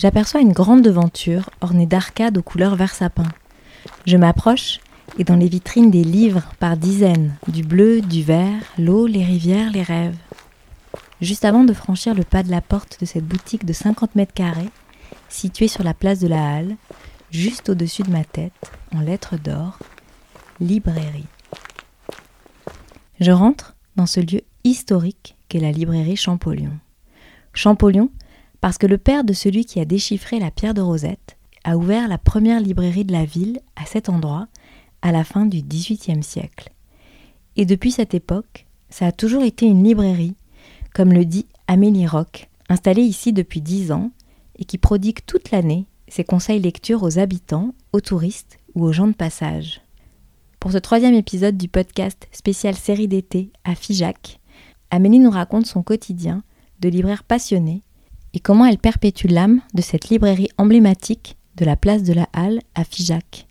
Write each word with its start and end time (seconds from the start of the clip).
j'aperçois 0.00 0.40
une 0.40 0.54
grande 0.54 0.80
devanture 0.80 1.50
ornée 1.60 1.84
d'arcades 1.84 2.38
aux 2.38 2.42
couleurs 2.42 2.74
vert 2.74 2.94
sapin. 2.94 3.28
Je 4.06 4.16
m'approche 4.16 4.80
et 5.18 5.24
dans 5.24 5.36
les 5.36 5.48
vitrines 5.48 5.90
des 5.90 6.04
livres 6.04 6.48
par 6.58 6.78
dizaines, 6.78 7.36
du 7.48 7.62
bleu, 7.62 8.00
du 8.00 8.22
vert, 8.22 8.62
l'eau, 8.78 9.06
les 9.06 9.22
rivières, 9.22 9.70
les 9.70 9.82
rêves. 9.82 10.16
Juste 11.20 11.44
avant 11.44 11.64
de 11.64 11.74
franchir 11.74 12.14
le 12.14 12.24
pas 12.24 12.42
de 12.42 12.50
la 12.50 12.62
porte 12.62 12.98
de 12.98 13.04
cette 13.04 13.26
boutique 13.26 13.66
de 13.66 13.74
50 13.74 14.14
mètres 14.14 14.32
carrés, 14.32 14.70
située 15.28 15.68
sur 15.68 15.84
la 15.84 15.92
place 15.92 16.20
de 16.20 16.28
la 16.28 16.56
Halle, 16.56 16.76
juste 17.30 17.68
au-dessus 17.68 18.02
de 18.02 18.10
ma 18.10 18.24
tête, 18.24 18.72
en 18.94 19.00
lettres 19.00 19.36
d'or, 19.36 19.78
librairie. 20.60 21.26
Je 23.20 23.32
rentre 23.32 23.74
dans 23.96 24.06
ce 24.06 24.20
lieu 24.20 24.40
historique 24.64 25.36
qu'est 25.48 25.60
la 25.60 25.72
librairie 25.72 26.16
Champollion. 26.16 26.72
Champollion, 27.52 28.08
parce 28.60 28.78
que 28.78 28.86
le 28.86 28.98
père 28.98 29.24
de 29.24 29.32
celui 29.32 29.64
qui 29.64 29.80
a 29.80 29.84
déchiffré 29.84 30.38
la 30.38 30.50
pierre 30.50 30.74
de 30.74 30.80
Rosette 30.80 31.36
a 31.64 31.76
ouvert 31.76 32.08
la 32.08 32.18
première 32.18 32.60
librairie 32.60 33.04
de 33.04 33.12
la 33.12 33.24
ville 33.24 33.60
à 33.76 33.86
cet 33.86 34.08
endroit 34.08 34.48
à 35.02 35.12
la 35.12 35.24
fin 35.24 35.46
du 35.46 35.62
XVIIIe 35.62 36.22
siècle. 36.22 36.70
Et 37.56 37.64
depuis 37.64 37.90
cette 37.90 38.14
époque, 38.14 38.66
ça 38.90 39.06
a 39.06 39.12
toujours 39.12 39.42
été 39.42 39.66
une 39.66 39.84
librairie, 39.84 40.34
comme 40.94 41.12
le 41.12 41.24
dit 41.24 41.46
Amélie 41.68 42.06
Roch, 42.06 42.48
installée 42.68 43.02
ici 43.02 43.32
depuis 43.32 43.60
dix 43.60 43.92
ans 43.92 44.10
et 44.58 44.64
qui 44.64 44.78
prodigue 44.78 45.20
toute 45.26 45.50
l'année 45.50 45.86
ses 46.08 46.24
conseils 46.24 46.60
lecture 46.60 47.02
aux 47.02 47.18
habitants, 47.18 47.74
aux 47.92 48.00
touristes 48.00 48.58
ou 48.74 48.84
aux 48.84 48.92
gens 48.92 49.06
de 49.06 49.12
passage. 49.12 49.80
Pour 50.58 50.72
ce 50.72 50.78
troisième 50.78 51.14
épisode 51.14 51.56
du 51.56 51.68
podcast 51.68 52.28
spécial 52.32 52.74
série 52.74 53.08
d'été 53.08 53.52
à 53.64 53.74
Figeac, 53.74 54.40
Amélie 54.90 55.20
nous 55.20 55.30
raconte 55.30 55.66
son 55.66 55.82
quotidien 55.82 56.42
de 56.80 56.88
libraire 56.88 57.24
passionnée 57.24 57.82
et 58.34 58.40
comment 58.40 58.66
elle 58.66 58.78
perpétue 58.78 59.26
l'âme 59.26 59.60
de 59.74 59.82
cette 59.82 60.08
librairie 60.08 60.48
emblématique 60.58 61.36
de 61.56 61.64
la 61.64 61.76
place 61.76 62.02
de 62.02 62.12
la 62.12 62.28
Halle 62.32 62.60
à 62.74 62.84
Figeac. 62.84 63.46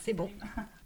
C'est 0.00 0.12
bon. 0.12 0.28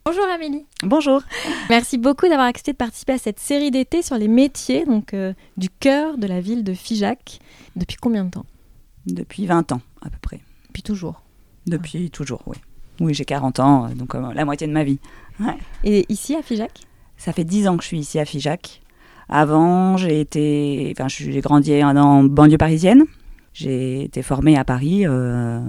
Bonjour 0.05 0.25
Amélie. 0.27 0.67
Bonjour. 0.83 1.23
Merci 1.71 1.97
beaucoup 1.97 2.29
d'avoir 2.29 2.47
accepté 2.47 2.73
de 2.73 2.77
participer 2.77 3.15
à 3.15 3.19
cette 3.19 3.41
série 3.41 3.71
d'été 3.71 4.03
sur 4.03 4.19
les 4.19 4.29
métiers 4.29 4.85
donc, 4.85 5.15
euh, 5.15 5.33
du 5.57 5.71
cœur 5.71 6.19
de 6.19 6.27
la 6.27 6.41
ville 6.41 6.63
de 6.63 6.75
Figeac. 6.75 7.41
Depuis 7.75 7.97
combien 7.97 8.25
de 8.25 8.31
temps? 8.31 8.45
Depuis 9.07 9.47
20 9.47 9.73
ans 9.73 9.81
à 10.03 10.11
peu 10.11 10.19
près. 10.21 10.41
Depuis 10.67 10.83
toujours. 10.83 11.23
Depuis 11.67 12.11
toujours, 12.11 12.43
oui. 12.47 12.59
Oui, 13.01 13.15
j'ai 13.15 13.25
40 13.25 13.61
ans, 13.61 13.87
euh, 13.87 13.95
donc 13.95 14.15
euh, 14.15 14.33
la 14.35 14.45
moitié 14.45 14.67
de 14.67 14.73
ma 14.73 14.85
vie. 14.85 14.99
Ouais. 15.41 15.57
Et 15.85 16.05
ici 16.11 16.37
à 16.37 16.43
Figeac? 16.43 16.83
Ça 17.17 17.33
fait 17.33 17.45
10 17.45 17.69
ans 17.69 17.77
que 17.77 17.83
je 17.83 17.89
suis 17.89 17.99
ici 17.99 18.19
à 18.19 18.25
Figeac. 18.25 18.83
Avant, 19.29 19.97
j'ai 19.97 20.21
été, 20.21 20.93
enfin, 20.97 21.09
j'ai 21.09 21.41
grandi 21.41 21.83
en 21.83 22.25
banlieue 22.25 22.59
parisienne. 22.59 23.05
J'ai 23.53 24.05
été 24.05 24.23
formée 24.23 24.57
à 24.57 24.65
Paris 24.65 25.07
euh, 25.07 25.61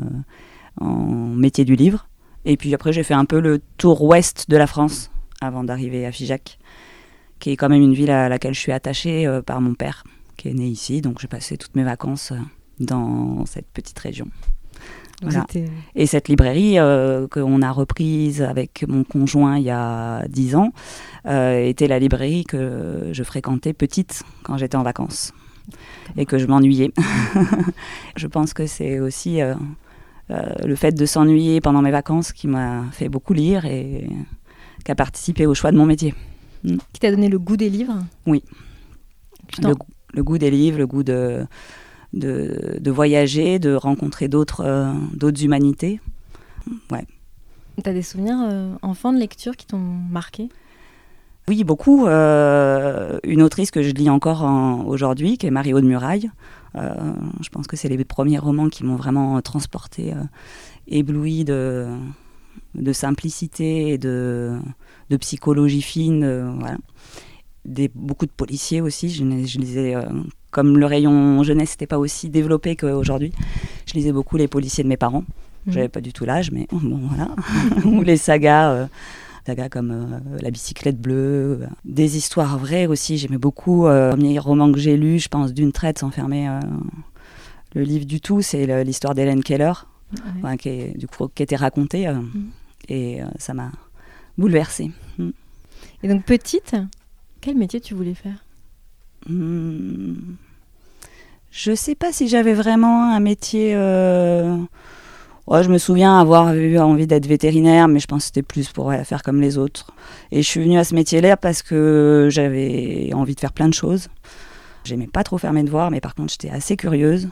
en 0.82 0.96
métier 1.36 1.66
du 1.66 1.76
livre. 1.76 2.08
Et 2.44 2.58
puis 2.58 2.74
après, 2.74 2.94
j'ai 2.94 3.04
fait 3.04 3.14
un 3.14 3.26
peu 3.26 3.40
le 3.40 3.62
tour 3.78 4.04
ouest 4.04 4.50
de 4.50 4.58
la 4.58 4.68
France 4.68 5.12
avant 5.42 5.64
d'arriver 5.64 6.06
à 6.06 6.12
Figeac, 6.12 6.58
qui 7.40 7.52
est 7.52 7.58
quand 7.58 7.70
même 7.70 7.82
une 7.82 7.94
ville 7.94 8.12
à 8.12 8.30
laquelle 8.30 8.54
je 8.54 8.60
suis 8.60 8.72
attachée 8.72 9.28
euh, 9.28 9.42
par 9.42 9.62
mon 9.62 9.74
père, 9.74 10.04
qui 10.38 10.50
est 10.50 10.54
né 10.54 10.68
ici. 10.68 11.02
Donc 11.02 11.20
j'ai 11.20 11.28
passé 11.28 11.58
toutes 11.58 11.76
mes 11.76 11.84
vacances 11.84 12.32
euh, 12.32 12.40
dans 12.80 13.46
cette 13.46 13.68
petite 13.68 13.98
région. 14.00 14.28
Voilà. 15.22 15.46
Et 15.96 16.06
cette 16.08 16.28
librairie 16.28 16.78
euh, 16.78 17.28
qu'on 17.28 17.62
a 17.62 17.72
reprise 17.72 18.42
avec 18.42 18.84
mon 18.88 19.04
conjoint 19.04 19.58
il 19.58 19.64
y 19.64 19.70
a 19.70 20.28
dix 20.28 20.56
ans 20.56 20.72
euh, 21.26 21.64
était 21.64 21.88
la 21.88 22.00
librairie 22.00 22.44
que 22.44 23.10
je 23.12 23.24
fréquentais 23.24 23.74
petite 23.74 24.24
quand 24.44 24.58
j'étais 24.58 24.76
en 24.76 24.84
vacances 24.84 25.34
et 26.18 26.26
que 26.26 26.38
je 26.38 26.46
m'ennuyais. 26.46 26.92
je 28.16 28.28
pense 28.28 28.54
que 28.54 28.68
c'est 28.68 29.00
aussi 29.00 29.42
euh, 29.42 29.56
le 30.30 30.76
fait 30.76 30.92
de 30.92 31.06
s'ennuyer 31.06 31.62
pendant 31.62 31.82
mes 31.82 31.92
vacances 31.92 32.34
qui 32.34 32.48
m'a 32.48 32.84
fait 32.92 33.10
beaucoup 33.10 33.34
lire 33.34 33.66
et 33.66 34.08
qui 34.84 34.92
a 34.92 34.96
participé 34.96 35.46
au 35.46 35.54
choix 35.54 35.72
de 35.72 35.78
mon 35.78 35.86
métier. 35.86 36.14
Qui 36.64 37.00
t'a 37.00 37.12
donné 37.12 37.30
le 37.30 37.40
goût 37.40 37.58
des 37.58 37.70
livres? 37.70 38.00
Oui. 38.26 38.44
Le, 39.62 39.74
le, 40.14 40.24
goût 40.24 40.38
des 40.38 40.52
livres, 40.52 40.80
le 40.80 40.88
goût 40.88 41.04
de 41.04 41.46
de, 42.16 42.78
de, 42.80 42.92
voyager, 42.92 43.60
de 43.60 43.76
rencontrer 43.76 44.28
d'autres 44.28 44.62
euh, 44.66 44.92
d'autres 45.14 45.44
humanités. 45.44 46.00
Ouais. 46.92 47.06
Tu 47.84 47.90
as 47.90 47.94
des 47.94 48.02
souvenirs 48.02 48.38
euh, 48.42 48.74
enfants 48.82 49.14
de 49.14 49.20
lecture 49.20 49.56
qui 49.56 49.68
t'ont 49.68 49.78
marqué? 49.78 50.50
Oui, 51.48 51.64
beaucoup. 51.64 52.08
Euh, 52.08 53.20
une 53.24 53.44
autrice 53.44 53.70
que 53.70 53.84
je 53.84 53.92
lis 53.92 54.10
encore 54.10 54.44
aujourd'hui, 54.88 55.38
qui 55.38 55.46
est 55.46 55.52
Marie-Aude 55.52 55.84
Muraille. 55.84 56.32
Euh, 56.76 57.14
je 57.42 57.50
pense 57.50 57.68
que 57.68 57.76
c'est 57.76 57.88
les 57.88 58.04
premiers 58.04 58.40
romans 58.40 58.70
qui 58.70 58.84
m'ont 58.84 58.96
vraiment 58.96 59.40
transporté, 59.42 60.14
ébloui 60.88 61.44
de, 61.44 61.88
de 62.74 62.94
simplicité 62.94 63.90
et 63.90 63.98
de, 64.00 64.58
de 65.12 65.18
psychologie 65.18 65.84
fine. 65.84 66.56
voilà. 66.60 66.78
Des, 67.66 67.92
beaucoup 67.94 68.26
de 68.26 68.32
policiers 68.32 68.82
aussi. 68.82 69.10
Je, 69.10 69.24
je 69.24 69.60
lisais 69.60 69.96
comme 70.56 70.78
le 70.78 70.86
rayon 70.86 71.44
jeunesse 71.44 71.72
n'était 71.72 71.86
pas 71.86 72.00
aussi 72.00 72.30
développé 72.30 72.78
qu'aujourd'hui, 72.78 73.34
je 73.86 73.94
lisais 73.94 74.14
beaucoup 74.14 74.38
les 74.38 74.48
policiers 74.48 74.86
de 74.86 74.88
mes 74.88 74.96
parents. 74.96 75.26
Mmh. 75.66 75.72
J'avais 75.74 75.90
pas 75.90 76.00
du 76.00 76.14
tout 76.14 76.24
l'âge, 76.24 76.50
mais 76.50 76.66
bon, 76.72 77.02
voilà. 77.10 77.30
Ou 77.86 78.02
les 78.04 78.16
sagas, 78.16 78.72
euh, 78.72 78.88
sagas 79.46 79.68
comme 79.68 79.92
euh, 79.92 80.40
La 80.40 80.52
bicyclette 80.52 80.98
bleue, 80.98 81.60
euh, 81.62 81.68
des 81.84 82.16
histoires 82.16 82.58
vraies 82.58 82.88
aussi. 82.88 83.18
J'aimais 83.18 83.38
beaucoup. 83.38 83.86
Le 83.86 84.12
premier 84.12 84.40
roman 84.40 84.72
que 84.72 84.80
j'ai 84.80 84.96
lu, 84.96 85.20
je 85.20 85.28
pense, 85.28 85.54
d'une 85.54 85.74
traite, 85.74 86.00
sans 86.00 86.10
fermer 86.10 86.48
le 87.74 87.82
livre 87.82 88.06
du 88.06 88.22
tout, 88.22 88.42
c'est 88.42 88.86
l'histoire 88.86 89.14
d'Hélène 89.14 89.44
Keller, 89.44 89.74
ouais. 90.14 90.20
enfin, 90.38 90.56
qui, 90.56 90.70
est, 90.70 90.98
du 90.98 91.08
coup, 91.08 91.28
qui 91.36 91.44
était 91.44 91.58
racontée. 91.58 92.08
Mmh. 92.08 92.46
Et 92.88 93.20
ça 93.40 93.54
m'a 93.54 93.72
bouleversée. 94.38 94.92
Mmh. 95.18 95.32
Et 96.04 96.08
donc, 96.08 96.24
petite, 96.24 96.78
quel 97.42 97.58
métier 97.58 97.82
tu 97.82 97.94
voulais 97.94 98.14
faire? 98.14 98.46
Hmm. 99.28 100.36
Je 101.58 101.74
sais 101.74 101.96
pas 101.96 102.12
si 102.12 102.28
j'avais 102.28 102.54
vraiment 102.54 103.14
un 103.14 103.22
métier. 103.22 103.72
Euh... 103.76 104.58
Ouais, 105.48 105.64
je 105.64 105.70
me 105.70 105.78
souviens 105.78 106.20
avoir 106.20 106.54
eu 106.54 106.78
envie 106.80 107.08
d'être 107.08 107.28
vétérinaire, 107.28 107.88
mais 107.88 108.02
je 108.02 108.08
pense 108.08 108.24
que 108.24 108.26
c'était 108.26 108.42
plus 108.42 108.68
pour 108.74 108.92
faire 108.92 109.24
comme 109.24 109.40
les 109.40 109.58
autres. 109.58 109.94
Et 110.34 110.42
je 110.42 110.48
suis 110.48 110.60
venue 110.60 110.78
à 110.78 110.84
ce 110.84 110.94
métier-là 110.94 111.38
parce 111.38 111.62
que 111.62 112.28
j'avais 112.30 113.12
envie 113.14 113.36
de 113.36 113.40
faire 113.40 113.54
plein 113.54 113.70
de 113.70 113.74
choses. 113.74 114.10
J'aimais 114.84 115.08
pas 115.08 115.24
trop 115.24 115.38
faire 115.38 115.54
mes 115.54 115.64
devoirs, 115.64 115.92
mais 115.92 116.02
par 116.02 116.14
contre, 116.14 116.34
j'étais 116.34 116.50
assez 116.50 116.76
curieuse. 116.76 117.30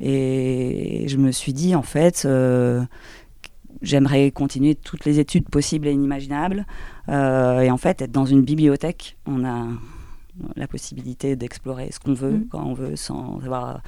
Et 0.00 1.04
je 1.06 1.18
me 1.18 1.30
suis 1.30 1.52
dit, 1.52 1.74
en 1.74 1.82
fait, 1.82 2.22
euh, 2.24 2.82
j'aimerais 3.82 4.30
continuer 4.30 4.74
toutes 4.74 5.04
les 5.04 5.18
études 5.18 5.50
possibles 5.50 5.86
et 5.86 5.92
inimaginables. 5.92 6.64
Euh, 7.10 7.60
et 7.60 7.70
en 7.70 7.76
fait, 7.76 8.00
être 8.00 8.12
dans 8.12 8.24
une 8.24 8.40
bibliothèque, 8.40 9.18
on 9.26 9.44
a 9.44 9.66
la 10.56 10.68
possibilité 10.68 11.36
d'explorer 11.36 11.90
ce 11.92 12.00
qu'on 12.00 12.14
veut, 12.14 12.38
mmh. 12.38 12.48
quand 12.50 12.64
on 12.64 12.74
veut, 12.74 12.96
sans 12.96 13.40
avoir 13.44 13.80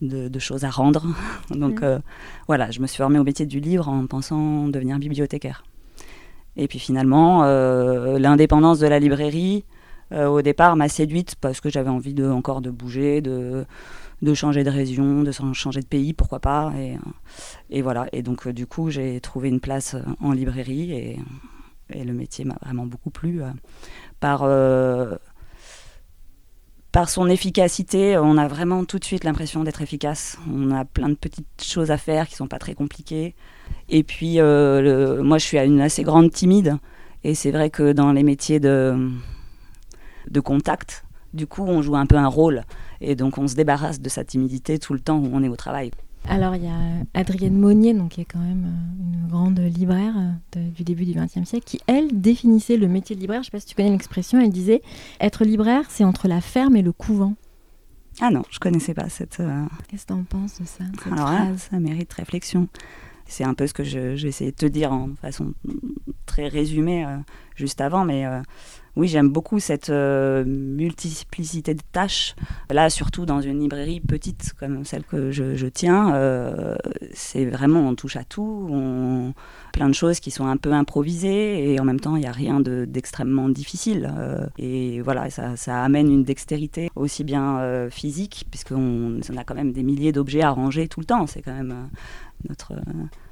de, 0.00 0.28
de 0.28 0.38
choses 0.38 0.64
à 0.64 0.70
rendre. 0.70 1.06
Donc 1.50 1.80
mmh. 1.80 1.84
euh, 1.84 1.98
voilà, 2.46 2.70
je 2.70 2.80
me 2.80 2.86
suis 2.86 2.98
formée 2.98 3.18
au 3.18 3.24
métier 3.24 3.46
du 3.46 3.60
livre 3.60 3.88
en 3.88 4.06
pensant 4.06 4.68
devenir 4.68 4.98
bibliothécaire. 4.98 5.64
Et 6.56 6.68
puis 6.68 6.78
finalement, 6.78 7.44
euh, 7.44 8.18
l'indépendance 8.18 8.78
de 8.78 8.86
la 8.86 8.98
librairie, 8.98 9.64
euh, 10.12 10.26
au 10.26 10.42
départ, 10.42 10.76
m'a 10.76 10.88
séduite 10.88 11.36
parce 11.36 11.60
que 11.60 11.70
j'avais 11.70 11.88
envie 11.88 12.12
de, 12.12 12.28
encore 12.28 12.60
de 12.60 12.70
bouger, 12.70 13.22
de, 13.22 13.64
de 14.20 14.34
changer 14.34 14.62
de 14.62 14.68
région, 14.68 15.22
de 15.22 15.32
changer 15.32 15.80
de 15.80 15.86
pays, 15.86 16.12
pourquoi 16.12 16.40
pas. 16.40 16.72
Et, 16.76 16.98
et 17.70 17.80
voilà. 17.80 18.06
Et 18.12 18.22
donc, 18.22 18.46
du 18.48 18.66
coup, 18.66 18.90
j'ai 18.90 19.18
trouvé 19.20 19.48
une 19.48 19.60
place 19.60 19.96
en 20.20 20.32
librairie 20.32 20.92
et, 20.92 21.18
et 21.88 22.04
le 22.04 22.12
métier 22.12 22.44
m'a 22.44 22.58
vraiment 22.62 22.84
beaucoup 22.84 23.10
plu. 23.10 23.40
par 24.20 24.42
par 26.92 27.08
son 27.08 27.28
efficacité, 27.28 28.18
on 28.18 28.36
a 28.36 28.46
vraiment 28.46 28.84
tout 28.84 28.98
de 28.98 29.04
suite 29.04 29.24
l'impression 29.24 29.64
d'être 29.64 29.82
efficace. 29.82 30.38
On 30.52 30.70
a 30.70 30.84
plein 30.84 31.08
de 31.08 31.14
petites 31.14 31.62
choses 31.62 31.90
à 31.90 31.96
faire 31.96 32.28
qui 32.28 32.36
sont 32.36 32.48
pas 32.48 32.58
très 32.58 32.74
compliquées. 32.74 33.34
Et 33.88 34.02
puis, 34.02 34.38
euh, 34.38 35.22
moi, 35.22 35.38
je 35.38 35.44
suis 35.44 35.58
une 35.58 35.80
assez 35.80 36.02
grande 36.02 36.30
timide. 36.30 36.76
Et 37.24 37.34
c'est 37.34 37.50
vrai 37.50 37.70
que 37.70 37.92
dans 37.92 38.12
les 38.12 38.22
métiers 38.22 38.60
de, 38.60 39.10
de 40.30 40.40
contact, 40.40 41.04
du 41.32 41.46
coup, 41.46 41.64
on 41.64 41.82
joue 41.82 41.96
un 41.96 42.06
peu 42.06 42.16
un 42.16 42.28
rôle. 42.28 42.62
Et 43.00 43.16
donc 43.16 43.36
on 43.38 43.48
se 43.48 43.54
débarrasse 43.54 44.00
de 44.00 44.08
sa 44.08 44.24
timidité 44.24 44.78
tout 44.78 44.94
le 44.94 45.00
temps 45.00 45.18
où 45.18 45.28
on 45.32 45.42
est 45.42 45.48
au 45.48 45.56
travail. 45.56 45.90
Alors 46.28 46.54
il 46.54 46.64
y 46.64 46.68
a 46.68 46.78
Adrienne 47.14 47.58
Monnier, 47.58 47.94
donc, 47.94 48.10
qui 48.12 48.20
est 48.20 48.24
quand 48.24 48.38
même 48.38 48.64
euh, 48.64 49.02
une 49.22 49.28
grande 49.28 49.58
libraire 49.58 50.14
euh, 50.16 50.30
de- 50.60 50.70
du 50.70 50.84
début 50.84 51.04
du 51.04 51.12
XXe 51.14 51.44
siècle, 51.48 51.64
qui, 51.66 51.80
elle, 51.86 52.20
définissait 52.20 52.76
le 52.76 52.86
métier 52.88 53.16
de 53.16 53.20
libraire. 53.20 53.42
Je 53.42 53.48
ne 53.48 53.50
sais 53.50 53.50
pas 53.50 53.60
si 53.60 53.66
tu 53.66 53.74
connais 53.74 53.90
l'expression, 53.90 54.40
elle 54.40 54.50
disait 54.52 54.82
être 55.20 55.44
libraire, 55.44 55.84
c'est 55.88 56.04
entre 56.04 56.28
la 56.28 56.40
ferme 56.40 56.76
et 56.76 56.82
le 56.82 56.92
couvent. 56.92 57.34
Ah 58.20 58.30
non, 58.30 58.42
je 58.50 58.58
connaissais 58.58 58.94
pas 58.94 59.08
cette. 59.08 59.40
euh, 59.40 59.64
Qu'est-ce 59.88 60.02
que 60.06 60.12
tu 60.12 60.18
en 60.18 60.22
penses 60.22 60.60
de 60.60 60.64
ça 60.66 60.84
cette 61.02 61.12
Alors 61.12 61.30
là, 61.32 61.56
ça 61.58 61.78
mérite 61.80 62.12
réflexion. 62.12 62.68
C'est 63.26 63.44
un 63.44 63.54
peu 63.54 63.66
ce 63.66 63.74
que 63.74 63.82
vais 63.82 64.28
essayer 64.28 64.50
de 64.50 64.56
te 64.56 64.66
dire 64.66 64.92
en 64.92 65.10
façon 65.20 65.54
très 66.32 66.48
résumée 66.48 67.04
euh, 67.04 67.18
juste 67.56 67.80
avant, 67.80 68.04
mais 68.04 68.26
euh, 68.26 68.40
oui, 68.96 69.08
j'aime 69.08 69.28
beaucoup 69.28 69.58
cette 69.58 69.90
euh, 69.90 70.44
multiplicité 70.46 71.74
de 71.74 71.82
tâches. 71.92 72.34
Là, 72.70 72.88
surtout 72.88 73.26
dans 73.26 73.40
une 73.40 73.60
librairie 73.60 74.00
petite 74.00 74.52
comme 74.58 74.84
celle 74.84 75.04
que 75.04 75.30
je, 75.30 75.66
tiens, 75.66 76.14
c'est 77.12 77.44
vraiment 77.44 77.88
on 77.88 77.94
touche 77.94 78.16
à 78.16 78.24
tout, 78.24 78.68
on, 78.70 79.34
plein 79.72 79.88
de 79.88 79.94
choses 79.94 80.20
qui 80.20 80.30
sont 80.30 80.46
un 80.46 80.56
peu 80.56 80.72
improvisées 80.72 81.72
et 81.72 81.80
en 81.80 81.84
même 81.84 82.00
temps, 82.00 82.16
il 82.16 82.20
n'y 82.20 82.26
a 82.26 82.32
rien 82.32 82.60
de- 82.60 82.86
d'extrêmement 82.86 83.48
difficile. 83.48 84.10
et 84.58 85.00
voilà, 85.00 85.28
ça, 85.30 85.82
amène 85.82 86.10
une 86.10 86.24
dextérité 86.24 86.90
aussi 86.96 87.24
bien 87.24 87.88
physique, 87.90 88.46
puisqu'on 88.50 89.20
on 89.30 89.36
a 89.36 89.44
quand 89.44 89.54
même 89.54 89.72
des 89.72 89.82
milliers 89.82 90.12
d'objets 90.12 90.42
à 90.42 90.50
ranger 90.50 90.88
tout 90.88 91.00
le 91.00 91.06
temps. 91.06 91.26
C'est 91.26 91.42
quand 91.42 91.54
même 91.54 91.88
notre, 92.48 92.72
euh, 92.72 92.82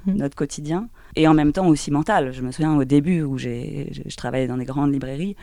Mhm. 0.07 0.17
notre 0.17 0.35
quotidien. 0.35 0.89
Et 1.17 1.29
en 1.29 1.35
même 1.35 1.53
temps 1.53 1.67
aussi 1.69 1.91
mental. 1.91 2.33
Je 2.33 2.41
me 2.43 2.53
souviens 2.53 2.75
au 2.77 2.85
début 2.85 3.23
où 3.23 3.37
j'ai, 3.37 3.89
je, 3.93 4.03
je 4.07 4.17
travaillais 4.17 4.47
dans 4.47 4.57
des 4.57 4.65
grandes 4.65 4.93
librairies 4.93 5.37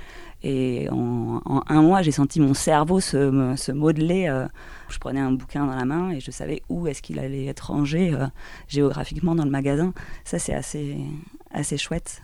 et 0.43 0.87
en, 0.89 1.41
en 1.45 1.63
un 1.67 1.81
mois, 1.81 2.01
j'ai 2.01 2.11
senti 2.11 2.39
mon 2.39 2.53
cerveau 2.53 2.99
se, 2.99 3.53
se 3.55 3.71
modeler. 3.71 4.27
euh, 4.29 4.47
je 4.89 4.97
prenais 4.97 5.19
un 5.19 5.31
bouquin 5.31 5.65
dans 5.65 5.75
la 5.75 5.85
main 5.85 6.09
et 6.11 6.19
je 6.19 6.31
savais 6.31 6.61
où 6.69 6.87
est-ce 6.87 7.01
qu'il 7.01 7.19
allait 7.19 7.45
être 7.45 7.71
rangé 7.71 8.13
euh, 8.13 8.25
géographiquement 8.67 9.35
dans 9.35 9.45
le 9.45 9.51
magasin. 9.51 9.93
Ça, 10.25 10.39
c'est 10.39 10.53
assez, 10.53 10.97
assez 11.51 11.77
chouette. 11.77 12.21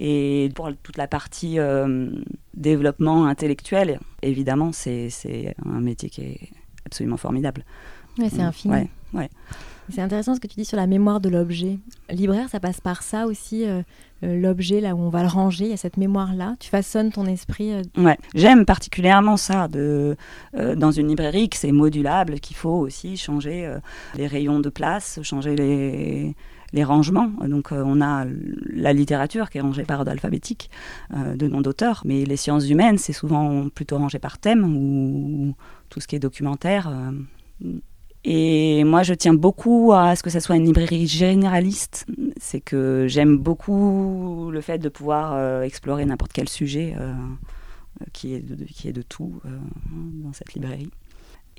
Et 0.00 0.50
pour 0.54 0.70
toute 0.82 0.96
la 0.96 1.08
partie 1.08 1.58
euh, 1.58 2.08
développement 2.54 3.26
intellectuel, 3.26 3.98
évidemment, 4.22 4.70
c'est, 4.72 5.10
c'est 5.10 5.54
un 5.66 5.80
métier 5.80 6.08
qui 6.08 6.20
est 6.22 6.40
absolument 6.86 7.16
formidable. 7.16 7.64
Ouais, 8.18 8.28
c'est 8.30 8.40
infini. 8.42 8.72
Ouais, 8.74 8.88
ouais. 9.12 9.28
C'est 9.90 10.02
intéressant 10.02 10.34
ce 10.34 10.40
que 10.40 10.46
tu 10.46 10.56
dis 10.56 10.64
sur 10.64 10.76
la 10.76 10.86
mémoire 10.86 11.20
de 11.20 11.28
l'objet. 11.28 11.78
Libraire, 12.10 12.48
ça 12.48 12.60
passe 12.60 12.80
par 12.80 13.02
ça 13.02 13.26
aussi, 13.26 13.66
euh, 13.66 13.82
euh, 14.24 14.38
l'objet, 14.40 14.80
là 14.80 14.94
où 14.94 15.00
on 15.00 15.08
va 15.10 15.22
le 15.22 15.28
ranger, 15.28 15.66
il 15.66 15.70
y 15.70 15.74
a 15.74 15.76
cette 15.76 15.96
mémoire-là. 15.96 16.56
Tu 16.58 16.68
façonnes 16.68 17.12
ton 17.12 17.26
esprit. 17.26 17.72
euh, 17.72 17.82
Ouais, 17.96 18.18
j'aime 18.34 18.64
particulièrement 18.64 19.36
ça 19.36 19.68
de, 19.68 20.16
euh, 20.56 20.74
dans 20.74 20.90
une 20.90 21.08
librairie 21.08 21.48
que 21.48 21.56
c'est 21.56 21.72
modulable, 21.72 22.40
qu'il 22.40 22.56
faut 22.56 22.70
aussi 22.78 23.16
changer 23.16 23.72
les 24.16 24.26
rayons 24.26 24.60
de 24.60 24.68
place, 24.68 25.20
changer 25.22 25.54
les, 25.56 26.34
rangements. 26.84 27.30
Donc 27.46 27.72
on 27.72 28.00
a 28.02 28.24
la 28.72 28.92
littérature 28.92 29.50
qui 29.50 29.58
est 29.58 29.60
rangée 29.60 29.84
par 29.84 30.00
ordre 30.00 30.12
alphabétique 30.12 30.70
de 31.12 31.48
nom 31.48 31.60
d'auteur, 31.60 32.02
mais 32.04 32.24
les 32.24 32.36
sciences 32.36 32.68
humaines 32.68 32.98
c'est 32.98 33.12
souvent 33.12 33.68
plutôt 33.68 33.96
rangé 33.96 34.18
par 34.18 34.38
thème 34.38 34.64
ou 34.64 35.54
tout 35.88 36.00
ce 36.00 36.06
qui 36.06 36.14
est 36.14 36.20
documentaire. 36.20 36.92
Et 38.24 38.84
moi, 38.84 39.02
je 39.02 39.14
tiens 39.14 39.34
beaucoup 39.34 39.92
à 39.92 40.16
ce 40.16 40.22
que 40.22 40.30
ça 40.30 40.40
soit 40.40 40.56
une 40.56 40.64
librairie 40.66 41.06
généraliste. 41.06 42.06
C'est 42.38 42.60
que 42.60 43.06
j'aime 43.08 43.38
beaucoup 43.38 44.50
le 44.52 44.60
fait 44.60 44.78
de 44.78 44.88
pouvoir 44.88 45.34
euh, 45.34 45.62
explorer 45.62 46.04
n'importe 46.04 46.32
quel 46.32 46.48
sujet 46.48 46.94
euh, 46.98 47.14
qui, 48.12 48.34
est 48.34 48.40
de, 48.40 48.64
qui 48.64 48.88
est 48.88 48.92
de 48.92 49.02
tout 49.02 49.40
euh, 49.46 49.50
dans 50.24 50.32
cette 50.32 50.52
librairie. 50.54 50.90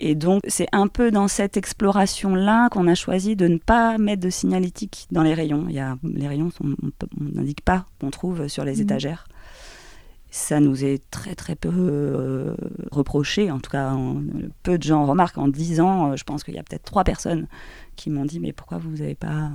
Et 0.01 0.15
donc, 0.15 0.41
c'est 0.47 0.67
un 0.71 0.87
peu 0.87 1.11
dans 1.11 1.27
cette 1.27 1.57
exploration-là 1.57 2.69
qu'on 2.69 2.87
a 2.87 2.95
choisi 2.95 3.35
de 3.35 3.47
ne 3.47 3.57
pas 3.57 3.97
mettre 3.97 4.21
de 4.21 4.29
signalétique 4.29 5.07
dans 5.11 5.23
les 5.23 5.33
rayons. 5.33 5.65
Il 5.67 5.75
y 5.75 5.79
a, 5.79 5.97
les 6.03 6.27
rayons, 6.27 6.49
on 6.63 6.75
n'indique 7.19 7.61
pas 7.61 7.85
qu'on 7.99 8.09
trouve 8.09 8.47
sur 8.47 8.63
les 8.63 8.75
Mhm. 8.75 8.81
étagères. 8.81 9.27
Ça 10.31 10.59
nous 10.59 10.85
est 10.85 11.01
très 11.09 11.33
très 11.35 11.55
peu 11.55 11.69
euh, 11.73 12.55
reproché, 12.91 13.49
en 13.51 13.59
tout 13.59 13.71
cas 13.71 13.91
en- 13.91 14.21
peu 14.63 14.77
de 14.77 14.83
gens 14.83 15.05
remarquent. 15.05 15.39
En 15.39 15.47
10 15.47 15.79
ans, 15.81 16.11
euh, 16.11 16.15
je 16.15 16.23
pense 16.23 16.43
qu'il 16.43 16.53
y 16.53 16.59
a 16.59 16.63
peut-être 16.63 16.83
trois 16.83 17.03
personnes 17.03 17.47
qui 17.95 18.09
m'ont 18.11 18.25
dit 18.25 18.39
mais 18.39 18.53
pourquoi 18.53 18.77
vous 18.77 18.91
n'avez 18.97 19.15
pas 19.15 19.49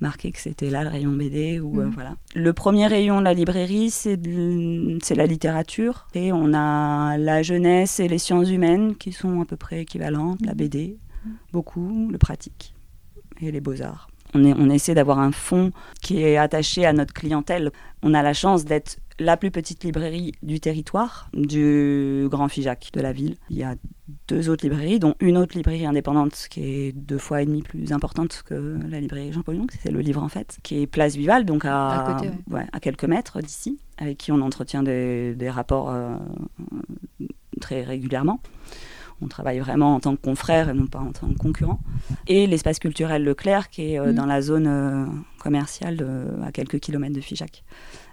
marqué 0.00 0.32
que 0.32 0.40
c'était 0.40 0.70
là 0.70 0.82
le 0.82 0.88
rayon 0.88 1.12
BD 1.12 1.60
ou 1.60 1.78
euh, 1.80 1.84
Mhm. 1.84 1.90
voilà. 1.92 2.14
Le 2.34 2.52
premier 2.54 2.86
rayon 2.86 3.18
de 3.18 3.24
la 3.24 3.34
librairie, 3.34 3.90
c'est 3.90 4.16
la 5.14 5.26
littérature 5.26 6.08
et 6.14 6.32
on 6.32 6.54
a 6.54 7.18
la 7.18 7.42
jeunesse 7.42 8.00
et 8.00 8.08
les 8.08 8.16
sciences 8.18 8.48
humaines 8.48 8.96
qui 8.96 9.12
sont 9.12 9.42
à 9.42 9.44
peu 9.44 9.56
près 9.56 9.82
équivalentes, 9.82 10.40
la 10.40 10.52
Mhm. 10.52 10.56
BD, 10.56 10.96
beaucoup, 11.52 12.08
le 12.10 12.16
pratique 12.16 12.74
et 13.42 13.50
les 13.52 13.60
beaux-arts. 13.60 14.08
On, 14.32 14.44
est- 14.44 14.54
on 14.56 14.70
essaie 14.70 14.94
d'avoir 14.94 15.18
un 15.18 15.32
fond 15.32 15.72
qui 16.00 16.22
est 16.22 16.36
attaché 16.38 16.86
à 16.86 16.92
notre 16.94 17.12
clientèle. 17.12 17.70
On 18.02 18.14
a 18.14 18.22
la 18.22 18.32
chance 18.32 18.64
d'être 18.64 18.96
la 19.20 19.36
plus 19.36 19.50
petite 19.50 19.84
librairie 19.84 20.32
du 20.42 20.58
territoire, 20.60 21.28
du 21.34 22.26
Grand 22.30 22.48
Figeac 22.48 22.90
de 22.94 23.00
la 23.00 23.12
ville. 23.12 23.36
Il 23.50 23.58
y 23.58 23.62
a 23.62 23.74
deux 24.26 24.48
autres 24.48 24.64
librairies, 24.64 24.98
dont 24.98 25.14
une 25.20 25.36
autre 25.36 25.56
librairie 25.56 25.86
indépendante 25.86 26.46
qui 26.48 26.64
est 26.64 26.92
deux 26.92 27.18
fois 27.18 27.42
et 27.42 27.46
demi 27.46 27.62
plus 27.62 27.92
importante 27.92 28.42
que 28.44 28.78
la 28.88 28.98
librairie 28.98 29.32
Jean-Paul 29.32 29.56
Young, 29.56 29.70
c'est 29.82 29.90
le 29.90 30.00
livre 30.00 30.22
en 30.22 30.28
fait, 30.28 30.58
qui 30.62 30.80
est 30.80 30.86
Place 30.86 31.16
Vival, 31.16 31.44
donc 31.44 31.66
à, 31.66 31.90
À 31.90 32.12
côté, 32.14 32.30
ouais, 32.50 32.66
à 32.72 32.80
quelques 32.80 33.04
mètres 33.04 33.40
d'ici, 33.42 33.78
avec 33.98 34.16
qui 34.16 34.32
on 34.32 34.40
entretient 34.40 34.82
des, 34.82 35.34
des 35.34 35.50
rapports 35.50 35.90
euh, 35.90 36.16
très 37.60 37.82
régulièrement. 37.82 38.40
On 39.22 39.28
travaille 39.28 39.58
vraiment 39.58 39.94
en 39.96 40.00
tant 40.00 40.16
que 40.16 40.20
confrère 40.22 40.68
et 40.70 40.74
non 40.74 40.86
pas 40.86 41.00
en 41.00 41.12
tant 41.12 41.28
que 41.28 41.36
concurrent. 41.38 41.78
Et 42.26 42.46
l'espace 42.46 42.78
culturel 42.78 43.22
Leclerc, 43.24 43.68
qui 43.70 43.92
est 43.92 43.98
euh, 44.00 44.06
Mhm. 44.06 44.14
dans 44.14 44.26
la 44.26 44.40
zone 44.40 44.66
euh, 44.66 45.04
commerciale 45.38 45.96
de- 45.96 46.26
à 46.44 46.52
quelques 46.52 46.80
kilomètres 46.80 47.14
de 47.14 47.20
Figeac, 47.20 47.62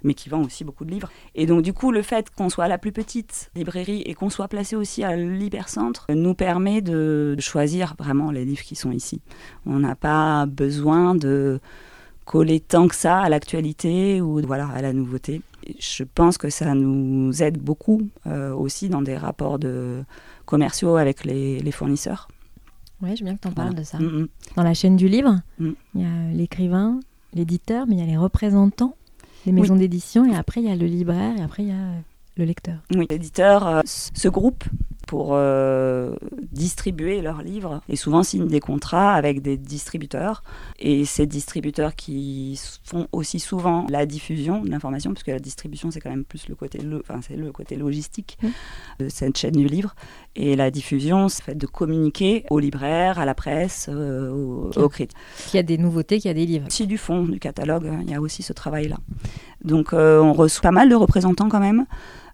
mais 0.04 0.14
qui 0.14 0.28
vend 0.30 0.42
aussi 0.44 0.64
beaucoup 0.64 0.84
de 0.86 0.92
livres. 0.92 1.10
Et 1.36 1.46
donc, 1.46 1.62
du 1.62 1.74
coup, 1.74 1.92
le 1.92 2.02
fait 2.02 2.30
qu'on 2.30 2.50
soit 2.50 2.68
la 2.68 2.78
plus 2.78 2.92
petite 2.92 3.52
librairie 3.56 4.02
et 4.06 4.14
qu'on 4.14 4.30
soit 4.30 4.48
placé 4.48 4.76
aussi 4.76 5.04
à 5.04 5.16
l'hypercentre 5.16 6.06
nous 6.10 6.34
permet 6.34 6.82
de 6.82 7.36
choisir 7.40 7.96
vraiment 7.98 8.32
les 8.32 8.44
livres 8.46 8.64
qui 8.64 8.76
sont 8.76 8.92
ici. 8.92 9.22
On 9.66 9.80
n'a 9.80 9.96
pas 9.96 10.46
besoin 10.46 11.16
de 11.16 11.60
coller 12.26 12.60
tant 12.60 12.90
que 12.90 12.96
ça 12.96 13.20
à 13.20 13.30
l'actualité 13.30 14.20
ou 14.20 14.42
voilà, 14.46 14.68
à 14.68 14.82
la 14.82 14.92
nouveauté. 14.92 15.42
Je 15.80 16.04
pense 16.04 16.38
que 16.38 16.50
ça 16.50 16.74
nous 16.76 17.42
aide 17.44 17.58
beaucoup 17.58 18.02
euh, 18.26 18.54
aussi 18.54 18.90
dans 18.90 19.02
des 19.02 19.18
rapports 19.18 19.60
de 19.60 20.04
commerciaux 20.48 20.96
avec 20.98 21.24
les, 21.24 21.60
les 21.60 21.72
fournisseurs. 21.72 22.28
Je 23.04 23.08
veux 23.08 23.14
bien 23.26 23.36
que 23.36 23.42
tu 23.42 23.48
en 23.48 23.52
parles 23.52 23.76
de 23.76 23.84
ça. 23.84 24.00
Mm, 24.00 24.22
mm. 24.22 24.28
Dans 24.56 24.64
la 24.64 24.74
chaîne 24.74 24.96
du 24.96 25.08
livre, 25.08 25.40
Mm. 25.60 25.72
il 25.94 26.02
y 26.02 26.06
a 26.06 26.34
l'écrivain, 26.34 27.00
l'éditeur, 27.36 27.86
mais 27.88 27.96
il 27.96 28.00
y 28.00 28.04
a 28.04 28.08
les 28.08 28.18
représentants 28.18 28.96
des 29.46 29.52
maisons 29.52 29.76
d'édition, 29.76 30.26
et 30.26 30.36
après 30.36 30.62
il 30.62 30.68
y 30.68 30.72
a 30.72 30.76
le 30.76 30.88
libraire, 30.88 31.38
et 31.38 31.42
après 31.42 31.64
il 31.64 31.70
y 31.70 31.72
a 31.72 31.76
euh, 31.76 32.00
le 32.38 32.46
lecteur. 32.46 32.78
Oui, 32.96 33.08
les 33.10 33.16
éditeurs 33.18 33.68
euh, 33.68 33.82
se 33.86 34.28
groupent 34.30 34.66
pour 35.08 35.30
euh, 35.32 36.14
distribuer 36.52 37.22
leurs 37.22 37.42
livres 37.42 37.82
et 37.88 37.96
souvent 37.96 38.24
signent 38.24 38.48
des 38.48 38.60
contrats 38.60 39.14
avec 39.14 39.42
des 39.42 39.56
distributeurs. 39.56 40.44
Et 40.80 41.06
ces 41.06 41.26
distributeurs 41.26 41.96
qui 41.96 42.60
font 42.84 43.08
aussi 43.14 43.40
souvent 43.40 43.86
la 43.90 44.06
diffusion 44.06 44.62
de 44.62 44.70
l'information, 44.70 45.12
puisque 45.14 45.28
la 45.28 45.40
distribution 45.40 45.92
c'est 45.92 46.02
quand 46.02 46.10
même 46.10 46.26
plus 46.26 46.50
le 46.50 46.56
côté, 46.56 46.80
lo- 46.80 47.00
enfin, 47.00 47.22
c'est 47.26 47.38
le 47.38 47.54
côté 47.54 47.78
logistique 47.78 48.38
de 49.00 49.08
cette 49.08 49.38
chaîne 49.38 49.54
du 49.56 49.68
livre. 49.68 49.96
Et 50.36 50.58
la 50.58 50.72
diffusion, 50.72 51.30
c'est 51.30 51.42
fait 51.44 51.56
de 51.56 51.68
communiquer 51.68 52.44
aux 52.50 52.60
libraires, 52.60 53.18
à 53.18 53.26
la 53.26 53.34
presse, 53.34 53.88
euh, 53.90 54.30
aux, 54.32 54.68
Ok. 54.68 54.78
aux 54.78 54.90
critiques. 54.90 55.18
Qu'il 55.48 55.56
y 55.56 55.60
a 55.60 55.64
des 55.64 55.78
nouveautés, 55.78 56.18
qu'il 56.20 56.28
y 56.28 56.32
a 56.32 56.34
des 56.34 56.46
livres. 56.46 56.68
aussi 56.68 56.86
du 56.86 56.98
fond 56.98 57.24
du 57.24 57.40
catalogue, 57.40 57.90
il 58.04 58.12
y 58.12 58.14
a 58.14 58.20
aussi 58.20 58.44
ce 58.44 58.52
travail-là. 58.52 58.98
Donc 59.64 59.94
euh, 59.94 60.20
on 60.22 60.34
reçoit 60.34 60.62
pas 60.64 60.72
mal 60.72 60.90
de 60.90 60.96
représentants 60.96 61.48
quand 61.50 61.60
même 61.62 61.86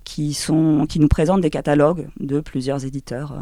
qui, 0.03 0.33
sont, 0.33 0.85
qui 0.87 0.99
nous 0.99 1.07
présentent 1.07 1.41
des 1.41 1.49
catalogues 1.49 2.07
de 2.19 2.39
plusieurs 2.39 2.85
éditeurs. 2.85 3.33
euh. 3.33 3.37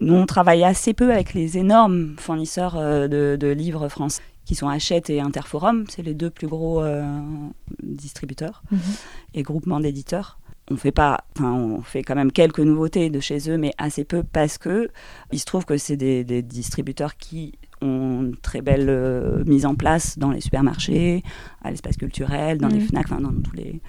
Nous, 0.00 0.14
on 0.14 0.26
travaille 0.26 0.64
assez 0.64 0.92
peu 0.92 1.12
avec 1.12 1.34
les 1.34 1.56
énormes 1.56 2.16
fournisseurs 2.18 2.76
euh, 2.76 3.06
de, 3.08 3.36
de 3.38 3.46
livres 3.48 3.88
français 3.88 4.22
qui 4.44 4.54
sont 4.54 4.68
Hachette 4.68 5.08
et 5.08 5.20
Interforum, 5.20 5.84
c'est 5.88 6.02
les 6.02 6.12
deux 6.12 6.28
plus 6.28 6.48
gros 6.48 6.82
euh, 6.82 7.02
distributeurs 7.82 8.62
Mhm. 8.70 8.78
et 9.34 9.42
groupements 9.42 9.80
d'éditeurs. 9.80 10.38
On 10.70 10.76
fait 10.76 10.92
pas, 10.92 11.24
enfin, 11.36 11.52
on 11.52 11.82
fait 11.82 12.02
quand 12.02 12.14
même 12.14 12.32
quelques 12.32 12.60
nouveautés 12.60 13.10
de 13.10 13.20
chez 13.20 13.50
eux, 13.50 13.58
mais 13.58 13.72
assez 13.76 14.04
peu 14.04 14.22
parce 14.22 14.56
que 14.56 14.88
il 15.30 15.38
se 15.38 15.44
trouve 15.44 15.66
que 15.66 15.76
c'est 15.76 15.96
des, 15.96 16.24
des 16.24 16.40
distributeurs 16.42 17.16
qui 17.18 17.52
ont 17.82 18.22
une 18.22 18.36
très 18.36 18.62
belle 18.62 18.86
euh, 18.88 19.44
mise 19.44 19.66
en 19.66 19.74
place 19.74 20.18
dans 20.18 20.30
les 20.30 20.40
supermarchés, 20.40 21.22
à 21.62 21.70
l'espace 21.70 21.98
culturel, 21.98 22.56
dans 22.56 22.68
les 22.68 22.78
Mhm. 22.78 22.86
Fnac, 22.88 23.04
enfin, 23.12 23.20
dans 23.20 23.32
tous 23.42 23.54
les, 23.54 23.80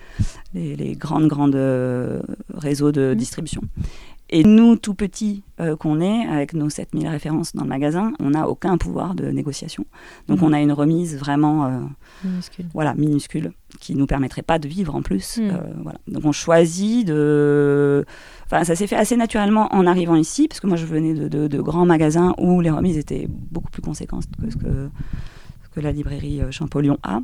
les, 0.53 0.75
les 0.75 0.96
grandes 0.96 1.27
grandes 1.29 1.55
euh, 1.55 2.22
réseaux 2.53 2.91
de 2.91 3.12
Mhm. 3.12 3.15
distribution. 3.15 3.62
Et 4.32 4.44
nous, 4.44 4.75
tout 4.75 4.96
petits 4.96 5.44
euh, 5.60 5.75
qu'on 5.75 6.01
est, 6.01 6.25
avec 6.25 6.53
nos 6.53 6.67
7000 6.70 7.08
références 7.08 7.53
dans 7.55 7.62
le 7.63 7.70
magasin, 7.70 8.12
on 8.20 8.32
n'a 8.32 8.50
aucun 8.50 8.77
pouvoir 8.77 9.13
de 9.13 9.25
négociation. 9.27 9.86
Donc 10.27 10.41
Mhm. 10.41 10.48
on 10.48 10.53
a 10.53 10.62
une 10.62 10.72
remise 10.72 11.15
vraiment 11.17 11.65
euh, 11.65 11.79
Minuscule. 12.24 12.65
voilà, 12.74 12.96
minuscule, 12.96 13.51
qui 13.79 13.94
nous 13.94 14.08
permettrait 14.08 14.41
pas 14.41 14.58
de 14.58 14.67
vivre 14.67 14.96
en 14.96 15.03
plus. 15.03 15.38
Mhm. 15.38 15.50
Euh, 15.51 15.58
voilà. 15.84 16.00
Donc 16.08 16.25
on 16.25 16.32
choisit 16.32 17.05
de... 17.08 18.03
Enfin, 18.46 18.63
ça 18.63 18.75
s'est 18.75 18.88
fait 18.88 18.96
assez 18.96 19.15
naturellement 19.15 19.67
en 19.74 19.86
arrivant 19.86 20.15
ici, 20.15 20.48
parce 20.48 20.60
que 20.60 20.67
moi 20.67 20.77
je 20.77 20.86
venais 20.88 21.13
de, 21.13 21.27
de- 21.27 21.48
de 21.48 21.62
grands 21.62 21.86
magasins 21.86 22.34
où 22.39 22.62
les 22.62 22.72
remises 22.72 22.98
étaient 22.98 23.27
beaucoup 23.29 23.70
plus 23.70 23.82
conséquentes 23.84 24.25
que 24.41 24.50
ce 24.50 24.58
que, 24.58 24.89
la 25.82 25.91
librairie 25.91 26.39
Champollion 26.51 26.98
a. 27.03 27.20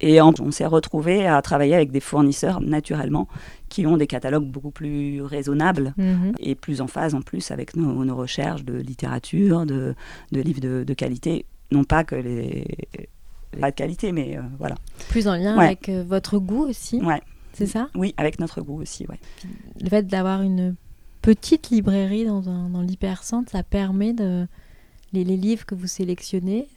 Et 0.00 0.20
on 0.22 0.50
s'est 0.50 0.66
retrouvé 0.66 1.26
à 1.26 1.40
travailler 1.42 1.74
avec 1.74 1.90
des 1.90 2.00
fournisseurs 2.00 2.60
naturellement 2.60 3.28
qui 3.68 3.86
ont 3.86 3.96
des 3.96 4.06
catalogues 4.06 4.46
beaucoup 4.46 4.70
plus 4.70 5.22
raisonnables 5.22 5.92
Mhm. 5.96 6.32
et 6.38 6.54
plus 6.54 6.80
en 6.80 6.86
phase 6.86 7.14
en 7.14 7.20
plus 7.22 7.50
avec 7.50 7.76
nos, 7.76 8.04
nos 8.04 8.16
recherches 8.16 8.64
de 8.64 8.74
littérature, 8.74 9.66
de, 9.66 9.94
de 10.32 10.40
livres 10.40 10.60
de, 10.60 10.84
de 10.86 10.94
qualité. 10.94 11.44
Non 11.72 11.84
pas 11.84 12.04
que 12.04 12.14
les... 12.16 12.64
Pas 13.60 13.70
de 13.70 13.76
qualité, 13.76 14.12
mais 14.12 14.36
euh, 14.36 14.42
voilà. 14.58 14.74
Plus 15.08 15.28
en 15.28 15.34
lien 15.34 15.56
Ouais. 15.56 15.64
avec 15.66 15.88
euh, 15.88 16.04
votre 16.06 16.38
goût 16.38 16.64
aussi, 16.68 17.00
Ouais. 17.02 17.22
c'est 17.54 17.66
ça? 17.66 17.88
Oui, 17.94 18.12
avec 18.18 18.38
notre 18.38 18.60
goût 18.60 18.82
aussi, 18.82 19.06
ouais. 19.08 19.18
Le 19.82 19.88
fait 19.88 20.06
d'avoir 20.06 20.42
une 20.42 20.74
petite 21.22 21.70
librairie 21.70 22.26
dans, 22.26 22.48
un, 22.50 22.68
dans 22.68 22.82
l'hypercentre, 22.82 23.50
ça 23.52 23.62
permet 23.62 24.12
de... 24.12 24.46
Les, 25.12 25.24
livres 25.24 25.64
que 25.64 25.74
vous 25.74 25.86
sélectionnez, 25.86 26.68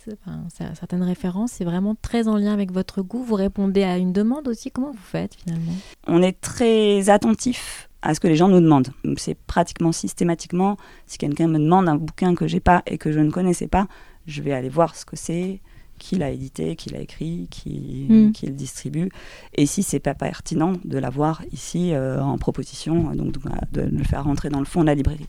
certaines 0.53 1.03
références, 1.03 1.53
c'est 1.53 1.65
vraiment 1.65 1.95
très 2.01 2.27
en 2.27 2.37
lien 2.37 2.53
avec 2.53 2.71
votre 2.71 3.01
goût. 3.01 3.23
Vous 3.23 3.35
répondez 3.35 3.83
à 3.83 3.97
une 3.97 4.13
demande 4.13 4.47
aussi. 4.47 4.71
Comment 4.71 4.91
vous 4.91 4.97
faites 4.97 5.35
finalement? 5.35 5.73
On 6.07 6.21
est 6.21 6.39
très 6.39 7.09
attentif 7.09 7.89
à 8.01 8.13
ce 8.13 8.19
que 8.19 8.27
les 8.27 8.35
gens 8.35 8.47
nous 8.47 8.61
demandent. 8.61 8.89
C'est 9.17 9.35
pratiquement 9.35 9.91
systématiquement, 9.91 10.77
si 11.05 11.17
quelqu'un 11.17 11.47
me 11.47 11.59
demande 11.59 11.89
un 11.89 11.95
bouquin 11.95 12.35
que 12.35 12.47
j'ai 12.47 12.59
pas 12.61 12.81
et 12.85 12.97
que 12.97 13.11
je 13.11 13.19
ne 13.19 13.31
connaissais 13.31 13.67
pas, 13.67 13.87
je 14.25 14.41
vais 14.41 14.53
aller 14.53 14.69
voir 14.69 14.95
ce 14.95 15.05
que 15.05 15.15
c'est, 15.15 15.61
qui 15.99 16.15
l'a 16.15 16.31
édité, 16.31 16.75
qui 16.75 16.89
l'a 16.89 16.99
écrit, 17.01 17.47
qui, 17.51 18.07
Mm. 18.09 18.31
qui 18.31 18.47
le 18.47 18.53
distribue. 18.53 19.09
Et 19.53 19.65
si 19.67 19.83
c'est 19.83 19.99
pas 19.99 20.15
pertinent 20.15 20.73
de 20.85 20.97
l'avoir 20.97 21.43
ici 21.51 21.93
euh, 21.93 22.19
en 22.21 22.37
proposition, 22.39 23.13
donc 23.13 23.33
de, 23.33 23.81
de 23.81 23.97
le 23.97 24.03
faire 24.03 24.23
rentrer 24.23 24.49
dans 24.49 24.59
le 24.59 24.65
fond 24.65 24.81
de 24.81 24.87
la 24.87 24.95
librairie. 24.95 25.27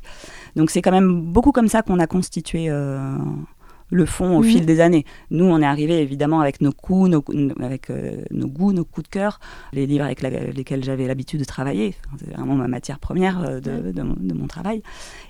Donc 0.57 0.71
c'est 0.71 0.81
quand 0.81 0.93
même 0.93 1.21
beaucoup 1.33 1.53
comme 1.53 1.69
ça 1.69 1.83
qu'on 1.83 1.99
a 1.99 2.07
constitué 2.07 2.71
euh, 2.71 3.17
le 3.93 4.07
fond 4.07 4.37
au 4.39 4.43
Mhm. 4.43 4.49
fil 4.49 4.67
des 4.67 4.79
années. 4.81 5.05
Nous, 5.33 5.45
on 5.45 5.61
est 5.61 5.65
arrivé 5.67 6.01
évidemment 6.01 6.41
avec 6.41 6.61
nos 6.61 6.71
coups, 6.71 7.11
nos, 7.11 7.25
avec 7.61 7.91
euh, 7.91 8.23
nos 8.31 8.47
goûts, 8.47 8.73
nos 8.73 8.85
coups 8.85 9.09
de 9.09 9.13
cœur, 9.13 9.41
les 9.73 9.85
livres 9.87 10.05
avec 10.05 10.23
la- 10.23 10.31
lesquels 10.31 10.85
j'avais 10.85 11.09
l'habitude 11.09 11.41
de 11.41 11.45
travailler. 11.45 11.97
C'est 12.19 12.31
vraiment 12.33 12.55
ma 12.55 12.69
matière 12.69 13.01
première 13.01 13.41
euh, 13.43 13.59
de, 13.61 13.91
de 13.91 14.03
mon, 14.03 14.15
de 14.17 14.33
mon 14.33 14.47
travail. 14.47 14.83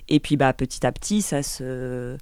Et 0.09 0.19
puis, 0.19 0.37
bah, 0.37 0.53
petit 0.53 0.85
à 0.85 0.91
petit, 0.91 1.23
ça 1.23 1.41
se 1.41 2.17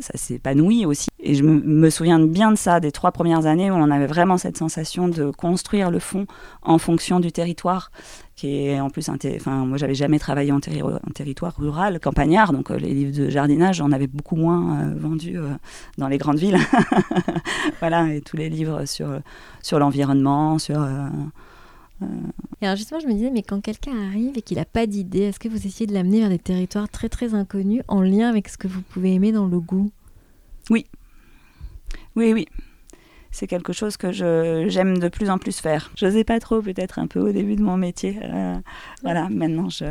ça 0.00 0.16
s'épanouit 0.16 0.86
aussi. 0.86 1.08
Et 1.20 1.34
je 1.34 1.42
me, 1.42 1.90
souviens 1.90 2.18
bien 2.20 2.50
de 2.50 2.56
ça, 2.56 2.80
des 2.80 2.92
trois 2.92 3.12
premières 3.12 3.46
années 3.46 3.70
où 3.70 3.74
on 3.74 3.90
avait 3.90 4.06
vraiment 4.06 4.38
cette 4.38 4.56
sensation 4.56 5.08
de 5.08 5.30
construire 5.30 5.90
le 5.90 5.98
fond 5.98 6.26
en 6.62 6.78
fonction 6.78 7.20
du 7.20 7.32
territoire, 7.32 7.90
qui 8.36 8.66
est 8.66 8.80
en 8.80 8.90
plus 8.90 9.08
un... 9.08 9.16
Enfin, 9.36 9.64
moi, 9.66 9.78
j'avais 9.78 9.94
jamais 9.94 10.18
travaillé 10.18 10.52
en, 10.52 10.60
terri- 10.60 10.82
en 10.82 11.10
territoire 11.12 11.54
rural, 11.58 11.98
campagnard, 12.00 12.52
donc 12.52 12.70
euh, 12.70 12.78
les 12.78 12.94
livres 12.94 13.16
de 13.16 13.28
jardinage, 13.30 13.76
j'en 13.76 13.92
avais 13.92 14.06
beaucoup 14.06 14.36
moins 14.36 14.80
euh, 14.80 14.94
vendus 14.96 15.38
euh, 15.38 15.48
dans 15.98 16.08
les 16.08 16.18
grandes 16.18 16.38
villes. 16.38 16.58
voilà, 17.80 18.12
et 18.12 18.20
tous 18.20 18.36
les 18.36 18.48
livres 18.48 18.84
sur, 18.86 19.08
sur 19.62 19.78
l'environnement, 19.78 20.58
sur... 20.58 20.86
euh, 22.02 22.06
Et 22.60 22.66
alors 22.66 22.76
justement, 22.76 23.00
je 23.00 23.06
me 23.06 23.12
disais, 23.12 23.30
mais 23.30 23.42
quand 23.42 23.60
quelqu'un 23.60 23.92
arrive 24.08 24.36
et 24.36 24.42
qu'il 24.42 24.56
n'a 24.58 24.64
pas 24.64 24.86
d'idée, 24.86 25.22
est-ce 25.22 25.38
que 25.40 25.48
vous 25.48 25.66
essayez 25.66 25.86
de 25.86 25.94
l'amener 25.94 26.20
vers 26.20 26.28
des 26.28 26.38
territoires 26.38 26.88
très 26.88 27.08
très 27.08 27.34
inconnus 27.34 27.82
en 27.88 28.00
lien 28.02 28.28
avec 28.28 28.48
ce 28.48 28.56
que 28.58 28.68
vous 28.68 28.82
pouvez 28.82 29.14
aimer 29.14 29.32
dans 29.32 29.46
le 29.46 29.58
goût? 29.60 29.90
Oui, 32.16 32.32
oui. 32.32 32.46
C'est 33.30 33.46
quelque 33.46 33.72
chose 33.72 33.96
que 33.96 34.10
je, 34.10 34.66
j'aime 34.68 34.98
de 34.98 35.08
plus 35.08 35.30
en 35.30 35.38
plus 35.38 35.60
faire. 35.60 35.90
Je 35.96 36.06
n'osais 36.06 36.24
pas 36.24 36.40
trop, 36.40 36.62
peut-être 36.62 36.98
un 36.98 37.06
peu 37.06 37.20
au 37.20 37.30
début 37.32 37.56
de 37.56 37.62
mon 37.62 37.76
métier. 37.76 38.18
Euh, 38.22 38.56
voilà, 39.02 39.28
maintenant, 39.28 39.68
je, 39.68 39.84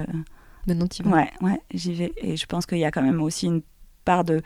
Maintenant, 0.67 0.87
tu 0.87 1.03
vas. 1.03 1.11
ouais, 1.11 1.31
ouais, 1.41 1.61
j'y 1.73 1.93
vais. 1.93 2.11
Et 2.17 2.35
je 2.35 2.45
pense 2.45 2.65
qu'il 2.65 2.79
y 2.79 2.85
a 2.85 2.91
quand 2.91 3.01
même 3.03 3.21
aussi 3.21 3.45
une 3.45 3.61
part 4.03 4.23
de, 4.25 4.41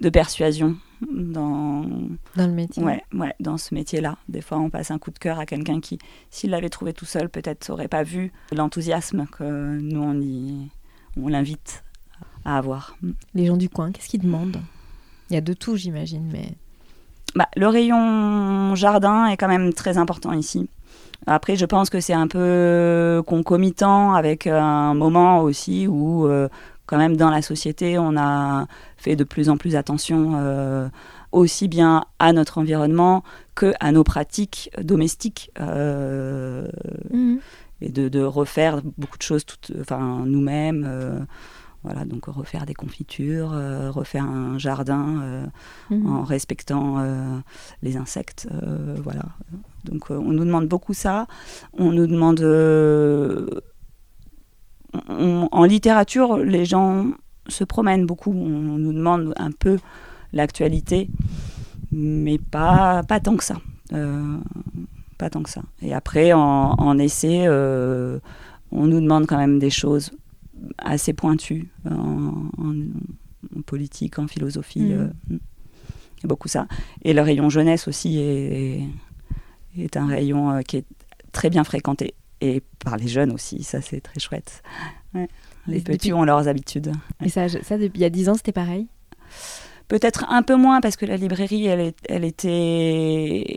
de 0.00 0.08
persuasion 0.10 0.76
dans, 1.02 1.82
Dans 2.36 2.46
le 2.46 2.52
métier. 2.52 2.82
ouais, 2.82 3.02
ouais, 3.14 3.34
dans 3.40 3.56
ce 3.58 3.74
métier-là. 3.74 4.16
Des 4.28 4.40
fois, 4.40 4.58
on 4.58 4.70
passe 4.70 4.90
un 4.90 4.98
coup 4.98 5.10
de 5.10 5.18
cœur 5.18 5.38
à 5.38 5.46
quelqu'un 5.46 5.80
qui, 5.80 5.98
s'il 6.30 6.50
l'avait 6.50 6.68
trouvé 6.68 6.92
tout 6.92 7.04
seul, 7.04 7.28
peut-être 7.28 7.68
n'aurait 7.68 7.88
pas 7.88 8.02
vu 8.02 8.32
l'enthousiasme 8.52 9.26
que 9.26 9.78
nous, 9.78 10.02
on, 10.02 10.20
y, 10.20 10.68
on 11.20 11.28
l'invite 11.28 11.82
à 12.44 12.58
avoir. 12.58 12.96
Les 13.34 13.46
gens 13.46 13.56
du 13.56 13.68
coin, 13.68 13.90
qu'est-ce 13.92 14.08
qu'ils 14.08 14.22
demandent? 14.22 14.58
Il 15.30 15.34
y 15.34 15.36
a 15.36 15.40
de 15.40 15.52
tout, 15.54 15.76
j'imagine, 15.76 16.28
mais 16.32 16.52
Bah, 17.34 17.48
le 17.56 17.66
rayon 17.68 18.74
jardin 18.74 19.26
est 19.26 19.36
quand 19.36 19.48
même 19.48 19.72
très 19.72 19.96
important 19.98 20.32
ici. 20.32 20.68
Après, 21.26 21.56
je 21.56 21.64
pense 21.64 21.88
que 21.88 22.00
c'est 22.00 22.12
un 22.12 22.26
peu 22.28 23.22
concomitant 23.26 24.12
avec 24.12 24.46
un 24.46 24.92
moment 24.92 25.40
aussi 25.40 25.86
où, 25.88 26.26
euh, 26.26 26.48
quand 26.86 26.98
même, 26.98 27.16
dans 27.16 27.30
la 27.30 27.42
société, 27.42 27.98
on 27.98 28.16
a 28.16 28.66
fait 28.96 29.16
de 29.16 29.24
plus 29.24 29.48
en 29.48 29.56
plus 29.56 29.74
attention 29.76 30.32
euh, 30.36 30.88
aussi 31.32 31.66
bien 31.68 32.04
à 32.18 32.32
notre 32.32 32.58
environnement 32.58 33.22
que 33.54 33.72
à 33.80 33.90
nos 33.92 34.04
pratiques 34.04 34.70
domestiques. 34.82 35.50
euh, 35.60 36.68
et 37.80 37.90
de, 37.90 38.08
de 38.08 38.20
refaire 38.22 38.80
beaucoup 38.98 39.18
de 39.18 39.22
choses 39.22 39.44
toutes, 39.44 39.72
enfin, 39.80 40.22
nous-mêmes. 40.26 40.84
euh, 40.86 41.18
voilà, 41.82 42.06
donc 42.06 42.24
refaire 42.26 42.64
des 42.64 42.72
confitures, 42.72 43.50
refaire 43.92 44.24
un 44.24 44.56
jardin 44.58 45.50
Mhm. 45.90 46.06
en 46.06 46.22
respectant 46.22 47.04
les 47.82 47.98
insectes. 47.98 48.48
voilà. 49.02 49.24
Donc 49.84 50.08
on 50.08 50.32
nous 50.32 50.46
demande 50.46 50.66
beaucoup 50.66 50.94
ça. 50.94 51.26
On 51.74 51.92
nous 51.92 52.06
demande. 52.06 52.40
On- 55.08 55.48
en 55.50 55.64
littérature, 55.64 56.36
les 56.38 56.64
gens 56.64 57.06
se 57.48 57.64
promènent 57.64 58.06
beaucoup. 58.06 58.32
On 58.32 58.78
nous 58.78 58.92
demande 58.92 59.32
un 59.36 59.50
peu 59.50 59.78
l'actualité, 60.32 61.08
mais 61.92 62.38
pas, 62.38 63.02
pas 63.02 63.20
tant 63.20 63.36
que 63.36 63.44
ça. 63.44 63.56
Euh, 63.92 64.36
pas 65.18 65.30
tant 65.30 65.42
que 65.42 65.50
ça. 65.50 65.62
Et 65.82 65.94
après, 65.94 66.32
en, 66.32 66.40
en 66.78 66.98
essai, 66.98 67.44
euh, 67.46 68.18
on 68.72 68.86
nous 68.86 69.00
demande 69.00 69.26
quand 69.26 69.36
même 69.38 69.58
des 69.58 69.70
choses 69.70 70.10
assez 70.78 71.12
pointues 71.12 71.68
en, 71.88 72.48
en- 72.58 72.74
en 73.56 73.62
politique, 73.66 74.18
en 74.18 74.26
philosophie. 74.26 74.80
Mhm. 74.80 74.92
euh, 74.92 75.08
il 75.30 76.22
y 76.22 76.24
a 76.24 76.28
beaucoup 76.28 76.48
ça. 76.48 76.66
Et 77.02 77.12
le 77.12 77.20
rayon 77.20 77.50
jeunesse 77.50 77.86
aussi 77.86 78.18
est, 78.18 78.80
est 79.76 79.96
un 79.96 80.06
rayon 80.06 80.50
euh, 80.50 80.62
qui 80.62 80.78
est 80.78 80.86
très 81.32 81.50
bien 81.50 81.62
fréquenté. 81.64 82.14
Et 82.46 82.62
par 82.84 82.96
les 82.96 83.08
jeunes 83.08 83.32
aussi, 83.32 83.62
ça 83.62 83.80
c'est 83.80 84.00
très 84.00 84.20
chouette. 84.20 84.62
Ouais. 85.14 85.28
Les 85.66 85.78
Et 85.78 85.80
petits 85.80 85.96
depuis- 86.08 86.12
ont 86.12 86.24
leurs 86.24 86.46
habitudes. 86.48 86.92
Et 87.24 87.28
ça, 87.30 87.48
ça, 87.48 87.78
depuis 87.78 87.98
il 87.98 88.02
y 88.02 88.04
a 88.04 88.10
10 88.10 88.28
ans, 88.28 88.34
c'était 88.34 88.52
pareil? 88.52 88.86
Peut-être 89.88 90.26
un 90.30 90.42
peu 90.42 90.56
moins 90.56 90.80
parce 90.80 90.96
que 90.96 91.06
la 91.06 91.16
librairie, 91.16 91.66
elle, 91.66 91.92
elle 92.08 92.24
était. 92.24 93.56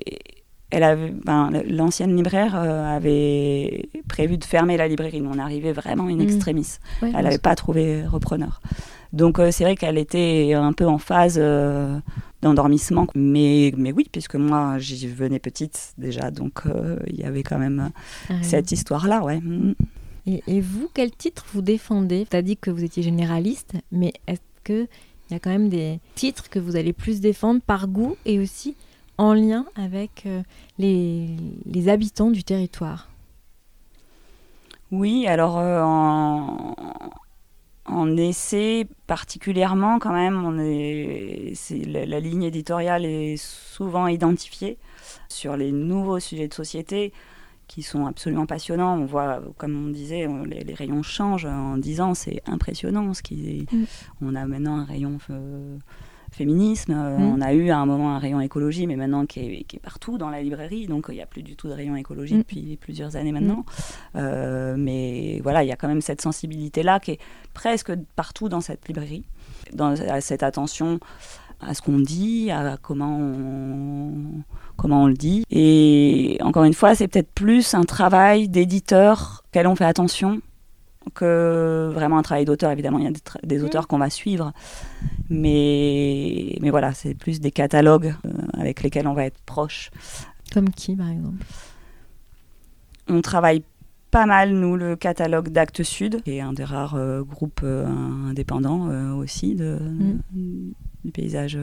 Elle 0.70 0.84
avait, 0.84 1.12
ben, 1.26 1.50
l'ancienne 1.70 2.14
libraire 2.16 2.54
euh, 2.56 2.98
avait 2.98 3.88
prévu 4.10 4.38
de 4.38 4.44
fermer 4.44 4.76
la 4.76 4.90
librairie. 4.90 5.22
Nous, 5.22 5.30
on 5.34 5.40
arrivait 5.40 5.72
vraiment 5.72 6.06
in 6.08 6.16
Mhm. 6.16 6.22
extremis. 6.22 6.68
Ouais, 7.02 7.12
Elle 7.16 7.24
n'avait 7.24 7.38
pas 7.38 7.56
trouvé 7.56 8.06
repreneur. 8.06 8.60
Donc 9.14 9.40
euh, 9.40 9.52
c'est 9.52 9.64
vrai 9.64 9.78
qu'elle 9.78 9.98
était 9.98 10.52
un 10.54 10.74
peu 10.74 10.86
en 10.86 10.98
phase 10.98 11.38
euh, 11.42 11.98
d'endormissement. 12.42 13.08
Mais, 13.16 13.74
mais 13.78 13.92
oui, 13.92 14.08
puisque 14.12 14.36
moi, 14.36 14.78
j'y 14.80 15.08
venais 15.08 15.40
petite 15.40 15.94
déjà. 15.98 16.32
Donc 16.32 16.66
euh, 16.66 16.98
il 17.08 17.16
y 17.20 17.24
avait 17.24 17.44
quand 17.44 17.58
même 17.60 17.92
Ah, 18.30 18.34
oui. 18.34 18.38
cette 18.44 18.72
histoire-là. 18.72 19.24
Ouais. 19.24 19.40
Mhm. 19.40 19.76
Et, 20.28 20.44
et 20.48 20.62
vous, 20.62 20.90
quel 20.94 21.12
titre 21.12 21.46
vous 21.54 21.62
défendez? 21.62 22.28
Tu 22.30 22.36
as 22.36 22.42
dit 22.42 22.58
que 22.58 22.70
vous 22.70 22.84
étiez 22.84 23.02
généraliste, 23.04 23.74
mais 23.92 24.12
est-ce 24.28 24.42
qu'il 24.66 24.88
y 25.32 25.34
a 25.34 25.40
quand 25.40 25.50
même 25.50 25.70
des 25.70 26.00
titres 26.16 26.50
que 26.50 26.60
vous 26.60 26.76
allez 26.76 26.92
plus 26.94 27.22
défendre 27.22 27.62
par 27.62 27.88
goût 27.88 28.16
et 28.26 28.40
aussi 28.40 28.76
en 29.18 29.34
lien 29.34 29.66
avec 29.76 30.24
euh, 30.26 30.44
les, 30.78 31.30
les 31.66 31.88
habitants 31.90 32.30
du 32.30 32.44
territoire? 32.44 33.10
Oui, 34.92 35.28
alors 35.28 35.58
euh, 35.58 35.82
en, 35.82 36.76
en 37.88 38.16
essai 38.18 38.88
particulièrement 39.08 40.00
quand 40.00 40.14
même, 40.14 40.44
on 40.46 40.60
est, 40.60 41.54
c'est, 41.56 41.78
la, 41.80 42.06
la 42.06 42.20
ligne 42.20 42.44
éditoriale 42.44 43.06
est 43.06 43.38
souvent 43.38 44.08
identifiée 44.08 44.78
sur 45.30 45.56
les 45.58 45.72
nouveaux 45.72 46.20
sujets 46.20 46.48
de 46.48 46.54
société 46.54 47.14
qui 47.68 47.82
sont 47.84 48.06
absolument 48.06 48.46
passionnants. 48.46 48.98
On 48.98 49.06
voit, 49.06 49.42
comme 49.58 49.88
on 49.88 49.90
disait, 49.90 50.26
on- 50.28 50.44
les, 50.46 50.62
les 50.62 50.74
rayons 50.74 51.04
changent 51.04 51.46
en 51.46 51.78
10 51.78 52.00
ans, 52.02 52.14
c'est 52.14 52.42
impressionnant. 52.46 53.14
Ce 53.14 53.22
qui, 53.22 53.66
Mm. 53.72 53.84
On 54.22 54.36
a 54.36 54.46
maintenant 54.46 54.78
un 54.78 54.86
rayon 54.86 55.18
euh, 55.30 55.78
féminisme. 56.38 56.94
Euh, 56.96 57.18
Mm. 57.18 57.34
On 57.36 57.42
a 57.42 57.54
eu 57.54 57.70
à 57.70 57.78
un 57.78 57.86
moment 57.86 58.16
un 58.16 58.20
rayon 58.20 58.40
écologie, 58.42 58.88
mais 58.88 58.96
maintenant 58.96 59.26
qui 59.26 59.40
est, 59.40 59.64
qui 59.64 59.78
est 59.78 59.80
partout 59.80 60.18
dans 60.18 60.30
la 60.30 60.42
librairie. 60.42 60.88
Donc 60.88 61.08
il 61.10 61.16
n'y 61.16 61.22
a 61.22 61.26
plus 61.26 61.44
du 61.44 61.56
tout 61.56 61.68
de 61.68 61.74
rayon 61.74 61.96
écologie 61.96 62.36
Mm. 62.36 62.40
depuis 62.40 62.78
plusieurs 62.78 63.16
années 63.16 63.32
maintenant. 63.32 63.66
Euh, 64.16 64.76
mais 64.78 65.40
voilà, 65.44 65.64
il 65.64 65.68
y 65.68 65.72
a 65.72 65.76
quand 65.76 65.88
même 65.88 66.02
cette 66.02 66.22
sensibilité-là 66.22 67.00
qui 67.00 67.12
est 67.12 67.20
presque 67.54 67.92
partout 68.16 68.50
dans 68.50 68.62
cette 68.62 68.88
librairie, 68.88 69.26
dans 69.74 69.94
à 70.10 70.22
cette 70.22 70.44
attention 70.44 71.00
à 71.60 71.74
ce 71.74 71.82
qu'on 71.82 72.00
dit, 72.00 72.52
à 72.52 72.78
comment 72.80 73.18
on, 73.18 74.44
comment 74.76 75.04
on 75.04 75.08
le 75.08 75.16
dit. 75.16 75.44
Et 75.50 76.38
encore 76.42 76.66
une 76.66 76.76
fois, 76.76 76.94
c'est 76.94 77.08
peut-être 77.08 77.32
plus 77.32 77.74
un 77.74 77.84
travail 77.84 78.48
d'éditeur 78.48 79.44
auquel 79.48 79.66
on 79.66 79.76
fait 79.76 79.86
attention 79.86 80.40
que 81.14 81.90
vraiment 81.94 82.18
un 82.18 82.22
travail 82.22 82.46
d'auteur. 82.46 82.72
Évidemment, 82.72 83.00
il 83.00 83.06
y 83.06 83.08
a 83.08 83.12
des, 83.12 83.22
des 83.44 83.64
auteurs 83.64 83.88
qu'on 83.88 83.98
va 83.98 84.10
suivre, 84.10 84.54
mais, 85.30 86.58
mais 86.62 86.70
voilà, 86.70 86.94
c'est 86.94 87.14
plus 87.14 87.40
des 87.40 87.52
catalogues 87.52 88.16
euh, 88.26 88.30
avec 88.54 88.82
lesquels 88.84 89.08
on 89.08 89.14
va 89.14 89.26
être 89.26 89.40
proche. 89.46 89.92
Comme 90.54 90.70
qui, 90.70 90.96
par 90.96 91.10
exemple? 91.10 91.44
On 93.10 93.22
travaille 93.22 93.64
pas 94.12 94.26
mal, 94.26 94.52
nous, 94.54 94.76
le 94.76 94.96
catalogue 94.96 95.50
d'Actes 95.50 95.84
Sud, 95.84 96.22
qui 96.24 96.32
est 96.32 96.42
un 96.42 96.54
des 96.54 96.64
rares 96.64 96.96
euh, 96.96 97.24
groupes 97.24 97.62
euh, 97.64 97.86
indépendants 98.30 98.88
aussi 99.18 99.56
de, 99.56 99.78
du 100.34 101.12
paysage 101.12 101.58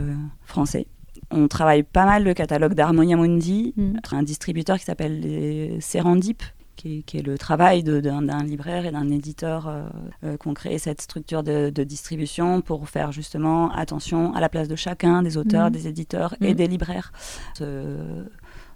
français. 0.45 0.87
On 1.31 1.49
travaille 1.49 1.85
pas 1.85 2.05
mal 2.05 2.25
le 2.25 2.35
catalogue 2.35 2.75
d'Harmonia 2.75 3.17
Mundi, 3.17 3.73
Mm. 3.77 3.95
un 4.13 4.23
distributeur 4.23 4.79
qui 4.79 4.85
s'appelle 4.85 5.79
Serendip, 5.81 6.43
qui 6.77 6.99
est, 6.99 7.03
qui 7.03 7.19
est 7.19 7.23
le 7.23 7.37
travail 7.39 7.83
d'un 7.83 8.43
libraire 8.43 8.87
et 8.87 8.91
d'un 8.91 9.11
éditeur 9.11 9.69
euh, 9.69 9.83
euh, 10.25 10.37
qui 10.37 10.49
ont 10.49 10.55
créé 10.55 10.79
cette 10.79 11.01
structure 11.01 11.43
de, 11.43 11.71
de 11.71 11.85
distribution 11.85 12.61
pour 12.61 12.89
faire 12.89 13.13
justement 13.13 13.71
attention 13.73 14.35
à 14.35 14.41
la 14.41 14.49
place 14.49 14.69
de 14.69 14.77
chacun, 14.77 15.23
des 15.23 15.37
auteurs, 15.37 15.67
Mhm. 15.67 15.73
des 15.73 15.89
éditeurs 15.89 16.35
et 16.41 16.49
Mhm. 16.51 16.55
des 16.55 16.67
libraires. 16.67 17.13
Se, 17.59 18.25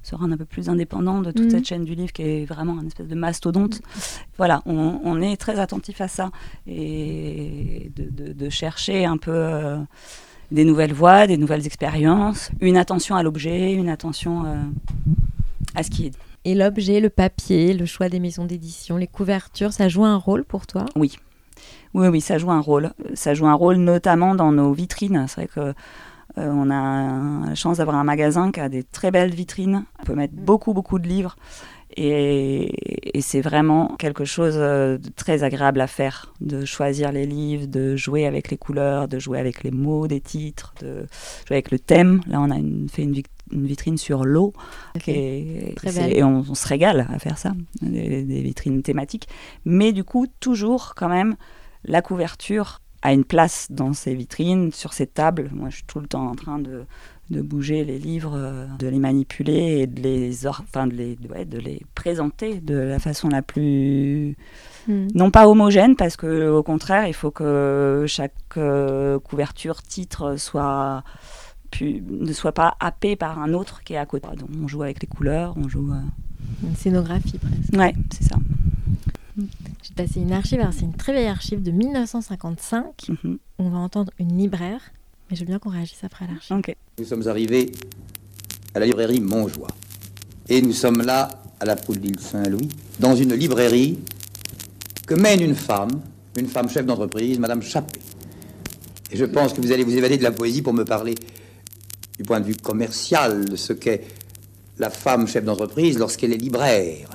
se 0.02 0.14
rendre 0.14 0.32
un 0.34 0.36
peu 0.36 0.44
plus 0.44 0.68
indépendant 0.68 1.20
de 1.20 1.32
toute 1.32 1.46
Mhm. 1.46 1.50
cette 1.50 1.66
chaîne 1.66 1.84
du 1.84 1.94
livre 1.94 2.12
qui 2.12 2.22
est 2.22 2.44
vraiment 2.44 2.78
un 2.78 2.86
espèce 2.86 3.08
de 3.08 3.14
mastodonte. 3.14 3.80
Voilà, 4.38 4.62
on, 4.64 5.00
on 5.04 5.20
est 5.20 5.36
très 5.36 5.58
attentif 5.58 6.00
à 6.00 6.08
ça 6.08 6.30
et 6.66 7.90
de, 7.96 8.08
de- 8.10 8.32
de 8.32 8.48
chercher 8.48 9.04
un 9.04 9.16
peu 9.18 9.32
euh, 9.34 9.78
des 10.50 10.64
nouvelles 10.64 10.94
voies, 10.94 11.26
des 11.26 11.36
nouvelles 11.36 11.66
expériences, 11.66 12.50
une 12.60 12.76
attention 12.78 13.16
à 13.16 13.22
l'objet, 13.22 13.72
une 13.74 13.88
attention 13.90 14.44
à 15.74 15.82
ce 15.82 15.90
qui 15.90 16.06
est 16.06 16.14
Et 16.48 16.54
l'objet, 16.54 17.00
le 17.00 17.10
papier, 17.10 17.74
le 17.74 17.84
choix 17.84 18.08
des 18.08 18.20
maisons 18.20 18.46
d'édition, 18.46 18.96
les 18.96 19.06
couvertures, 19.06 19.74
ça 19.74 19.86
joue 19.90 20.06
un 20.06 20.16
rôle 20.16 20.46
pour 20.46 20.66
toi? 20.66 20.86
Oui. 20.96 21.18
Oui, 21.92 22.08
oui, 22.08 22.22
ça 22.22 22.38
joue 22.38 22.50
un 22.50 22.60
rôle. 22.60 22.92
Ça 23.12 23.34
joue 23.34 23.46
un 23.46 23.52
rôle 23.52 23.76
notamment 23.76 24.34
dans 24.34 24.50
nos 24.50 24.72
vitrines. 24.72 25.26
C'est 25.28 25.42
vrai 25.42 25.48
que 25.54 25.60
euh, 25.60 25.72
on 26.38 26.70
a 26.70 27.48
la 27.48 27.54
chance 27.54 27.76
d'avoir 27.76 27.98
un 27.98 28.04
magasin 28.04 28.50
qui 28.50 28.60
a 28.60 28.70
des 28.70 28.82
très 28.82 29.10
belles 29.10 29.34
vitrines. 29.34 29.84
On 30.00 30.04
peut 30.04 30.14
mettre 30.14 30.32
beaucoup, 30.32 30.72
beaucoup 30.72 30.98
de 30.98 31.06
livres. 31.06 31.36
Et, 31.98 32.72
c'est 33.20 33.42
vraiment 33.42 33.96
quelque 33.98 34.24
chose 34.24 34.54
euh, 34.56 34.96
de 34.96 35.10
très 35.10 35.42
agréable 35.42 35.82
à 35.82 35.86
faire, 35.86 36.32
de 36.40 36.64
choisir 36.64 37.12
les 37.12 37.26
livres, 37.26 37.66
de 37.66 37.94
jouer 37.94 38.24
avec 38.24 38.50
les 38.50 38.56
couleurs, 38.56 39.06
de 39.06 39.18
jouer 39.18 39.38
avec 39.38 39.64
les 39.64 39.70
mots 39.70 40.06
des 40.06 40.20
titres, 40.22 40.72
de 40.80 41.06
jouer 41.46 41.56
avec 41.56 41.70
le 41.70 41.78
thème. 41.78 42.22
Là, 42.26 42.40
on 42.40 42.50
a 42.50 42.56
fait 42.88 43.02
une, 43.02 43.12
vic- 43.12 43.26
une 43.52 43.66
vitrine 43.66 43.98
sur 43.98 44.24
l'eau. 44.24 44.52
Et 45.06 46.22
on, 46.22 46.44
on 46.48 46.54
se 46.54 46.66
régale 46.66 47.06
à 47.12 47.18
faire 47.18 47.38
ça, 47.38 47.52
des, 47.82 48.22
des 48.24 48.42
vitrines 48.42 48.82
thématiques. 48.82 49.28
Mais 49.64 49.92
du 49.92 50.04
coup, 50.04 50.26
toujours 50.40 50.94
quand 50.96 51.08
même, 51.08 51.36
la 51.84 52.02
couverture 52.02 52.80
a 53.02 53.12
une 53.12 53.24
place 53.24 53.68
dans 53.70 53.92
ces 53.92 54.14
vitrines, 54.14 54.72
sur 54.72 54.92
ces 54.92 55.06
tables. 55.06 55.50
Moi, 55.52 55.70
je 55.70 55.76
suis 55.76 55.84
tout 55.84 56.00
le 56.00 56.08
temps 56.08 56.26
en 56.26 56.34
train 56.34 56.58
de, 56.58 56.84
de 57.30 57.42
bouger 57.42 57.84
les 57.84 57.98
livres, 57.98 58.34
euh, 58.36 58.66
de 58.78 58.88
les 58.88 58.98
manipuler 58.98 59.80
et 59.80 59.86
de 59.86 60.02
les, 60.02 60.46
enfin, 60.48 60.88
de 60.88 60.94
les, 60.94 61.16
ouais, 61.30 61.44
de 61.44 61.58
les 61.58 61.80
présenter 61.94 62.60
de 62.60 62.74
la 62.76 62.98
façon 62.98 63.28
la 63.28 63.42
plus 63.42 64.36
Mm. 64.88 65.08
non 65.14 65.30
pas 65.30 65.46
homogène 65.48 65.96
parce 65.96 66.16
que 66.16 66.48
au 66.48 66.62
contraire 66.62 67.06
il 67.06 67.12
faut 67.12 67.30
que 67.30 68.06
chaque 68.08 68.32
euh, 68.56 69.18
couverture 69.18 69.82
titre 69.82 70.36
soit 70.36 71.04
pu- 71.70 72.02
ne 72.08 72.32
soit 72.32 72.52
pas 72.52 72.76
happée 72.80 73.16
par 73.16 73.38
un 73.38 73.52
autre 73.52 73.82
qui 73.84 73.92
est 73.94 73.96
à 73.98 74.06
côté 74.06 74.28
donc 74.36 74.48
on 74.62 74.68
joue 74.68 74.82
avec 74.82 75.00
les 75.02 75.08
couleurs 75.08 75.54
on 75.56 75.68
joue 75.68 75.90
euh, 75.92 76.00
Une 76.66 76.76
scénographie 76.76 77.38
presque. 77.38 77.72
ouais 77.78 77.94
c'est 78.12 78.24
ça 78.24 78.36
J'ai 79.82 79.94
passé 79.94 80.20
une 80.20 80.32
archive, 80.32 80.60
alors 80.60 80.72
c'est 80.72 80.84
une 80.84 80.94
très 80.96 81.12
vieille 81.12 81.26
archive 81.28 81.62
de 81.62 81.70
1955. 81.70 83.08
Mhm. 83.24 83.38
On 83.58 83.70
va 83.70 83.78
entendre 83.78 84.12
une 84.18 84.36
libraire, 84.36 84.80
mais 85.30 85.36
je 85.36 85.40
veux 85.42 85.46
bien 85.46 85.58
qu'on 85.60 85.70
réagisse 85.70 86.02
après 86.02 86.24
à 86.24 86.28
l'archive. 86.28 86.60
Nous 86.98 87.04
sommes 87.04 87.26
arrivés 87.28 87.70
à 88.74 88.80
la 88.80 88.86
librairie 88.86 89.20
Montjoie. 89.20 89.68
Et 90.48 90.60
nous 90.62 90.72
sommes 90.72 91.02
là, 91.02 91.28
à 91.60 91.64
la 91.64 91.76
poule 91.76 91.98
d'île 91.98 92.18
Saint-Louis, 92.18 92.68
dans 92.98 93.14
une 93.14 93.34
librairie 93.34 93.98
que 95.06 95.14
mène 95.14 95.40
une 95.40 95.54
femme, 95.54 96.00
une 96.36 96.46
femme 96.48 96.68
chef 96.68 96.84
d'entreprise, 96.86 97.38
Madame 97.38 97.62
Chappé. 97.62 98.00
Et 99.10 99.16
je 99.16 99.24
pense 99.24 99.52
que 99.52 99.60
vous 99.60 99.70
allez 99.72 99.84
vous 99.84 99.96
évader 99.96 100.16
de 100.18 100.22
la 100.24 100.32
poésie 100.32 100.62
pour 100.62 100.74
me 100.74 100.84
parler 100.84 101.14
du 102.18 102.24
point 102.24 102.40
de 102.40 102.46
vue 102.46 102.56
commercial 102.56 103.44
de 103.44 103.56
ce 103.56 103.72
qu'est 103.72 104.02
la 104.78 104.90
femme 104.90 105.26
chef 105.26 105.44
d'entreprise 105.44 105.98
lorsqu'elle 105.98 106.32
est 106.32 106.38
libraire. 106.38 107.08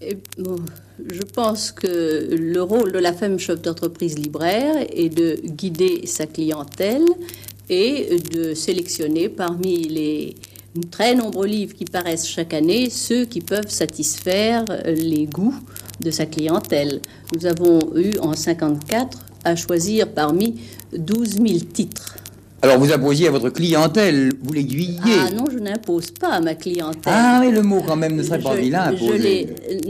Je 0.00 1.22
pense 1.22 1.72
que 1.72 2.28
le 2.30 2.62
rôle 2.62 2.92
de 2.92 2.98
la 2.98 3.12
femme 3.12 3.38
chef 3.38 3.62
d'entreprise 3.62 4.18
libraire 4.18 4.86
est 4.92 5.08
de 5.08 5.36
guider 5.44 6.06
sa 6.06 6.26
clientèle 6.26 7.04
et 7.70 8.18
de 8.32 8.54
sélectionner 8.54 9.28
parmi 9.28 9.84
les 9.84 10.34
très 10.90 11.14
nombreux 11.14 11.46
livres 11.46 11.74
qui 11.74 11.84
paraissent 11.84 12.28
chaque 12.28 12.52
année 12.52 12.90
ceux 12.90 13.24
qui 13.24 13.40
peuvent 13.40 13.70
satisfaire 13.70 14.64
les 14.84 15.26
goûts 15.26 15.54
de 16.00 16.10
sa 16.10 16.26
clientèle. 16.26 17.00
Nous 17.34 17.46
avons 17.46 17.96
eu 17.96 18.18
en 18.18 18.34
54 18.34 19.18
à 19.44 19.56
choisir 19.56 20.12
parmi 20.12 20.60
12 20.96 21.36
000 21.36 21.46
titres. 21.72 22.16
Alors 22.64 22.78
vous 22.78 22.90
imposiez 22.90 23.28
à 23.28 23.30
votre 23.30 23.50
clientèle, 23.50 24.32
vous 24.42 24.54
l'aiguilliez. 24.54 24.96
Ah 25.26 25.30
non, 25.30 25.44
je 25.52 25.58
n'impose 25.58 26.10
pas 26.12 26.28
à 26.30 26.40
ma 26.40 26.54
clientèle. 26.54 27.12
Ah 27.14 27.42
oui, 27.44 27.52
le 27.52 27.60
mot 27.60 27.82
quand 27.86 27.94
même 27.94 28.16
ne 28.16 28.22
serait 28.22 28.38
pas 28.38 28.56
Je- 28.56 28.62
vilain 28.62 28.90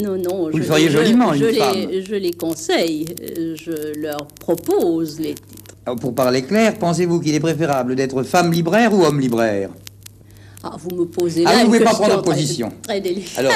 non, 0.03 0.17
non. 0.19 0.51
Vous 0.51 0.59
le 0.59 0.65
feriez 0.65 0.91
joliment, 0.91 1.33
une 1.35 1.41
je 1.45 1.51
femme. 1.53 1.77
Les, 1.89 2.03
je 2.03 2.15
les 2.17 2.33
conseille, 2.33 3.07
euh, 3.39 3.55
je 3.55 4.01
leur 4.01 4.27
propose 4.27 5.21
les 5.21 5.35
titres. 5.35 5.77
Alors, 5.87 6.01
Pour 6.01 6.17
parler 6.17 6.43
clair, 6.43 6.75
pensez-vous 6.77 7.21
qu'il 7.21 7.37
est 7.37 7.41
préférable 7.41 7.95
d'être 7.95 8.25
femme 8.25 8.53
libraire 8.53 8.93
ou 8.93 9.05
homme 9.05 9.21
libraire? 9.21 9.71
Ah, 10.67 10.77
vous 10.79 10.97
me 10.97 11.05
posez 11.05 11.45
Ah, 11.47 11.51
là 11.51 11.55
vous 11.59 11.61
une 11.61 11.67
pouvez 11.67 11.81
pas 11.85 11.91
prendre 11.95 12.23
très- 12.23 12.31
position. 12.33 12.73
Très, 12.83 13.01
délicate. 13.01 13.39
Alors, 13.39 13.53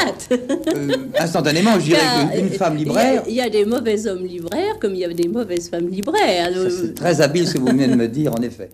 Euh, 0.77 0.97
Instantanément, 1.19 1.75
je 1.81 1.85
dirais 1.87 2.01
qu'une 2.33 2.41
une 2.47 2.53
euh, 2.53 2.57
femme 2.59 2.77
libraire, 2.77 3.23
Il 3.27 3.35
y, 3.35 3.41
a 3.41 3.49
des 3.49 3.65
mauvais 3.65 4.07
hommes 4.07 4.25
libraires 4.27 4.79
comme 4.79 4.93
il 4.95 4.99
y 5.01 5.05
a 5.05 5.09
des 5.13 5.27
mauvaises 5.29 5.71
femmes 5.71 5.89
libraires. 5.89 6.53
ça, 6.53 6.59
Euh, 6.59 6.71
c'est 6.71 6.95
très 6.95 7.21
habile 7.23 7.49
ce 7.49 7.55
que 7.55 7.59
vous 7.61 7.67
venez 7.69 7.89
de 7.89 7.95
me 7.95 8.09
dire, 8.09 8.33
en 8.35 8.43
effet. 8.43 8.69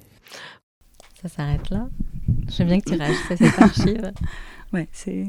Ça 1.22 1.28
s'arrête 1.28 1.70
là. 1.70 1.86
J'aime 2.48 2.66
bien 2.68 2.80
que 2.80 2.90
tu 2.90 2.96
réagisses 2.96 3.30
à 3.30 3.36
cette 3.36 3.58
archive. 3.58 4.12
ouais 4.72 4.88
c'est 4.92 5.26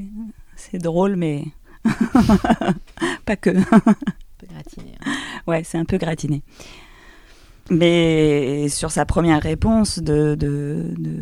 c'est 0.56 0.78
drôle 0.80 1.16
mais 1.16 1.44
pas 3.26 3.36
que 3.36 3.52
Un 3.52 3.64
peu 4.40 4.48
gratiné. 4.52 4.96
hein. 5.06 5.12
Ouais, 5.48 5.62
c'est 5.64 5.78
un 5.78 5.86
peu 5.86 5.98
gratiné. 5.98 6.42
Mais 7.70 8.68
sur 8.70 8.92
sa 8.92 9.06
première 9.06 9.42
réponse 9.42 10.00
de, 10.00 10.36
de, 10.36 10.94
de 10.98 11.14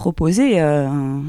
proposer 0.00 0.62
euh, 0.62 1.20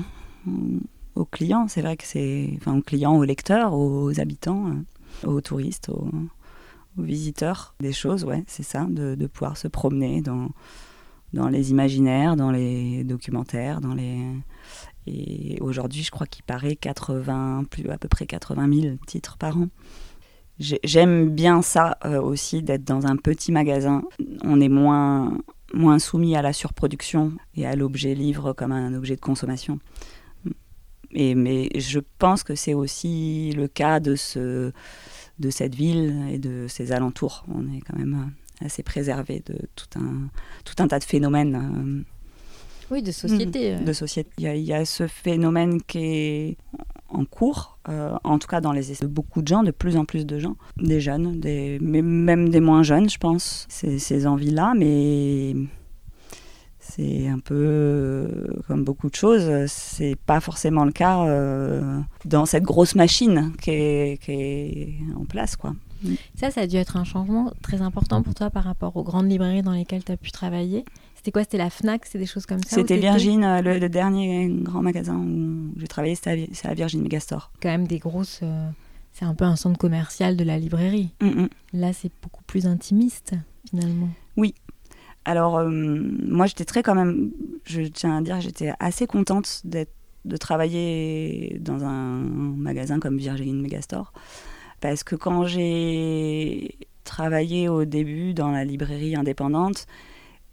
aux 1.15 1.25
clients, 1.25 1.67
c'est 1.67 1.81
vrai 1.81 1.97
que 1.97 2.05
c'est, 2.05 2.53
enfin 2.55 2.77
aux 2.77 2.81
clients, 2.81 3.17
aux 3.17 3.25
lecteurs, 3.25 3.73
aux 3.73 4.17
habitants, 4.21 4.67
euh, 5.25 5.27
aux 5.27 5.41
touristes, 5.41 5.89
aux, 5.89 6.09
visiteurs, 6.97 7.75
des 7.81 7.91
choses, 7.91 8.23
ouais, 8.23 8.45
c'est 8.47 8.63
ça, 8.63 8.85
de, 8.89 9.27
pouvoir 9.27 9.57
se 9.57 9.67
promener 9.67 10.21
dans, 10.21 10.51
dans 11.33 11.49
les 11.49 11.71
imaginaires, 11.71 12.37
dans 12.37 12.49
les 12.49 13.03
documentaires, 13.03 13.81
dans 13.81 13.93
les 13.93 14.21
et 15.05 15.57
aujourd'hui, 15.59 16.03
je 16.03 16.11
crois 16.11 16.27
qu'il 16.27 16.43
paraît 16.43 16.77
80, 16.77 17.65
plus 17.69 17.89
à 17.89 17.97
peu 17.97 18.07
près 18.07 18.25
80 18.25 18.81
000 18.81 18.95
titres 19.05 19.35
par 19.37 19.57
an. 19.57 19.67
J'ai- 20.59 20.79
J'aime 20.85 21.29
bien 21.29 21.61
ça 21.61 21.97
euh, 22.05 22.21
aussi 22.21 22.61
d'être 22.61 22.85
dans 22.85 23.05
un 23.05 23.17
petit 23.17 23.51
magasin. 23.51 24.03
On 24.45 24.61
est 24.61 24.69
moins, 24.69 25.39
moins 25.73 25.99
soumis 25.99 26.35
à 26.35 26.41
la 26.41 26.53
surproduction 26.53 27.33
et 27.55 27.65
à 27.65 27.75
l'objet 27.75 28.15
livre 28.15 28.53
comme 28.53 28.71
un 28.71 28.93
objet 28.93 29.15
de 29.15 29.21
consommation. 29.21 29.79
Mais 31.13 31.69
je 31.75 31.99
pense 32.19 32.43
que 32.43 32.55
c'est 32.55 32.73
aussi 32.73 33.51
le 33.51 33.67
cas 33.67 33.99
de, 33.99 34.15
ce, 34.15 34.71
de 35.39 35.49
cette 35.49 35.75
ville 35.75 36.25
et 36.29 36.37
de 36.37 36.67
ses 36.69 36.91
alentours. 36.93 37.43
On 37.53 37.71
est 37.73 37.81
quand 37.81 37.97
même 37.97 38.31
assez 38.63 38.83
préservé 38.83 39.43
de 39.45 39.57
tout 39.75 39.99
un, 39.99 40.29
tout 40.63 40.75
un 40.81 40.87
tas 40.87 40.99
de 40.99 41.03
phénomènes 41.03 41.55
euh, 41.55 42.03
Oui, 42.91 43.01
de 43.01 43.11
société. 43.11 43.73
euh. 43.75 43.79
de 43.79 43.93
société. 43.93 44.29
Il 44.37 44.43
y, 44.43 44.47
a, 44.47 44.55
il 44.55 44.63
y 44.63 44.73
a 44.73 44.83
ce 44.85 45.07
phénomène 45.07 45.81
qui 45.81 45.99
est 45.99 46.57
en 47.09 47.25
cours, 47.25 47.77
euh, 47.89 48.15
en 48.23 48.37
tout 48.39 48.47
cas 48.47 48.61
dans 48.61 48.71
les 48.71 48.91
esprits 48.91 49.07
de 49.07 49.13
beaucoup 49.13 49.41
de 49.41 49.47
gens, 49.47 49.63
de 49.63 49.71
plus 49.71 49.97
en 49.97 50.05
plus 50.05 50.25
de 50.25 50.39
gens, 50.39 50.55
des 50.77 50.99
jeunes, 51.01 51.39
des, 51.39 51.77
mais 51.81 52.01
même 52.01 52.49
des 52.49 52.59
moins 52.59 52.83
jeunes, 52.83 53.09
je 53.09 53.17
pense, 53.17 53.65
ces, 53.69 53.99
ces 53.99 54.27
envies-là, 54.27 54.73
mais 54.77 55.55
c'est 56.79 57.27
un 57.27 57.39
peu 57.39 57.53
euh, 57.55 58.45
comme 58.67 58.83
beaucoup 58.83 59.09
de 59.09 59.15
choses, 59.15 59.49
c'est 59.67 60.15
pas 60.25 60.39
forcément 60.39 60.83
le 60.85 60.91
cas 60.91 61.25
euh, 61.25 61.99
dans 62.25 62.45
cette 62.45 62.63
grosse 62.63 62.95
machine 62.95 63.51
qui 63.61 63.71
est, 63.71 64.21
qui 64.23 64.31
est 64.31 64.93
en 65.15 65.25
place, 65.25 65.55
quoi. 65.55 65.73
Ça, 66.33 66.49
ça 66.49 66.61
a 66.61 66.67
dû 66.67 66.77
être 66.77 66.97
un 66.97 67.03
changement 67.03 67.51
très 67.61 67.81
important 67.83 68.23
pour 68.23 68.33
toi 68.33 68.49
par 68.49 68.63
rapport 68.63 68.97
aux 68.97 69.03
grandes 69.03 69.29
librairies 69.29 69.61
dans 69.61 69.73
lesquelles 69.73 70.03
tu 70.03 70.11
as 70.11 70.17
pu 70.17 70.31
travailler. 70.31 70.83
C'était 71.21 71.33
quoi? 71.33 71.43
C'était 71.43 71.59
la 71.59 71.69
Fnac? 71.69 72.07
C'était 72.07 72.17
des 72.17 72.25
choses 72.25 72.47
comme 72.47 72.63
ça? 72.63 72.77
C'était 72.77 72.97
Virgin, 72.97 73.43
euh, 73.43 73.61
le, 73.61 73.77
le, 73.77 73.89
dernier 73.89 74.47
grand 74.49 74.81
magasin 74.81 75.17
où 75.17 75.71
j'ai 75.77 75.87
travaillé, 75.87 76.15
c'était 76.15 76.49
à, 76.65 76.69
à, 76.69 76.73
Virgin 76.73 76.99
Megastore. 77.03 77.51
Quand 77.61 77.69
même 77.69 77.85
des 77.85 77.99
grosses. 77.99 78.39
Euh, 78.41 78.67
c'est 79.13 79.25
un 79.25 79.35
peu 79.35 79.45
un 79.45 79.55
centre 79.55 79.77
commercial 79.77 80.35
de 80.35 80.43
la 80.43 80.57
librairie. 80.57 81.11
Mm 81.21 81.27
-hmm. 81.27 81.49
Là, 81.73 81.93
c'est 81.93 82.11
beaucoup 82.23 82.43
plus 82.45 82.65
intimiste, 82.65 83.35
finalement. 83.69 84.09
Oui. 84.35 84.55
Alors, 85.23 85.59
euh, 85.59 85.69
moi, 85.69 86.47
j'étais 86.47 86.65
très 86.65 86.81
quand 86.81 86.95
même. 86.95 87.29
Je 87.65 87.81
tiens 87.83 88.17
à 88.17 88.21
dire, 88.21 88.41
j'étais 88.41 88.73
assez 88.79 89.05
contente 89.05 89.61
de 89.63 90.37
travailler 90.37 91.59
dans 91.59 91.83
un 91.83 92.17
magasin 92.67 92.99
comme 92.99 93.17
Virgin 93.19 93.61
Megastore. 93.61 94.11
Parce 94.79 95.03
que 95.03 95.15
quand 95.15 95.45
j'ai 95.45 96.79
travaillé 97.03 97.69
au 97.69 97.85
début 97.85 98.33
dans 98.33 98.49
la 98.49 98.63
librairie 98.65 99.15
indépendante, 99.15 99.85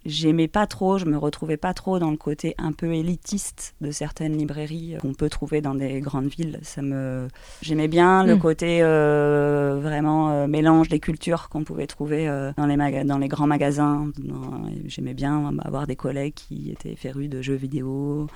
j'aimais 0.05 0.47
pas 0.47 0.65
trop, 0.67 0.97
je 0.97 1.05
me 1.05 1.17
retrouvais 1.17 1.57
pas 1.57 1.73
trop 1.73 1.99
dans 1.99 2.11
le 2.11 2.17
côté 2.17 2.55
un 2.57 2.71
peu 2.71 2.93
élitiste 2.93 3.75
de 3.81 3.91
certaines 3.91 4.37
librairies 4.37 4.95
qu'on 5.01 5.13
peut 5.13 5.29
trouver 5.29 5.61
dans 5.61 5.75
des 5.75 5.99
grandes 5.99 6.27
villes. 6.27 6.59
Ça 6.63 6.81
me, 6.81 7.27
j'aimais 7.61 7.87
bien 7.87 8.23
le 8.23 8.35
Mm. 8.35 8.39
côté 8.39 8.79
euh, 8.81 9.79
vraiment 9.81 10.29
euh, 10.31 10.47
mélange 10.47 10.89
des 10.89 10.99
cultures 10.99 11.49
qu'on 11.49 11.63
pouvait 11.63 11.87
trouver 11.87 12.27
euh, 12.29 12.51
dans 12.57 12.65
les 12.65 12.77
maga- 12.77 13.03
dans 13.03 13.17
les 13.17 13.27
grands 13.27 13.47
magasins. 13.47 14.09
Dans- 14.17 14.61
J'aimais 14.85 15.13
bien 15.13 15.51
avoir 15.63 15.85
des 15.87 15.95
collègues 15.95 16.33
qui 16.35 16.71
étaient 16.71 16.95
férus 16.95 17.29
de 17.29 17.41
jeux 17.41 17.55
vidéo 17.55 18.27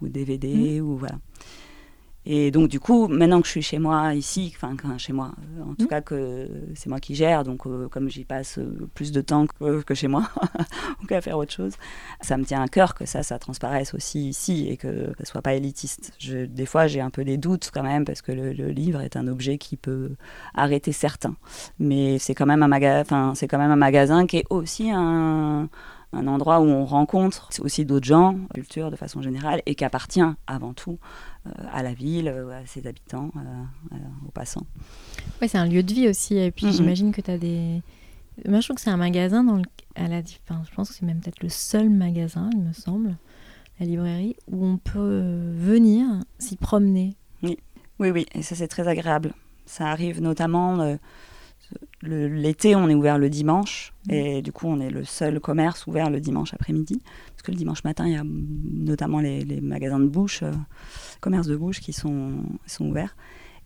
ou 0.00 0.08
DVD 0.08 0.80
ou 0.80 0.96
voilà. 0.96 1.16
Et 2.26 2.50
donc, 2.50 2.68
du 2.68 2.80
coup, 2.80 3.08
maintenant 3.08 3.40
que 3.40 3.46
je 3.46 3.50
suis 3.52 3.62
chez 3.62 3.78
moi, 3.78 4.14
ici, 4.14 4.52
enfin, 4.54 4.76
chez 4.98 5.12
moi, 5.14 5.32
euh, 5.58 5.62
en 5.62 5.74
tout 5.74 5.84
Mhm. 5.84 5.88
cas 5.88 6.00
que 6.02 6.48
c'est 6.74 6.88
moi 6.90 7.00
qui 7.00 7.14
gère, 7.14 7.44
donc 7.44 7.66
euh, 7.66 7.88
comme 7.88 8.10
j'y 8.10 8.24
passe 8.24 8.58
euh, 8.58 8.88
plus 8.94 9.10
de 9.10 9.22
temps 9.22 9.46
que, 9.46 9.80
que 9.82 9.94
chez 9.94 10.06
moi, 10.06 10.28
ou 11.02 11.06
qu'à 11.06 11.22
faire 11.22 11.38
autre 11.38 11.52
chose, 11.52 11.72
ça 12.20 12.36
me 12.36 12.44
tient 12.44 12.60
à 12.62 12.68
cœur 12.68 12.94
que 12.94 13.06
ça, 13.06 13.22
ça 13.22 13.38
transparaisse 13.38 13.94
aussi 13.94 14.28
ici 14.28 14.66
et 14.68 14.76
que 14.76 15.12
ça 15.18 15.24
soit 15.24 15.40
pas 15.40 15.54
élitiste. 15.54 16.12
Je, 16.18 16.44
des 16.44 16.66
fois, 16.66 16.86
j'ai 16.88 17.00
un 17.00 17.10
peu 17.10 17.24
des 17.24 17.38
doutes 17.38 17.70
quand 17.72 17.82
même, 17.82 18.04
parce 18.04 18.20
que 18.20 18.32
le, 18.32 18.52
le 18.52 18.68
livre 18.68 19.00
est 19.00 19.16
un 19.16 19.26
objet 19.26 19.56
qui 19.56 19.76
peut 19.78 20.10
arrêter 20.54 20.92
certains. 20.92 21.36
Mais 21.78 22.18
c'est 22.18 22.34
quand, 22.34 22.46
même 22.46 22.62
un 22.62 22.68
maga- 22.68 23.00
enfin, 23.00 23.32
c'est 23.34 23.48
quand 23.48 23.58
même 23.58 23.70
un 23.70 23.76
magasin 23.76 24.26
qui 24.26 24.36
est 24.38 24.46
aussi 24.50 24.90
un 24.92 25.68
un 26.12 26.26
endroit 26.26 26.60
où 26.60 26.64
on 26.64 26.84
rencontre 26.84 27.50
aussi 27.62 27.84
d'autres 27.84 28.06
gens, 28.06 28.36
culture 28.52 28.90
de 28.90 28.96
façon 28.96 29.22
générale, 29.22 29.62
et 29.66 29.74
qui 29.74 29.84
appartient 29.84 30.20
avant 30.46 30.72
tout 30.72 30.98
euh, 31.46 31.50
à 31.72 31.82
la 31.82 31.92
ville, 31.94 32.28
euh, 32.28 32.60
à 32.62 32.66
ses 32.66 32.86
habitants, 32.86 33.30
euh, 33.36 33.96
aux 34.26 34.30
passants. 34.32 34.66
Ouais, 35.40 35.48
c'est 35.48 35.58
un 35.58 35.66
lieu 35.66 35.82
de 35.82 35.92
vie 35.94 36.08
aussi. 36.08 36.36
Et 36.36 36.50
puis 36.50 36.66
Mhm. 36.66 36.72
j'imagine 36.72 37.12
que 37.12 37.20
tu 37.20 37.30
as 37.30 37.38
des. 37.38 37.80
Moi, 38.48 38.60
je 38.60 38.66
trouve 38.66 38.76
que 38.76 38.82
c'est 38.82 38.90
un 38.90 38.96
magasin 38.96 39.44
dans 39.44 39.56
le... 39.56 39.62
à 39.96 40.08
la... 40.08 40.18
enfin, 40.18 40.62
je 40.68 40.74
pense 40.74 40.88
que 40.90 40.94
c'est 40.96 41.06
même 41.06 41.20
peut-être 41.20 41.42
le 41.42 41.48
seul 41.48 41.90
magasin, 41.90 42.48
il 42.54 42.60
me 42.60 42.72
semble, 42.72 43.16
la 43.78 43.86
librairie, 43.86 44.34
où 44.50 44.64
on 44.64 44.78
peut 44.78 45.52
venir 45.54 46.06
s'y 46.38 46.56
promener. 46.56 47.14
Oui, 47.42 47.56
oui, 47.98 48.24
et 48.34 48.40
ça 48.42 48.54
c'est 48.54 48.68
très 48.68 48.88
agréable. 48.88 49.34
Ça 49.66 49.88
arrive 49.88 50.22
notamment 50.22 50.80
euh, 50.80 50.96
l'été, 52.02 52.74
on 52.76 52.88
est 52.88 52.94
ouvert 52.94 53.18
le 53.18 53.28
dimanche, 53.28 53.92
et 54.08 54.42
du 54.42 54.52
coup 54.52 54.66
on 54.66 54.80
est 54.80 54.90
le 54.90 55.04
seul 55.04 55.38
commerce 55.40 55.86
ouvert 55.86 56.10
le 56.10 56.20
dimanche 56.20 56.54
après-midi, 56.54 57.00
parce 57.30 57.42
que 57.42 57.50
le 57.50 57.56
dimanche 57.56 57.84
matin 57.84 58.06
il 58.06 58.12
y 58.14 58.16
a 58.16 58.24
mm, 58.24 58.84
notamment 58.84 59.20
les, 59.20 59.44
les 59.44 59.60
magasins 59.60 60.00
de 60.00 60.06
bouche, 60.06 60.42
euh, 60.42 60.52
commerces 61.20 61.46
de 61.46 61.56
bouche 61.56 61.80
qui 61.80 61.92
sont, 61.92 62.44
sont 62.66 62.86
ouverts. 62.86 63.16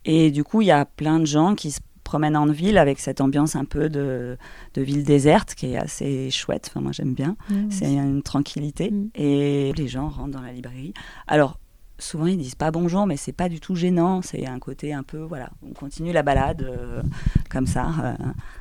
Et 0.05 0.31
du 0.31 0.43
coup 0.45 0.63
il 0.63 0.67
y 0.67 0.73
a 0.73 0.85
plein 0.85 1.21
de 1.21 1.27
gens 1.27 1.55
qui 1.55 1.71
se 1.71 1.81
promènent 2.03 2.37
en 2.37 2.47
ville 2.47 2.77
avec 2.77 3.01
cette 3.01 3.21
ambiance 3.21 3.57
un 3.57 3.65
peu 3.65 3.89
de, 3.89 4.37
de 4.75 4.83
ville 4.83 5.05
déserte 5.05 5.55
qui 5.55 5.67
est 5.67 5.77
assez 5.77 6.31
chouette, 6.31 6.67
enfin 6.71 6.81
moi 6.81 6.93
j'aime 6.93 7.15
bien. 7.15 7.37
C'est 7.71 7.93
une 7.93 8.23
tranquillité. 8.23 8.91
Mm. 8.91 9.11
Et 9.15 9.73
les 9.73 9.89
gens 9.89 10.09
rentrent 10.09 10.33
dans 10.33 10.43
la 10.43 10.53
librairie. 10.53 10.93
Alors, 11.27 11.59
souvent, 11.99 12.27
ils 12.27 12.37
disent 12.39 12.55
pas 12.55 12.71
bonjour, 12.71 13.07
mais 13.07 13.17
c'est 13.17 13.33
pas 13.33 13.49
du 13.49 13.61
tout 13.61 13.75
gênant. 13.75 14.21
C'est 14.23 14.47
un 14.47 14.59
côté 14.59 14.93
un 14.93 15.03
peu, 15.03 15.19
voilà, 15.19 15.51
on 15.69 15.73
continue 15.73 16.13
la 16.13 16.23
balade 16.23 16.63
euh, 16.63 17.03
comme 17.51 17.67
ça. 17.67 17.87
euh. 18.03 18.15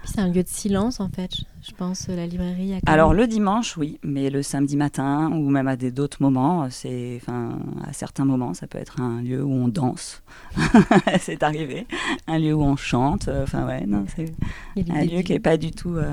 C'est 0.06 0.20
un 0.20 0.28
lieu 0.30 0.44
de 0.44 0.48
silence, 0.48 1.00
en 1.00 1.10
fait, 1.10 1.32
je 1.62 1.72
pense, 1.72 2.08
la 2.08 2.26
librairie. 2.28 2.74
Alors, 2.86 3.10
même- 3.10 3.18
le 3.20 3.28
dimanche, 3.28 3.76
oui, 3.78 4.00
mais 4.04 4.30
le 4.30 4.44
samedi 4.44 4.78
matin 4.78 5.32
ou 5.34 5.50
même 5.50 5.68
à 5.68 5.76
d'autres 5.76 6.22
moments, 6.22 6.68
c'est, 6.70 7.20
enfin, 7.22 7.58
à 7.88 7.92
certains 7.94 8.26
moments, 8.26 8.54
ça 8.54 8.68
peut 8.68 8.78
être 8.78 9.02
un 9.02 9.22
lieu 9.22 9.44
où 9.44 9.52
on 9.52 9.68
danse. 9.68 10.22
c'est 11.20 11.44
arrivé. 11.44 11.88
Un 12.28 12.40
lieu 12.40 12.54
où 12.54 12.62
on 12.64 12.76
chante. 12.76 13.28
euh, 13.28 13.44
Enfin, 13.44 13.66
ouais, 13.66 13.86
non, 13.86 14.06
c'est 14.16 14.32
un 14.90 15.06
lieu 15.06 15.22
qui 15.22 15.34
est 15.34 15.40
pas 15.40 15.58
du 15.58 15.72
tout 15.72 15.96
euh, 15.96 16.12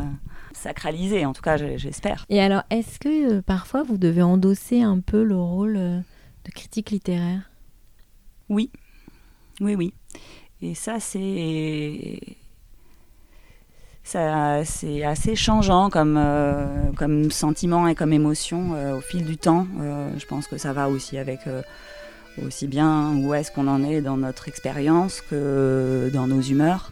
sacralisé, 0.52 1.24
en 1.26 1.32
tout 1.32 1.42
cas, 1.42 1.56
j'espère. 1.76 2.24
Et 2.28 2.40
alors, 2.40 2.62
est-ce 2.70 2.98
que 2.98 3.40
parfois 3.40 3.82
vous 3.82 3.98
devez 3.98 4.22
endosser 4.22 4.82
un 4.82 5.00
peu 5.00 5.22
le 5.22 5.36
rôle 5.36 6.02
de 6.44 6.50
critique 6.50 6.90
littéraire 6.90 7.50
Oui, 8.48 8.70
oui, 9.60 9.74
oui. 9.74 9.94
Et 10.62 10.74
ça, 10.74 11.00
c'est 11.00 12.18
c'est 14.64 15.04
assez 15.04 15.36
changeant 15.36 15.88
comme, 15.88 16.16
euh, 16.18 16.66
comme 16.96 17.30
sentiment 17.30 17.86
et 17.86 17.94
comme 17.94 18.12
émotion 18.12 18.74
euh, 18.74 18.96
au 18.96 19.00
fil 19.00 19.24
du 19.24 19.36
temps. 19.36 19.66
Euh, 19.80 20.10
je 20.18 20.26
pense 20.26 20.48
que 20.48 20.58
ça 20.58 20.72
va 20.72 20.88
aussi 20.88 21.16
avec 21.16 21.40
aussi 22.44 22.66
bien 22.66 23.14
où 23.16 23.34
est-ce 23.34 23.52
qu'on 23.52 23.68
en 23.68 23.84
est 23.84 24.00
dans 24.00 24.16
notre 24.16 24.48
expérience 24.48 25.20
que 25.20 26.10
dans 26.12 26.26
nos 26.26 26.40
humeurs. 26.40 26.90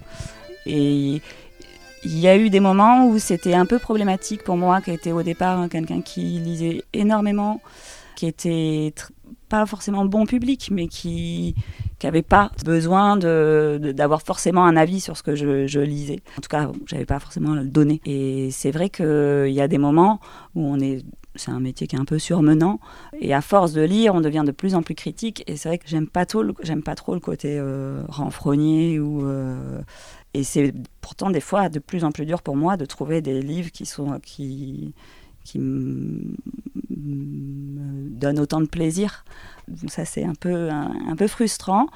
Et 0.67 1.23
il 2.05 2.19
y 2.19 2.29
a 2.29 2.37
eu 2.37 2.51
des 2.51 2.61
moments 2.61 3.07
où 3.09 3.19
c'était 3.19 3.55
un 3.55 3.67
peu 3.67 3.79
problématique 3.79 4.45
pour 4.45 4.57
moi, 4.57 4.81
qui 4.81 4.91
était 4.91 5.13
au 5.13 5.23
départ 5.23 5.69
quelqu'un 5.69 6.03
qui 6.03 6.21
lisait 6.39 6.83
énormément, 6.93 7.61
qui 8.15 8.27
était 8.27 8.93
pas 9.49 9.67
forcément 9.67 10.05
bon 10.05 10.27
public, 10.27 10.71
mais 10.73 10.89
qui 10.89 11.55
n'avait 12.03 12.23
pas 12.23 12.53
besoin 12.65 13.17
de- 13.17 13.79
de- 13.83 13.93
d'avoir 13.93 14.23
forcément 14.23 14.65
un 14.65 14.77
avis 14.77 15.01
sur 15.01 15.17
ce 15.17 15.23
que 15.23 15.35
je, 15.35 15.81
lisais. 15.81 16.21
En 16.37 16.41
tout 16.41 16.49
cas, 16.49 16.71
j'avais 16.87 17.07
pas 17.07 17.19
forcément 17.19 17.55
le 17.55 17.65
donner. 17.65 18.01
Et 18.05 18.51
c'est 18.51 18.71
vrai 18.71 18.91
qu'il 18.91 19.53
y 19.53 19.61
a 19.61 19.69
des 19.69 19.79
moments 19.79 20.21
où 20.55 20.65
on 20.65 20.79
est 20.81 21.05
c'est 21.35 21.51
un 21.53 21.61
métier 21.61 21.87
qui 21.87 21.95
est 21.95 21.99
un 22.01 22.05
peu 22.05 22.19
surmenant 22.19 22.81
et 23.21 23.33
à 23.33 23.41
force 23.41 23.73
de 23.73 23.83
lire 23.83 24.13
on 24.15 24.21
devient 24.21 24.43
de 24.45 24.51
plus 24.51 24.75
en 24.75 24.83
plus 24.83 24.97
critique 24.97 25.45
et 25.47 25.57
c'est 25.57 25.69
vrai 25.69 25.79
que 25.79 25.87
j'aime 25.87 26.09
pas 26.09 26.27
trop 26.27 26.43
le, 26.43 26.53
pas 26.83 26.97
trop 26.97 27.15
le 27.15 27.21
côté 27.21 27.59
euh, 27.61 28.03
renfrogné 28.09 28.99
ou 28.99 29.25
euh, 29.25 29.81
et 30.35 30.43
c'est 30.43 30.75
pourtant 31.01 31.31
des 31.31 31.41
fois 31.41 31.69
de 31.69 31.79
plus 31.79 32.03
en 32.03 32.11
plus 32.11 32.27
dur 32.27 32.43
pour 32.43 32.57
moi 32.57 32.77
de 32.77 32.85
trouver 32.87 33.21
des 33.23 33.41
livres 33.41 33.71
qui 33.71 33.87
sont 33.87 34.19
qui 34.21 34.95
qui 35.49 35.59
me 35.59 36.35
donnent 38.11 38.41
autant 38.41 38.61
de 38.61 38.67
plaisir. 38.67 39.25
Ça 39.87 40.05
c'est 40.05 40.25
un 40.25 40.35
peu 40.35 40.71
un, 40.71 41.17
peu 41.17 41.27
frustrant. 41.27 41.87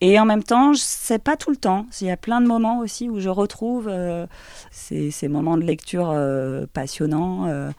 Et 0.00 0.18
en 0.18 0.24
même 0.24 0.42
temps, 0.42 0.74
sais 0.74 1.20
pas 1.20 1.36
tout 1.36 1.50
le 1.50 1.56
temps. 1.56 1.86
Il 2.00 2.08
y 2.08 2.10
a 2.10 2.16
plein 2.16 2.40
de 2.40 2.46
moments 2.46 2.80
aussi 2.80 3.08
où 3.08 3.20
je 3.20 3.28
retrouve 3.28 3.86
euh, 3.88 4.26
ces, 4.72 5.28
moments 5.28 5.56
de 5.56 5.62
lecture 5.62 6.10
euh, 6.10 6.66
passionnants, 6.72 7.46
euh, 7.46 7.70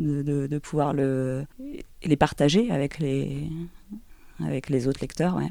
de, 0.00 0.58
pouvoir 0.58 0.92
le, 0.92 1.44
les 2.02 2.16
partager 2.16 2.72
avec 2.72 2.98
les, 2.98 3.46
avec 4.44 4.70
les 4.70 4.88
autres 4.88 5.00
lecteurs. 5.00 5.36
Ouais. 5.36 5.50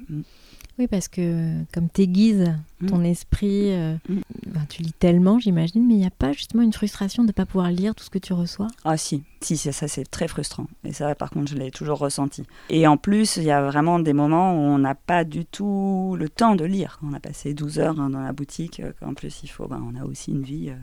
Mm. 0.78 0.82
Oui, 0.82 0.88
parce 0.88 1.08
que 1.08 1.63
comme 1.74 1.90
t'aiguises 1.90 2.54
ton 2.88 3.04
esprit, 3.04 3.72
euh, 3.74 3.96
Mm. 4.10 4.20
ben, 4.48 4.66
tu 4.70 4.84
lis 4.84 4.94
tellement, 4.94 5.40
j'imagine, 5.40 5.86
mais 5.88 5.96
il 5.96 6.00
n'y 6.00 6.06
a 6.06 6.12
pas 6.12 6.32
justement 6.34 6.62
une 6.62 6.74
frustration 6.74 7.24
de 7.24 7.28
ne 7.28 7.32
pas 7.32 7.46
pouvoir 7.48 7.72
lire 7.72 7.96
tout 7.96 8.04
ce 8.04 8.10
que 8.12 8.20
tu 8.20 8.34
reçois? 8.34 8.68
Ah 8.86 8.98
si, 8.98 9.24
si, 9.42 9.58
c'est- 9.58 9.72
ça 9.72 9.88
c'est 9.88 10.04
très 10.06 10.28
frustrant. 10.28 10.68
Et 10.84 10.94
ça 10.94 11.16
par 11.16 11.32
contre 11.32 11.50
je 11.52 11.56
l'ai 11.58 11.72
toujours 11.72 11.98
ressenti. 11.98 12.44
Et 12.70 12.86
en 12.86 12.98
plus 12.98 13.38
il 13.38 13.44
y 13.44 13.52
a 13.52 13.63
vraiment 13.66 13.98
des 14.00 14.13
moments 14.13 14.54
où 14.54 14.58
on 14.60 14.78
n'a 14.78 14.94
pas 14.96 15.24
du 15.24 15.46
tout 15.46 16.16
le 16.20 16.30
temps 16.30 16.56
de 16.56 16.66
lire. 16.66 17.00
On 17.04 17.13
a 17.13 17.20
passé 17.20 17.54
12 17.56 17.80
heures 17.80 18.00
hein, 18.00 18.12
dans 18.12 18.22
la 18.22 18.34
boutique. 18.34 18.80
euh, 18.80 18.92
En 19.04 19.16
plus 19.16 19.40
il 19.44 19.48
faut, 19.48 19.68
ben, 19.68 19.84
on 19.92 20.00
a 20.00 20.06
aussi 20.06 20.32
une 20.32 20.44
vie 20.44 20.70
euh, 20.70 20.76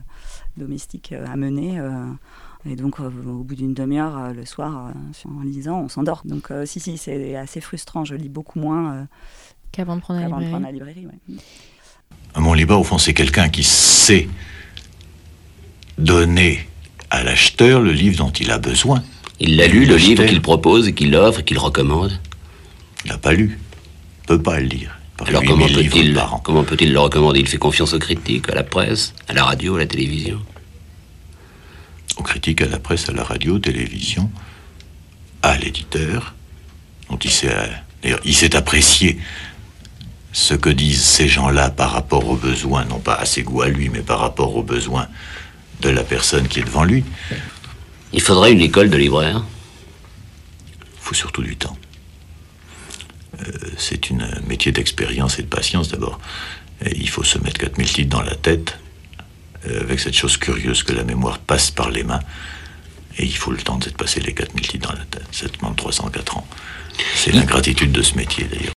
domestique 0.57 1.13
euh, 1.13 1.25
à 1.25 1.37
mener. 1.37 1.79
et 2.65 2.75
donc 2.75 2.99
euh, 2.99 3.09
au 3.27 3.43
bout 3.43 3.55
d'une 3.55 3.73
demi-heure 3.73 4.17
euh, 4.17 4.33
le 4.33 4.43
soir, 4.45 4.87
euh, 4.87 5.29
en 5.29 5.41
lisant, 5.43 5.79
on 5.81 5.87
s'endort. 5.87 6.23
Donc 6.25 6.51
si, 6.65 6.79
si, 6.81 6.97
c'est 6.97 7.35
assez 7.37 7.61
frustrant. 7.61 8.03
Je 8.03 8.15
lis 8.15 8.27
beaucoup 8.29 8.59
moins 8.59 9.07
qu'avant 9.71 9.95
de 9.95 10.01
prendre 10.01 10.19
la 10.19 10.27
de 10.27 10.31
librairie. 10.31 10.49
prendre 10.49 10.65
la 10.65 10.71
librairie. 10.71 11.05
ouais. 11.05 11.35
Un 12.35 12.41
bon 12.41 12.53
libraire, 12.53 12.79
au 12.79 12.83
fond, 12.83 12.97
c'est 12.97 13.13
quelqu'un 13.13 13.49
qui 13.49 13.63
sait 13.63 14.27
donner 15.97 16.67
à 17.09 17.23
l'acheteur 17.23 17.81
le 17.81 17.91
livre 17.91 18.17
dont 18.17 18.31
il 18.31 18.51
a 18.51 18.57
besoin. 18.57 19.03
Il 19.39 19.57
l'a 19.57 19.67
lu, 19.67 19.85
le 19.85 19.95
livre 19.95 20.25
qu'il 20.25 20.41
propose 20.41 20.87
et 20.87 20.93
qu'il 20.93 21.15
offre 21.15 21.41
et 21.41 21.43
qu'il 21.43 21.57
recommande. 21.57 22.19
Il 23.05 23.11
n'a 23.11 23.17
pas 23.17 23.33
lu. 23.33 23.59
Il 24.23 24.27
peut 24.27 24.41
pas 24.41 24.59
le 24.59 24.65
lire. 24.65 24.97
Il 25.19 25.25
peut 25.25 25.29
Alors 25.29 25.43
comment 25.45 25.65
8000 25.67 25.77
livres 25.77 25.95
peut-il 25.95 26.41
comment 26.43 26.63
peut-il 26.63 26.91
le 26.93 26.99
recommander? 26.99 27.39
Il 27.39 27.47
fait 27.47 27.57
confiance 27.57 27.93
aux 27.93 27.99
critiques, 27.99 28.49
à 28.49 28.55
la 28.55 28.63
presse, 28.63 29.13
à 29.27 29.33
la 29.33 29.43
radio, 29.45 29.75
à 29.75 29.79
la 29.79 29.85
télévision. 29.85 30.39
Aux 32.17 32.23
critiques, 32.23 32.61
à 32.61 32.67
la 32.67 32.79
presse, 32.79 33.07
à 33.09 33.13
la 33.13 33.23
radio, 33.23 33.59
télévision. 33.59 34.29
à 35.41 35.57
l'éditeur, 35.57 36.33
dont 37.09 37.17
il 37.17 37.29
sait, 37.29 37.53
d'ailleurs, 38.01 38.19
il 38.25 38.35
sait 38.35 38.55
apprécier 38.55 39.19
ce 40.35 40.53
que 40.53 40.69
disent 40.69 41.05
ces 41.05 41.29
gens-là 41.29 41.69
par 41.69 41.91
rapport 41.91 42.27
aux 42.27 42.35
besoins, 42.35 42.83
non 42.83 42.99
pas 42.99 43.13
à 43.15 43.25
ses 43.25 43.43
goûts 43.43 43.61
à 43.61 43.69
lui, 43.69 43.87
mais 43.87 44.01
par 44.01 44.19
rapport 44.19 44.53
aux 44.57 44.63
besoins 44.63 45.07
de 45.79 45.87
la 45.87 46.03
personne 46.03 46.49
qui 46.49 46.59
est 46.59 46.65
devant 46.65 46.83
lui. 46.83 47.05
Il 48.11 48.21
faudrait 48.21 48.51
une 48.51 48.59
école 48.59 48.89
de 48.89 48.97
libraire. 48.97 49.45
Il 50.81 50.99
faut 50.99 51.15
surtout 51.15 51.41
du 51.41 51.55
temps. 51.55 51.77
Euh, 53.39 53.51
c'est 53.77 54.11
un 54.11 54.41
métier 54.45 54.73
d'expérience 54.73 55.39
et 55.39 55.43
de 55.43 55.47
patience 55.47 55.87
d'abord. 55.87 56.19
il 56.85 57.09
faut 57.09 57.23
se 57.23 57.37
mettre 57.37 57.57
4000 57.61 57.87
titres 57.93 58.09
dans 58.09 58.21
la 58.21 58.35
tête, 58.35 58.77
euh, 59.67 59.83
avec 59.83 60.01
cette 60.01 60.17
chose 60.17 60.35
curieuse 60.35 60.83
que 60.83 60.91
la 60.91 61.05
mémoire 61.05 61.39
passe 61.39 61.71
par 61.71 61.89
les 61.89 62.03
mains. 62.03 62.21
Et 63.17 63.23
il 63.23 63.37
faut 63.37 63.51
le 63.51 63.61
temps 63.61 63.77
de 63.77 63.89
passer 63.91 64.19
les 64.19 64.33
4000 64.33 64.67
titres 64.67 64.89
dans 64.89 64.97
la 64.99 65.05
tête. 65.05 65.27
Ça 65.31 65.45
demande 65.47 65.77
304 65.77 66.35
ans. 66.35 66.47
C'est 67.15 67.31
l'ingratitude 67.31 67.93
de 67.93 68.01
ce 68.01 68.15
métier 68.15 68.43
d'ailleurs. 68.51 68.74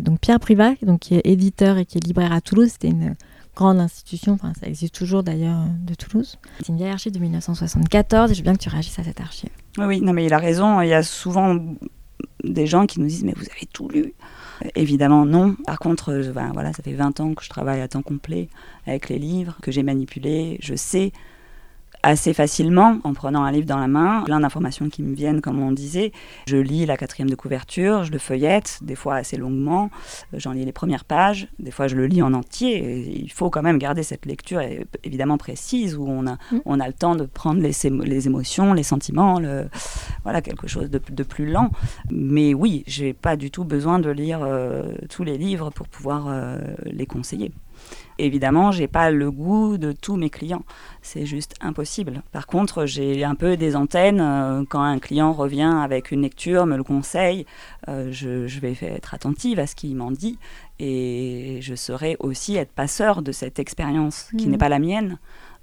Donc 0.00 0.20
Pierre 0.20 0.40
Privat, 0.40 0.74
donc, 0.82 1.00
qui 1.00 1.14
est 1.14 1.22
éditeur 1.24 1.76
et 1.78 1.84
qui 1.84 1.98
est 1.98 2.06
libraire 2.06 2.32
à 2.32 2.40
Toulouse, 2.40 2.70
c'était 2.72 2.88
une 2.88 3.14
grande 3.54 3.80
institution, 3.80 4.32
enfin 4.32 4.52
ça 4.58 4.66
existe 4.66 4.94
toujours 4.94 5.22
d'ailleurs 5.22 5.60
euh, 5.60 5.86
de 5.86 5.94
Toulouse. 5.94 6.38
C'est 6.58 6.68
une 6.68 6.78
vieille 6.78 6.90
archive 6.90 7.12
de 7.12 7.18
1974 7.18 8.30
et 8.30 8.34
je 8.34 8.40
veux 8.40 8.44
bien 8.44 8.54
que 8.54 8.62
tu 8.62 8.70
réagisses 8.70 8.98
à 8.98 9.04
cette 9.04 9.20
archive. 9.20 9.50
Oui, 9.76 9.84
oui, 9.84 10.00
non 10.00 10.14
mais 10.14 10.24
il 10.24 10.32
a 10.32 10.38
raison, 10.38 10.80
il 10.80 10.88
y 10.88 10.94
a 10.94 11.02
souvent 11.02 11.58
des 12.42 12.66
gens 12.66 12.86
qui 12.86 12.98
nous 13.00 13.06
disent 13.06 13.24
mais 13.24 13.34
vous 13.36 13.44
avez 13.44 13.66
tout 13.70 13.88
lu 13.88 14.14
Évidemment 14.74 15.24
non. 15.24 15.56
Par 15.66 15.78
contre, 15.78 16.12
ben, 16.32 16.50
voilà, 16.52 16.72
ça 16.72 16.82
fait 16.82 16.92
20 16.92 17.20
ans 17.20 17.34
que 17.34 17.44
je 17.44 17.48
travaille 17.48 17.80
à 17.80 17.88
temps 17.88 18.02
complet 18.02 18.48
avec 18.86 19.08
les 19.08 19.18
livres, 19.18 19.56
que 19.60 19.72
j'ai 19.72 19.82
manipulés, 19.82 20.58
je 20.62 20.74
sais 20.74 21.12
assez 22.02 22.34
facilement 22.34 22.98
en 23.04 23.12
prenant 23.14 23.44
un 23.44 23.52
livre 23.52 23.66
dans 23.66 23.78
la 23.78 23.88
main, 23.88 24.22
plein 24.24 24.40
d'informations 24.40 24.88
qui 24.88 25.02
me 25.02 25.14
viennent, 25.14 25.40
comme 25.40 25.62
on 25.62 25.72
disait. 25.72 26.12
Je 26.46 26.56
lis 26.56 26.86
la 26.86 26.96
quatrième 26.96 27.30
de 27.30 27.34
couverture, 27.34 28.04
je 28.04 28.12
le 28.12 28.18
feuillette, 28.18 28.80
des 28.82 28.96
fois 28.96 29.16
assez 29.16 29.36
longuement, 29.36 29.90
j'en 30.32 30.52
lis 30.52 30.64
les 30.64 30.72
premières 30.72 31.04
pages, 31.04 31.48
des 31.58 31.70
fois 31.70 31.88
je 31.88 31.96
le 31.96 32.06
lis 32.06 32.22
en 32.22 32.34
entier. 32.34 33.20
il 33.22 33.30
faut 33.30 33.50
quand 33.50 33.62
même 33.62 33.78
garder 33.78 34.02
cette 34.02 34.26
lecture 34.26 34.60
évidemment 35.04 35.38
précise 35.38 35.96
où 35.96 36.06
on 36.08 36.26
a, 36.26 36.34
mm. 36.50 36.60
on 36.64 36.80
a 36.80 36.86
le 36.86 36.92
temps 36.92 37.14
de 37.14 37.24
prendre 37.24 37.60
les, 37.60 37.72
les 38.04 38.26
émotions, 38.26 38.72
les 38.72 38.82
sentiments, 38.82 39.38
le, 39.38 39.68
voilà, 40.24 40.42
quelque 40.42 40.66
chose 40.66 40.90
de, 40.90 41.00
de, 41.10 41.22
plus 41.22 41.50
lent. 41.50 41.70
Mais 42.10 42.54
oui, 42.54 42.84
j'ai 42.86 43.12
pas 43.12 43.36
du 43.36 43.50
tout 43.50 43.64
besoin 43.64 43.98
de 43.98 44.10
lire 44.10 44.40
euh, 44.42 44.94
tous 45.08 45.24
les 45.24 45.38
livres 45.38 45.70
pour 45.70 45.88
pouvoir 45.88 46.26
euh, 46.28 46.58
les 46.84 47.06
conseiller. 47.06 47.52
Évidemment, 48.22 48.70
j'ai 48.70 48.86
pas 48.86 49.10
le 49.10 49.32
goût 49.32 49.78
de 49.78 49.90
tous 49.90 50.14
mes 50.14 50.30
clients. 50.30 50.62
C'est 51.02 51.26
juste 51.26 51.56
impossible. 51.60 52.22
Par 52.30 52.46
contre, 52.46 52.86
j'ai 52.86 53.24
un 53.24 53.34
peu 53.34 53.56
des 53.56 53.74
antennes. 53.74 54.20
Euh, 54.20 54.62
quand 54.68 54.80
un 54.80 55.00
client 55.00 55.32
revient 55.32 55.74
avec 55.82 56.12
une 56.12 56.22
lecture, 56.22 56.64
me 56.66 56.76
le 56.76 56.84
conseille, 56.84 57.46
euh, 57.88 58.12
je, 58.12 58.60
vais 58.60 58.76
être 58.80 59.14
attentive 59.14 59.58
à 59.58 59.66
ce 59.66 59.74
qu'il 59.74 59.96
m'en 59.96 60.12
dit. 60.12 60.38
Et 60.78 61.58
je 61.62 61.74
saurai 61.74 62.16
aussi 62.20 62.54
être 62.54 62.70
passeur 62.70 63.22
de 63.22 63.32
cette 63.32 63.58
expérience 63.58 64.28
qui 64.38 64.46
n'est 64.46 64.52
mhm. 64.52 64.58
pas 64.58 64.68
la 64.68 64.78
mienne 64.78 65.18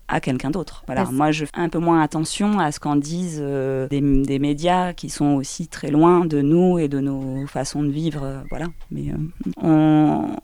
à 0.10 0.20
quelqu'un 0.20 0.50
d'autre. 0.50 0.84
Voilà, 0.86 1.06
moi 1.06 1.32
je 1.32 1.46
fais 1.46 1.52
un 1.54 1.70
peu 1.70 1.80
moins 1.80 2.02
attention 2.02 2.60
à 2.60 2.74
ce 2.74 2.82
qu'en 2.82 2.98
disent 2.98 3.40
euh, 3.42 3.88
des, 3.88 4.02
des, 4.02 4.40
médias 4.40 4.92
qui 4.92 5.10
sont 5.10 5.36
aussi 5.36 5.70
très 5.70 5.92
loin 5.92 6.26
de 6.26 6.42
nous 6.42 6.78
et 6.78 6.90
de 6.90 7.00
nos 7.00 7.48
façons 7.48 7.84
de 7.84 7.90
vivre. 7.90 8.44
voilà, 8.50 8.66
mais 8.92 9.14
on, 9.62 10.36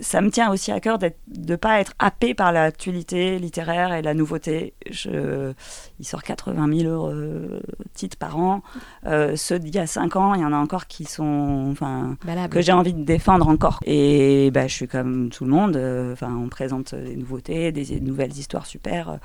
ça 0.00 0.20
me 0.20 0.30
tient 0.30 0.50
aussi 0.50 0.72
à 0.72 0.80
cœur 0.80 0.98
de 0.98 1.12
ne 1.36 1.56
pas 1.56 1.80
être 1.80 1.92
happé 1.98 2.34
par 2.34 2.52
l'actualité 2.52 3.38
littéraire 3.38 3.92
et 3.92 4.02
la 4.02 4.14
nouveauté. 4.14 4.74
Je, 4.90 5.52
il 5.98 6.06
sort 6.06 6.22
80 6.22 6.78
000 6.80 7.08
euh, 7.08 7.60
titres 7.94 8.16
par 8.16 8.38
an. 8.38 8.62
Euh, 9.06 9.36
ceux 9.36 9.58
d'il 9.58 9.74
y 9.74 9.78
a 9.78 9.86
5 9.86 10.16
ans, 10.16 10.34
il 10.34 10.40
y 10.40 10.44
en 10.44 10.52
a 10.52 10.56
encore 10.56 10.86
qui 10.86 11.04
sont, 11.04 11.68
enfin, 11.70 12.16
que 12.50 12.62
j'ai 12.62 12.72
envie 12.72 12.94
de 12.94 13.04
défendre 13.04 13.48
encore. 13.48 13.80
Et 13.84 14.50
bah, 14.52 14.66
je 14.66 14.74
suis 14.74 14.88
comme 14.88 15.28
tout 15.28 15.44
le 15.44 15.50
monde. 15.50 15.76
Euh, 15.76 16.14
enfin, 16.14 16.34
on 16.34 16.48
présente 16.48 16.94
des 16.94 17.16
nouveautés, 17.16 17.70
des, 17.70 18.00
nouvelles 18.00 18.36
histoires 18.36 18.66
super. 18.66 19.18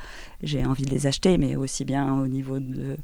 J'ai 0.46 0.66
envie 0.66 0.86
de 0.86 0.92
les 0.92 1.08
acheter, 1.08 1.38
mais 1.38 1.56
aussi 1.56 1.86
bien 1.86 2.14
au 2.14 2.28
niveau 2.28 2.60
de, 2.60 2.98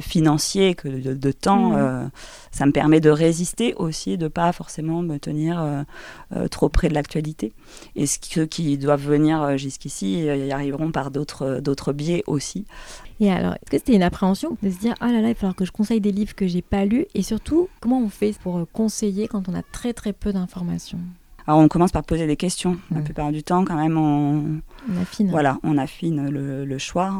financier 0.00 0.74
que 0.74 0.88
de, 0.88 1.32
temps. 1.32 1.70
Mmh. 1.70 2.10
ça 2.50 2.66
me 2.66 2.72
permet 2.72 3.00
de 3.00 3.10
résister 3.10 3.74
aussi, 3.74 4.18
de 4.18 4.28
pas 4.28 4.52
forcément 4.52 5.02
me 5.02 5.18
tenir 5.18 5.84
trop 6.50 6.68
près 6.68 6.88
de 6.88 6.94
l'actualité. 6.94 7.52
Et 7.96 8.06
ceux 8.06 8.46
qui 8.46 8.78
doivent 8.78 9.06
venir 9.06 9.42
euh, 9.42 9.56
jusqu'ici 9.56 10.28
euh, 10.28 10.36
y 10.36 10.52
arriveront 10.52 10.90
par 10.90 11.10
d'autres, 11.10 11.42
euh, 11.42 11.60
d'autres 11.60 11.92
biais 11.92 12.24
aussi. 12.26 12.64
Et 13.20 13.30
alors, 13.30 13.54
est-ce 13.54 13.70
que 13.70 13.78
c'était 13.78 13.94
une 13.94 14.02
appréhension 14.02 14.56
de 14.62 14.70
se 14.70 14.78
dire 14.78 14.94
ah 15.00 15.12
là 15.12 15.20
là, 15.20 15.28
il 15.28 15.34
va 15.34 15.34
falloir 15.34 15.54
que 15.54 15.64
je 15.64 15.72
conseille 15.72 16.00
des 16.00 16.12
livres 16.12 16.34
que 16.34 16.46
j'ai 16.46 16.62
pas 16.62 16.84
lus? 16.84 17.06
Et 17.14 17.22
surtout, 17.22 17.68
comment 17.80 18.00
on 18.00 18.08
fait 18.08 18.36
pour 18.38 18.66
conseiller 18.72 19.28
quand 19.28 19.48
on 19.48 19.54
a 19.54 19.62
très 19.62 19.92
très 19.92 20.12
peu 20.12 20.32
d'informations? 20.32 20.98
Alors 21.46 21.60
on 21.60 21.68
commence 21.68 21.92
par 21.92 22.04
poser 22.04 22.26
des 22.26 22.36
questions. 22.36 22.78
La 22.90 23.00
plupart 23.00 23.32
du 23.32 23.42
temps, 23.42 23.64
quand 23.64 23.76
même, 23.76 23.98
on, 23.98 24.60
affine. 25.00 25.30
Voilà, 25.30 25.58
on 25.62 25.76
affine 25.78 26.28
le, 26.28 26.78
choix. 26.78 27.12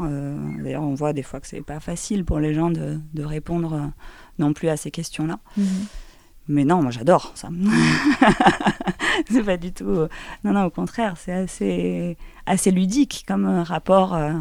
D'ailleurs, 0.63 0.83
on 0.83 0.95
voit 0.95 1.13
des 1.13 1.23
fois 1.23 1.41
que 1.41 1.47
c'est 1.47 1.63
pas 1.63 1.81
facile 1.81 2.25
pour 2.25 2.39
les 2.39 2.55
gens 2.55 2.71
de, 2.71 2.99
de 3.15 3.25
répondre 3.25 3.91
non 4.39 4.53
plus 4.53 4.69
à 4.69 4.77
ces 4.77 4.91
questions-là. 4.91 5.39
Mhm. 5.57 5.65
Mais 6.49 6.65
non, 6.65 6.83
moi 6.83 6.91
j'adore 6.91 7.33
ça. 7.35 7.49
c'est 9.31 9.45
pas 9.45 9.57
du 9.57 9.73
tout. 9.73 9.89
Euh, 9.89 10.09
non, 10.45 10.53
non, 10.53 10.65
au 10.65 10.71
contraire, 10.71 11.15
c'est 11.17 11.33
assez, 11.33 12.17
assez 12.47 12.71
ludique 12.71 13.25
comme 13.29 13.47
euh, 13.47 13.63
rapport. 13.63 14.15
Euh, 14.15 14.33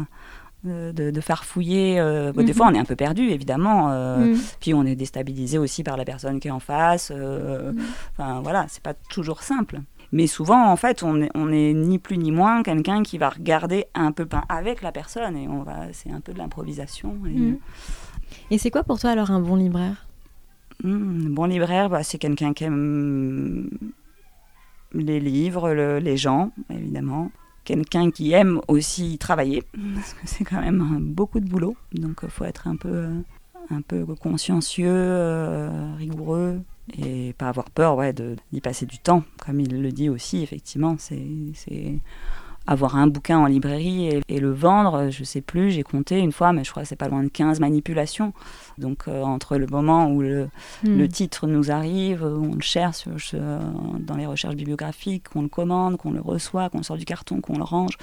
de, 0.64 1.10
de, 1.10 1.20
faire 1.20 1.44
fouiller. 1.44 1.96
Des 1.96 2.42
mhm. 2.42 2.54
fois, 2.54 2.68
on 2.68 2.74
est 2.74 2.78
un 2.78 2.84
peu 2.84 2.96
perdu, 2.96 3.28
évidemment. 3.28 3.88
Mhm. 4.18 4.38
Puis, 4.60 4.74
on 4.74 4.84
est 4.84 4.94
déstabilisé 4.94 5.58
aussi 5.58 5.82
par 5.82 5.96
la 5.96 6.04
personne 6.04 6.40
qui 6.40 6.48
est 6.48 6.52
en 6.52 6.60
face. 6.60 7.10
Mhm. 7.10 7.76
Enfin, 8.12 8.40
voilà, 8.42 8.66
c'est 8.68 8.82
pas 8.82 8.94
toujours 8.94 9.42
simple. 9.42 9.80
Mais 10.12 10.26
souvent, 10.26 10.70
en 10.70 10.76
fait, 10.76 11.02
on 11.02 11.22
est, 11.22 11.30
on 11.34 11.50
est 11.50 11.72
ni 11.72 11.98
plus 11.98 12.18
ni 12.18 12.32
moins 12.32 12.62
quelqu'un 12.62 13.02
qui 13.02 13.16
va 13.16 13.30
regarder 13.30 13.86
un 13.94 14.12
peu 14.12 14.28
avec 14.48 14.82
la 14.82 14.92
personne. 14.92 15.36
Et 15.36 15.48
on 15.48 15.62
va, 15.62 15.92
c'est 15.92 16.10
un 16.10 16.20
peu 16.20 16.32
de 16.32 16.38
l'improvisation. 16.38 17.16
Et, 17.26 18.54
et 18.54 18.58
c'est 18.58 18.70
quoi 18.70 18.82
pour 18.82 19.00
toi 19.00 19.10
alors 19.10 19.30
un 19.30 19.40
bon 19.40 19.56
libraire? 19.56 20.06
Un 20.84 21.30
Bon 21.30 21.44
libraire, 21.44 21.88
bah, 21.88 22.02
c'est 22.02 22.18
quelqu'un 22.18 22.52
qui 22.52 22.64
aime 22.64 23.70
les 24.92 25.20
livres, 25.20 25.70
les 25.72 26.16
gens, 26.16 26.50
évidemment. 26.70 27.30
Quelqu'un 27.64 28.10
qui 28.10 28.32
aime 28.32 28.60
aussi 28.68 29.18
travailler, 29.18 29.62
parce 29.94 30.14
que 30.14 30.26
c'est 30.26 30.44
quand 30.44 30.60
même 30.60 30.98
beaucoup 31.00 31.40
de 31.40 31.48
boulot. 31.48 31.76
Donc 31.92 32.20
il 32.22 32.30
faut 32.30 32.44
être 32.44 32.66
un 32.66 32.76
peu, 32.76 33.08
un 33.70 33.80
peu 33.82 34.04
consciencieux, 34.16 34.88
euh, 34.88 35.94
rigoureux, 35.96 36.60
et 36.98 37.32
pas 37.34 37.48
avoir 37.48 37.70
peur 37.70 37.96
ouais, 37.96 38.12
d'y 38.12 38.60
passer 38.60 38.86
du 38.86 38.98
temps. 38.98 39.22
Comme 39.44 39.60
il 39.60 39.80
le 39.80 39.92
dit 39.92 40.08
aussi, 40.08 40.42
effectivement, 40.42 40.96
c'est 40.98 42.00
avoir 42.66 42.96
un 42.96 43.06
bouquin 43.06 43.38
en 43.38 43.46
librairie 43.46 44.20
et, 44.28 44.40
le 44.40 44.52
vendre, 44.52 45.10
je 45.10 45.24
sais 45.24 45.40
plus, 45.40 45.70
j'ai 45.70 45.82
compté 45.82 46.18
une 46.18 46.32
fois, 46.32 46.52
mais 46.52 46.64
je 46.64 46.70
crois 46.70 46.82
que 46.82 46.88
c'est 46.88 46.96
pas 46.96 47.08
loin 47.08 47.22
de 47.22 47.28
15 47.28 47.60
manipulations. 47.60 48.32
Donc 48.78 49.08
euh, 49.08 49.22
entre 49.22 49.56
le 49.56 49.66
moment 49.66 50.10
où 50.10 50.22
le, 50.22 50.48
hmm. 50.84 50.96
le, 50.96 51.08
titre 51.08 51.46
nous 51.46 51.70
arrive, 51.70 52.24
on 52.24 52.54
le 52.54 52.60
cherche 52.60 53.04
euh, 53.34 53.60
dans 53.98 54.16
les 54.16 54.26
recherches 54.26 54.54
bibliographiques, 54.54 55.28
qu'on 55.28 55.42
le 55.42 55.48
commande, 55.48 55.96
qu'on 55.96 56.12
le 56.12 56.20
reçoit, 56.20 56.70
qu'on 56.70 56.82
sort 56.82 56.96
du 56.96 57.04
carton, 57.04 57.40
qu'on 57.40 57.58
le 57.58 57.64
range, 57.64 57.96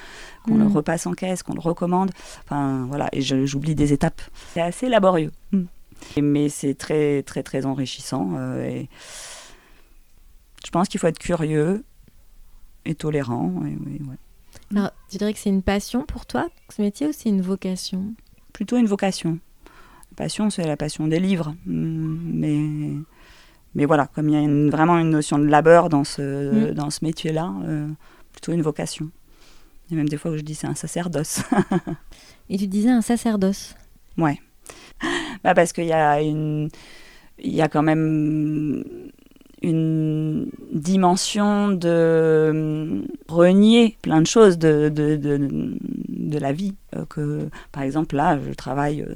qu'on 0.46 0.58
le 0.58 0.66
hmm. 0.66 0.76
repasse 0.76 1.08
en 1.08 1.14
caisse, 1.14 1.44
qu'on 1.44 1.54
le 1.54 1.62
recommande. 1.62 2.12
Enfin 2.44 2.86
voilà, 2.88 3.10
et 3.12 3.22
j'oublie 3.22 3.76
des 3.76 3.94
étapes. 3.94 4.22
C'est 4.54 4.62
assez 4.62 4.90
laborieux. 4.90 5.32
Hmm. 5.52 5.66
Mais 6.22 6.50
c'est 6.50 6.76
très 6.76 7.24
très 7.24 7.44
très 7.44 7.66
enrichissant. 7.66 8.32
Euh, 8.38 8.64
et 8.64 8.90
je 10.66 10.72
pense 10.72 10.88
qu'il 10.88 11.00
faut 11.00 11.08
être 11.08 11.20
curieux 11.20 11.84
et 12.86 12.96
tolérant. 12.96 13.64
Et, 13.66 14.04
ouais. 14.04 14.16
Alors, 14.76 14.92
tu 15.10 15.18
dirais 15.18 15.34
que 15.34 15.40
c'est 15.40 15.50
une 15.50 15.64
passion 15.64 16.06
pour 16.06 16.26
toi, 16.26 16.50
ce 16.70 16.82
métier, 16.82 17.08
ou 17.08 17.12
c'est 17.12 17.30
une 17.30 17.42
vocation? 17.42 18.14
Plutôt 18.54 18.78
une 18.78 18.86
vocation. 18.86 19.40
La 20.12 20.16
passion, 20.26 20.50
c'est 20.50 20.66
la 20.66 20.78
passion 20.78 21.08
des 21.08 21.20
livres. 21.20 21.56
Mm, 21.66 22.18
mais, 22.34 22.94
mais 23.74 23.86
voilà, 23.86 24.08
comme 24.08 24.30
il 24.30 24.36
y 24.36 24.38
a 24.38 24.70
vraiment 24.70 25.00
une 25.00 25.10
notion 25.10 25.40
de 25.40 25.46
labeur 25.46 25.90
dans 25.90 26.04
ce, 26.04 26.72
mm. 26.72 26.74
dans 26.74 26.90
ce 26.90 27.04
métier-là, 27.04 27.52
euh, 27.64 27.88
plutôt 28.32 28.52
une 28.52 28.62
vocation. 28.62 29.10
Il 29.90 29.94
y 29.94 29.96
a 29.96 29.98
même 29.98 30.10
des 30.10 30.18
fois 30.18 30.32
où 30.32 30.38
je 30.38 30.42
dis 30.44 30.54
c'est 30.54 30.68
un 30.68 30.76
sacerdoce. 30.76 31.42
Et 32.50 32.58
tu 32.58 32.68
disais 32.68 32.90
un 32.90 33.02
sacerdoce? 33.02 33.76
Ouais. 34.18 34.40
Bah 35.44 35.56
parce 35.56 35.74
qu'il 35.74 35.86
y 35.86 35.94
a 35.94 36.22
une. 36.22 36.70
Il 37.42 37.56
y 37.56 37.62
a 37.62 37.70
quand 37.70 37.82
même 37.82 38.84
une 39.62 40.50
dimension 40.72 41.70
de 41.70 41.90
euh, 41.90 43.02
renier 43.28 43.98
plein 44.02 44.22
de 44.22 44.28
choses 44.28 44.58
de, 44.58 44.90
de, 44.90 45.18
de, 45.18 46.40
la 46.40 46.54
vie. 46.54 46.76
Euh, 46.96 47.06
que, 47.06 47.50
par 47.72 47.84
exemple, 47.84 48.16
là, 48.16 48.40
je 48.40 48.54
travaille 48.54 49.02
euh, 49.02 49.16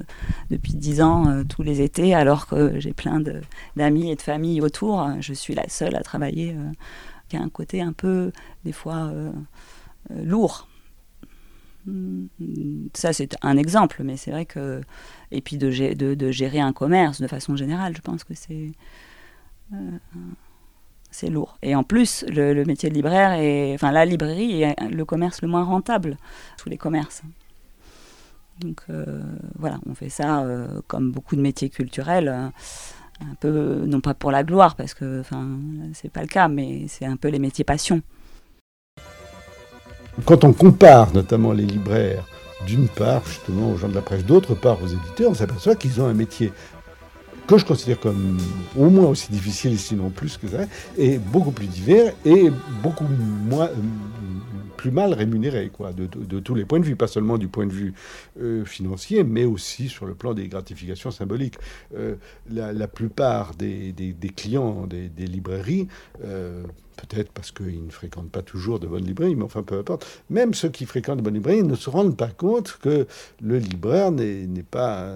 depuis 0.50 0.74
dix 0.74 1.00
ans 1.00 1.42
tous 1.48 1.62
les 1.62 1.80
étés, 1.80 2.14
alors 2.14 2.46
que 2.46 2.78
j'ai 2.78 2.92
plein 2.92 3.22
d'amis 3.76 4.10
et 4.10 4.16
de 4.16 4.22
familles 4.22 4.60
autour. 4.60 5.08
Je 5.20 5.32
suis 5.32 5.54
la 5.54 5.68
seule 5.68 5.96
à 5.96 6.02
travailler, 6.02 6.54
qui 7.28 7.36
a 7.36 7.40
un 7.40 7.48
côté 7.48 7.80
un 7.80 7.92
peu, 7.92 8.30
des 8.64 8.72
fois, 8.72 9.12
lourd. 10.10 10.68
Ça, 12.94 13.12
c'est 13.12 13.36
un 13.42 13.56
exemple, 13.56 14.02
mais 14.04 14.16
c'est 14.16 14.30
vrai 14.30 14.46
que. 14.46 14.82
Et 15.30 15.40
puis 15.40 15.56
de, 15.56 15.94
de, 15.94 16.30
gérer 16.30 16.60
un 16.60 16.72
commerce 16.72 17.20
de 17.20 17.26
façon 17.26 17.56
générale, 17.56 17.94
je 17.96 18.02
pense 18.02 18.24
que 18.24 18.34
c'est. 18.34 18.72
Euh, 19.72 19.98
c'est 21.10 21.30
lourd. 21.30 21.58
Et 21.62 21.74
en 21.74 21.84
plus, 21.84 22.24
le, 22.28 22.64
métier 22.64 22.88
de 22.88 22.94
libraire, 22.94 23.30
la 23.80 24.04
librairie 24.04 24.62
est 24.62 24.74
le 24.90 25.04
commerce 25.04 25.42
le 25.42 25.48
moins 25.48 25.62
rentable, 25.62 26.16
tous 26.58 26.68
les 26.68 26.76
commerces. 26.76 27.22
Donc 28.60 28.82
euh, 28.90 29.22
voilà, 29.56 29.78
on 29.88 29.94
fait 29.94 30.08
ça 30.08 30.40
euh, 30.42 30.80
comme 30.86 31.12
beaucoup 31.12 31.36
de 31.36 31.40
métiers 31.40 31.70
culturels, 31.70 32.50
non 33.44 34.00
pas 34.00 34.14
pour 34.14 34.32
la 34.32 34.42
gloire, 34.42 34.74
parce 34.74 34.94
que 34.94 35.20
enfin, 35.20 35.46
c'est 35.92 36.10
pas 36.10 36.22
le 36.22 36.28
cas, 36.28 36.48
mais 36.48 36.86
c'est 36.88 37.06
un 37.06 37.16
peu 37.16 37.28
les 37.28 37.38
métiers 37.38 37.64
passion. 37.64 38.02
Quand 40.24 40.44
on 40.44 40.52
compare 40.52 41.12
notamment 41.12 41.52
les 41.52 41.66
libraires, 41.66 42.24
d'une 42.66 42.88
part 42.88 43.24
justement 43.26 43.70
aux 43.70 43.76
gens 43.76 43.88
de 43.88 43.94
la 43.94 44.02
presse, 44.02 44.24
d'autre 44.24 44.54
part 44.54 44.82
aux 44.82 44.86
éditeurs, 44.86 45.30
on 45.30 45.34
s'aperçoit 45.34 45.74
qu'ils 45.76 46.00
ont 46.00 46.06
un 46.06 46.14
métier 46.14 46.52
que 47.46 47.58
je 47.58 47.64
considère 47.64 48.00
comme 48.00 48.38
au 48.76 48.88
moins 48.88 49.06
aussi 49.06 49.30
difficile, 49.30 49.78
sinon 49.78 50.10
plus 50.10 50.36
que 50.36 50.48
ça, 50.48 50.64
et 50.96 51.18
beaucoup 51.18 51.52
plus 51.52 51.66
divers 51.66 52.12
et 52.24 52.50
beaucoup 52.82 53.04
moins, 53.04 53.68
plus 54.84 54.90
mal 54.90 55.14
rémunéré, 55.14 55.70
quoi, 55.72 55.94
de, 55.94 56.06
tous 56.40 56.54
les 56.54 56.66
points 56.66 56.78
de 56.78 56.84
vue, 56.84 56.94
pas 56.94 57.06
seulement 57.06 57.38
du 57.38 57.48
point 57.48 57.66
de 57.66 57.72
vue 57.72 57.94
euh, 58.38 58.66
financier, 58.66 59.24
mais 59.24 59.46
aussi 59.46 59.88
sur 59.88 60.04
le 60.04 60.14
plan 60.14 60.34
des 60.34 60.46
gratifications 60.46 61.10
symboliques. 61.10 61.56
Euh, 61.96 62.16
la, 62.50 62.86
plupart 62.86 63.54
des, 63.54 63.94
clients 64.36 64.86
des, 64.86 65.08
librairies 65.26 65.88
euh, 66.22 66.64
peut-être 66.96 67.30
parce 67.32 67.50
qu'ils 67.50 67.84
ne 67.84 67.90
fréquentent 67.90 68.30
pas 68.30 68.42
toujours 68.42 68.80
de 68.80 68.86
bonnes 68.86 69.04
librairies, 69.04 69.34
mais 69.34 69.44
enfin 69.44 69.62
peu 69.62 69.78
importe, 69.78 70.06
même 70.30 70.54
ceux 70.54 70.68
qui 70.68 70.86
fréquentent 70.86 71.18
de 71.18 71.22
bonnes 71.22 71.34
librairies 71.34 71.62
ne 71.62 71.74
se 71.74 71.90
rendent 71.90 72.16
pas 72.16 72.28
compte 72.28 72.78
que 72.80 73.06
le 73.42 73.58
libraire 73.58 74.10
n'est 74.10 74.46
pas, 74.62 75.14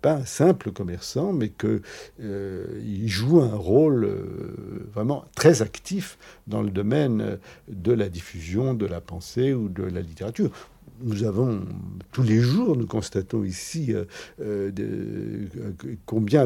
pas 0.00 0.12
un 0.14 0.24
simple 0.24 0.72
commerçant, 0.72 1.32
mais 1.32 1.50
qu'il 1.50 1.80
euh, 2.20 3.06
joue 3.06 3.40
un 3.40 3.56
rôle 3.56 4.04
euh, 4.04 4.88
vraiment 4.92 5.24
très 5.34 5.62
actif 5.62 6.18
dans 6.46 6.62
le 6.62 6.70
domaine 6.70 7.38
de 7.68 7.92
la 7.92 8.08
diffusion 8.08 8.74
de 8.74 8.86
la 8.86 9.00
pensée 9.00 9.52
ou 9.52 9.68
de 9.68 9.82
la 9.82 10.00
littérature 10.00 10.50
nous 11.02 11.24
avons 11.24 11.60
tous 12.12 12.22
les 12.22 12.40
jours, 12.40 12.76
nous 12.76 12.86
constatons 12.86 13.44
ici 13.44 13.92
euh, 13.94 14.04
euh, 14.40 14.70
combien 16.06 16.44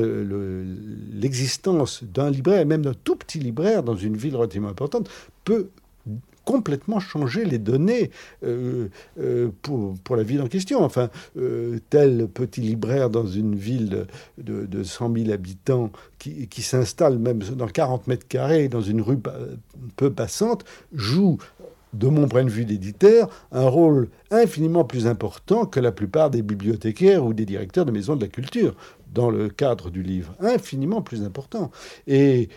l'existence 1.13 2.03
d'un 2.05 2.31
libraire, 2.31 2.67
même 2.67 2.83
d'un 2.83 2.95
tout 2.95 3.17
petit 3.17 3.39
libraire 3.39 3.83
dans 3.83 3.97
une 3.97 4.17
ville 4.17 4.37
relativement 4.37 4.69
importante, 4.69 5.09
peut 5.45 5.69
complètement 6.45 6.99
changer 6.99 7.45
les 7.45 7.59
données 7.59 8.11
euh, 8.45 8.89
pour, 9.63 10.17
la 10.17 10.25
ville 10.25 10.41
en 10.43 10.49
question. 10.49 10.83
Enfin, 10.83 11.09
tel 11.89 12.27
petit 12.27 12.61
libraire 12.61 13.11
dans 13.11 13.27
une 13.27 13.55
ville 13.55 14.07
de, 14.39 14.67
de 14.67 14.83
100 14.83 15.15
000 15.15 15.31
habitants 15.31 15.93
qui, 16.19 16.49
qui 16.49 16.63
s'installe 16.63 17.19
même 17.19 17.39
dans 17.39 17.69
40 17.69 18.09
mètres 18.09 18.27
carrés 18.27 18.69
dans 18.69 18.83
une 18.83 19.03
rue 19.03 19.19
peu 19.95 20.13
passante 20.13 20.65
joue 20.93 21.39
de 21.93 22.09
mon 22.09 22.29
point 22.29 22.45
de 22.45 22.51
vue 22.51 22.65
d'éditeur, 22.65 23.29
un 23.51 23.69
rôle 23.69 24.09
infiniment 24.31 24.85
plus 24.85 25.07
important 25.07 25.67
que 25.67 25.81
la 25.81 25.93
plupart 25.93 26.31
des 26.31 26.43
bibliothécaires 26.43 27.25
ou 27.25 27.35
des 27.35 27.45
directeurs 27.45 27.85
de 27.85 27.91
maisons 27.91 28.17
de 28.17 28.23
la 28.23 28.29
culture 28.29 28.75
dans 29.13 29.31
le 29.31 29.49
cadre 29.51 29.91
du 29.91 30.03
livre, 30.03 30.35
infiniment 30.41 31.03
plus 31.03 31.23
important. 31.23 31.71
Et, 32.07 32.49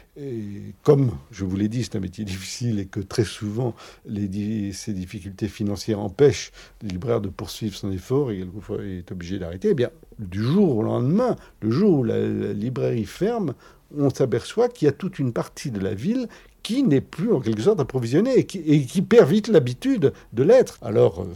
comme 0.84 1.12
je 1.32 1.44
vous 1.44 1.58
l'ai 1.58 1.68
dit, 1.68 1.84
c'est 1.84 1.98
un 1.98 2.00
métier 2.00 2.24
difficile 2.26 2.80
et 2.80 2.86
que 2.86 3.02
très 3.02 3.26
souvent 3.26 3.76
ces 4.08 4.94
difficultés 4.94 5.48
financières 5.48 6.00
empêchent 6.00 6.52
le 6.82 6.90
libraire 6.90 7.22
de 7.22 7.30
poursuivre 7.30 7.76
son 7.76 7.92
effort 7.92 8.32
et 8.32 8.38
quelquefois 8.38 8.84
est 8.84 9.12
obligé 9.12 9.38
d'arrêter, 9.38 9.70
eh 9.72 9.74
bien, 9.74 9.90
du 10.20 10.42
jour 10.42 10.78
au 10.78 10.84
lendemain, 10.84 11.36
le 11.62 11.72
jour 11.72 12.00
où 12.00 12.04
la 12.04 12.54
librairie 12.54 13.06
ferme, 13.06 13.54
on 13.98 14.10
s'aperçoit 14.10 14.70
qu'il 14.70 14.86
y 14.86 14.90
a 14.90 14.94
toute 14.94 15.20
une 15.20 15.34
partie 15.34 15.72
de 15.72 15.80
la 15.80 15.94
ville 15.94 16.28
qui 16.66 16.82
n'est 16.82 17.00
plus 17.00 17.32
en 17.32 17.42
quelque 17.42 17.62
sorte 17.62 17.80
approvisionné 17.80 18.40
et 18.40 18.46
qui, 18.48 19.02
perd 19.04 19.30
vite 19.30 19.50
l'habitude 19.50 20.14
de 20.34 20.42
l'être. 20.42 20.80
Alors, 20.82 21.22
euh, 21.22 21.28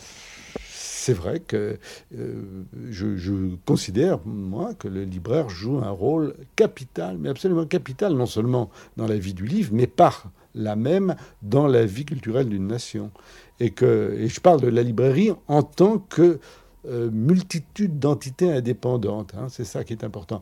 c'est 0.66 1.14
vrai 1.14 1.40
que 1.40 1.78
euh, 2.18 2.44
je, 2.90 3.54
considère, 3.64 4.18
moi, 4.26 4.74
que 4.74 4.88
le 4.88 5.04
libraire 5.04 5.48
joue 5.48 5.78
un 5.78 5.92
rôle 5.92 6.34
capital, 6.56 7.20
mais 7.20 7.30
absolument 7.30 7.68
capital, 7.68 8.14
non 8.16 8.26
seulement 8.26 8.72
dans 8.98 9.06
la 9.06 9.18
vie 9.20 9.36
du 9.36 9.46
livre, 9.46 9.70
mais 9.72 9.86
par 9.86 10.32
la 10.56 10.76
même 10.76 11.16
dans 11.44 11.68
la 11.68 11.86
vie 11.86 12.06
culturelle 12.06 12.50
d'une 12.50 12.66
nation. 12.66 13.12
Et, 13.60 13.72
je 13.80 14.40
parle 14.40 14.62
de 14.62 14.68
la 14.68 14.82
librairie 14.82 15.32
en 15.48 15.62
tant 15.62 16.00
que 16.00 16.40
euh, 16.88 17.12
multitude 17.12 18.00
d'entités 18.00 18.52
indépendantes. 18.52 19.36
Hein, 19.38 19.46
c'est 19.50 19.64
ça 19.64 19.84
qui 19.84 19.94
est 19.94 20.04
important. 20.04 20.42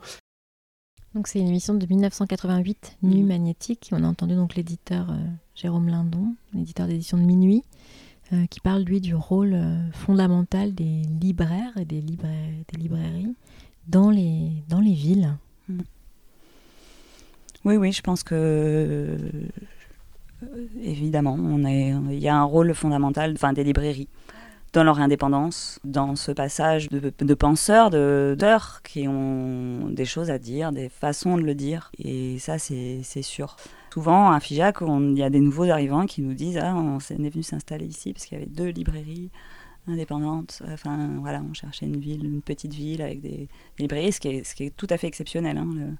Donc 1.17 1.27
c'est 1.27 1.39
une 1.39 1.47
émission 1.47 1.73
de 1.73 1.83
1988, 1.83 2.97
Nu 3.01 3.23
mm. 3.23 3.27
Magnétique. 3.27 3.89
On 3.91 4.03
a 4.03 4.07
entendu 4.07 4.35
donc 4.35 4.53
l'éditeur 4.53 5.09
euh, 5.09 5.15
Jérôme 5.55 5.87
Lindon, 5.87 6.35
l'éditeur 6.53 6.85
d'édition 6.85 7.17
de 7.17 7.23
Minuit, 7.23 7.63
euh, 8.33 8.45
qui 8.51 8.59
parle 8.59 8.83
lui 8.83 9.01
du 9.01 9.15
rôle 9.15 9.55
euh, 9.55 9.79
fondamental 9.93 10.75
des 10.75 11.01
libraires 11.19 11.75
et 11.75 11.85
des, 11.85 12.01
des 12.01 12.77
librairies 12.77 13.33
dans 13.87 14.11
les, 14.11 14.51
dans 14.69 14.79
les 14.79 14.93
villes. 14.93 15.33
Mm. 15.67 15.79
Oui, 17.65 17.77
oui, 17.77 17.91
je 17.91 18.03
pense 18.03 18.21
que 18.21 19.17
évidemment, 20.83 21.33
on 21.33 21.65
il 21.65 22.19
y 22.19 22.27
a 22.27 22.37
un 22.37 22.43
rôle 22.43 22.75
fondamental, 22.75 23.33
enfin 23.33 23.53
des 23.53 23.63
librairies 23.63 24.07
dans 24.73 24.83
leur 24.83 24.99
indépendance, 24.99 25.79
dans 25.83 26.15
ce 26.15 26.31
passage 26.31 26.89
de, 26.89 27.11
de 27.17 27.33
penseurs, 27.33 27.89
d'auteurs 27.89 28.81
qui 28.83 29.07
ont 29.07 29.89
des 29.89 30.05
choses 30.05 30.29
à 30.29 30.37
dire, 30.37 30.71
des 30.71 30.89
façons 30.89 31.37
de 31.37 31.43
le 31.43 31.55
dire. 31.55 31.91
Et 31.97 32.39
ça, 32.39 32.59
c'est 32.59 33.21
sûr. 33.21 33.55
Souvent, 33.93 34.31
à 34.31 34.39
Figeac, 34.39 34.77
il 34.81 35.17
y 35.17 35.23
a 35.23 35.29
des 35.29 35.39
nouveaux 35.39 35.69
arrivants 35.69 36.05
qui 36.05 36.21
nous 36.21 36.33
disent 36.33 36.59
Ah, 36.61 36.75
on 36.75 36.99
est 36.99 37.29
venu 37.29 37.43
s'installer 37.43 37.85
ici 37.85 38.13
parce 38.13 38.25
qu'il 38.25 38.37
y 38.37 38.41
avait 38.41 38.49
deux 38.49 38.69
librairies 38.69 39.31
indépendantes. 39.87 40.61
Enfin, 40.71 41.17
voilà, 41.19 41.41
on 41.49 41.53
cherchait 41.53 41.85
une 41.85 41.99
ville, 41.99 42.25
une 42.25 42.41
petite 42.41 42.73
ville 42.73 43.01
avec 43.01 43.21
des, 43.21 43.47
librairies, 43.79 44.11
ce 44.11 44.19
qui, 44.19 44.27
est, 44.27 44.43
ce 44.43 44.53
qui 44.53 44.65
est 44.65 44.75
tout 44.75 44.87
à 44.89 44.97
fait 44.97 45.07
exceptionnel. 45.07 45.57
Hein, 45.57 45.95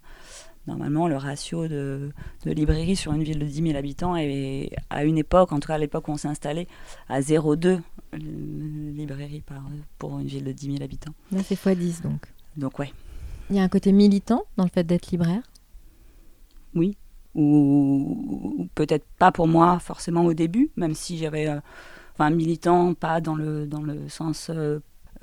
Normalement, 0.67 1.07
le 1.07 1.15
ratio 1.15 1.67
de, 1.67 2.11
librairies 2.45 2.97
sur 2.97 3.13
une 3.13 3.23
ville 3.23 3.39
de 3.39 3.45
10 3.45 3.63
000 3.67 3.77
habitants 3.77 4.17
est, 4.17 4.69
à 4.89 5.05
une 5.05 5.17
époque, 5.17 5.53
en 5.53 5.59
tout 5.59 5.67
cas 5.67 5.75
à 5.75 5.77
l'époque 5.77 6.07
où 6.09 6.11
on 6.11 6.17
s'est 6.17 6.27
installé, 6.27 6.67
à 7.07 7.21
0,2 7.21 7.79
librairies 8.13 9.41
par, 9.41 9.63
pour 9.97 10.19
une 10.19 10.27
ville 10.27 10.43
de 10.43 10.51
10 10.51 10.73
000 10.73 10.83
habitants. 10.83 11.13
Là, 11.31 11.41
c'est 11.43 11.55
x10 11.55 12.03
donc. 12.03 12.27
Donc, 12.57 12.79
ouais. 12.79 12.91
Il 13.49 13.55
y 13.55 13.59
a 13.59 13.63
un 13.63 13.69
côté 13.69 13.93
militant 13.93 14.43
dans 14.57 14.65
le 14.65 14.69
fait 14.69 14.83
d'être 14.83 15.09
libraire? 15.09 15.41
Oui. 16.75 16.97
Ou, 17.33 18.67
peut-être 18.75 19.05
pas 19.19 19.31
pour 19.31 19.47
moi 19.47 19.79
forcément 19.79 20.25
au 20.25 20.33
début, 20.33 20.71
même 20.75 20.95
si 20.95 21.17
j'avais. 21.17 21.47
Euh, 21.47 21.59
enfin, 22.13 22.29
militant, 22.29 22.93
pas 22.93 23.21
dans 23.21 23.35
le, 23.35 23.67
dans 23.67 23.81
le 23.81 24.09
sens. 24.09 24.49
Euh, 24.49 24.53
euh, 24.55 24.79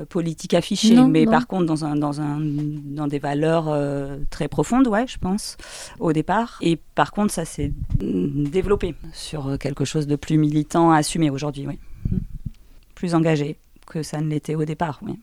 politique 0.08 0.54
affichée, 0.54 1.00
mais 1.04 1.26
par 1.26 1.46
contre 1.46 1.66
dans, 1.66 1.84
un, 1.84 1.96
dans, 1.96 2.20
un, 2.20 2.38
dans 2.40 3.06
des 3.06 3.18
valeurs 3.18 3.68
euh, 3.68 4.18
très 4.30 4.48
profondes, 4.48 4.88
ouais, 4.88 5.06
je 5.06 5.18
pense, 5.18 5.56
au 6.00 6.12
départ. 6.12 6.58
Et 6.60 6.76
par 6.94 7.12
contre, 7.12 7.32
ça 7.32 7.44
s'est 7.44 7.72
développé 8.00 8.94
sur 9.12 9.58
quelque 9.58 9.84
chose 9.84 10.06
de 10.06 10.16
plus 10.16 10.38
militant 10.38 10.90
à 10.90 10.96
assumer 10.98 11.30
aujourd'hui, 11.30 11.66
oui. 11.66 11.78
Plus 12.94 13.14
engagé 13.14 13.58
que 13.86 14.02
ça 14.02 14.20
ne 14.20 14.28
l'était 14.28 14.54
au 14.54 14.64
départ, 14.64 15.00
oui. 15.02 15.18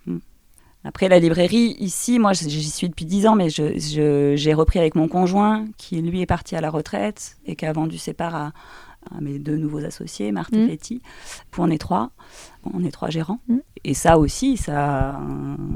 Après, 0.83 1.09
la 1.09 1.19
librairie, 1.19 1.75
ici, 1.79 2.17
moi, 2.17 2.33
j'y 2.33 2.69
suis 2.69 2.89
depuis 2.89 3.05
10 3.05 3.27
ans, 3.27 3.35
mais 3.35 3.49
j'ai 3.49 4.53
repris 4.53 4.79
avec 4.79 4.95
mon 4.95 5.07
conjoint, 5.07 5.67
qui, 5.77 6.01
lui, 6.01 6.21
est 6.21 6.25
parti 6.25 6.55
à 6.55 6.61
la 6.61 6.71
retraite 6.71 7.37
et 7.45 7.55
qui 7.55 7.65
a 7.65 7.73
vendu 7.73 7.97
ses 7.97 8.13
parts 8.13 8.35
à, 8.35 8.53
mes 9.19 9.39
deux 9.39 9.57
nouveaux 9.57 9.83
associés, 9.83 10.31
Marthe 10.31 10.53
et 10.53 10.67
Betty, 10.67 10.95
mmh. 10.95 10.99
pour 11.49 11.63
en 11.63 11.69
est 11.71 11.79
trois. 11.79 12.11
On 12.71 12.83
est 12.83 12.91
trois 12.91 13.09
gérants. 13.09 13.39
Mmh. 13.47 13.57
Et 13.83 13.93
ça 13.93 14.17
aussi, 14.17 14.57
ça, 14.57 15.19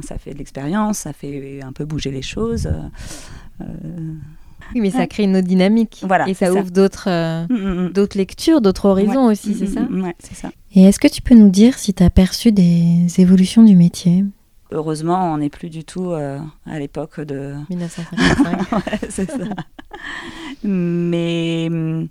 ça 0.04 0.18
fait 0.18 0.34
de 0.34 0.38
l'expérience, 0.38 1.00
ça 1.00 1.14
fait 1.14 1.62
un 1.64 1.72
peu 1.72 1.86
bouger 1.86 2.12
les 2.12 2.22
choses. 2.22 2.68
Euh, 3.62 3.66
oui, 4.74 4.82
mais 4.82 4.92
ça 4.92 5.08
crée 5.08 5.24
une 5.24 5.36
autre 5.38 5.48
dynamique. 5.48 6.04
Voilà, 6.08 6.28
et 6.28 6.34
ça 6.34 6.52
ouvre 6.52 6.72
d'autres 6.72 7.08
euh, 7.10 7.46
mmh, 7.48 7.94
d'autres 7.94 8.18
lectures, 8.18 8.62
d'autres 8.62 8.86
horizons 8.86 9.26
aussi, 9.26 9.54
c'est 9.54 9.68
ça 9.68 9.82
Ouais, 9.82 10.16
c'est 10.20 10.36
ça. 10.36 10.52
Et 10.74 10.84
est-ce 10.84 11.00
que 11.00 11.08
tu 11.08 11.22
peux 11.22 11.36
nous 11.36 11.50
dire 11.50 11.78
si 11.78 11.94
tu 11.94 12.04
as 12.04 12.10
perçu 12.10 12.52
des 12.52 13.08
évolutions 13.18 13.64
du 13.64 13.76
métier? 13.76 14.24
Heureusement, 14.72 15.34
on 15.34 15.38
n'est 15.38 15.50
plus 15.50 15.70
du 15.70 15.84
tout 15.84 16.12
euh, 16.12 16.40
à 16.66 16.80
l'époque 16.80 17.22
de... 17.22 17.54
1955. 17.70 18.72
ouais, 18.72 19.00
c'est 19.10 19.30
ça. 19.30 19.38
Mais 20.64 21.68
euh, 21.72 22.06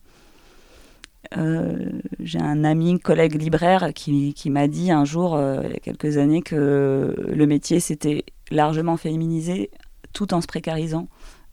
j'ai 2.20 2.40
un 2.40 2.64
ami, 2.64 2.98
collègue 2.98 3.34
libraire, 3.40 3.92
qui, 3.94 4.34
m'a 4.50 4.68
dit 4.68 4.90
un 4.90 5.04
jour, 5.04 5.34
euh, 5.34 5.62
il 5.64 5.70
y 5.70 5.76
a 5.76 5.80
quelques 5.80 6.16
années, 6.16 6.42
que 6.42 7.14
le 7.26 7.46
métier 7.46 7.80
s'était 7.80 8.24
largement 8.50 8.96
féminisé 8.96 9.70
tout 10.12 10.34
en 10.34 10.40
se 10.40 10.46
précarisant. 10.46 11.08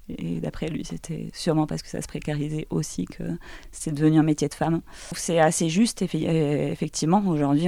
Et 0.10 0.42
d'après 0.42 0.68
lui, 0.68 0.84
c'était 0.84 1.30
sûrement 1.34 1.68
parce 1.68 1.82
que 1.82 1.90
ça 1.90 2.02
se 2.02 2.08
précarisait 2.08 2.68
aussi 2.70 3.06
que 3.06 3.24
c'est 3.72 3.94
devenu 3.94 4.18
un 4.20 4.24
métier 4.24 4.50
de 4.50 4.54
femme. 4.54 4.82
C'est 5.14 5.40
assez 5.40 5.70
juste, 5.70 6.02
effectivement. 6.02 7.24
Aujourd'hui, 7.28 7.68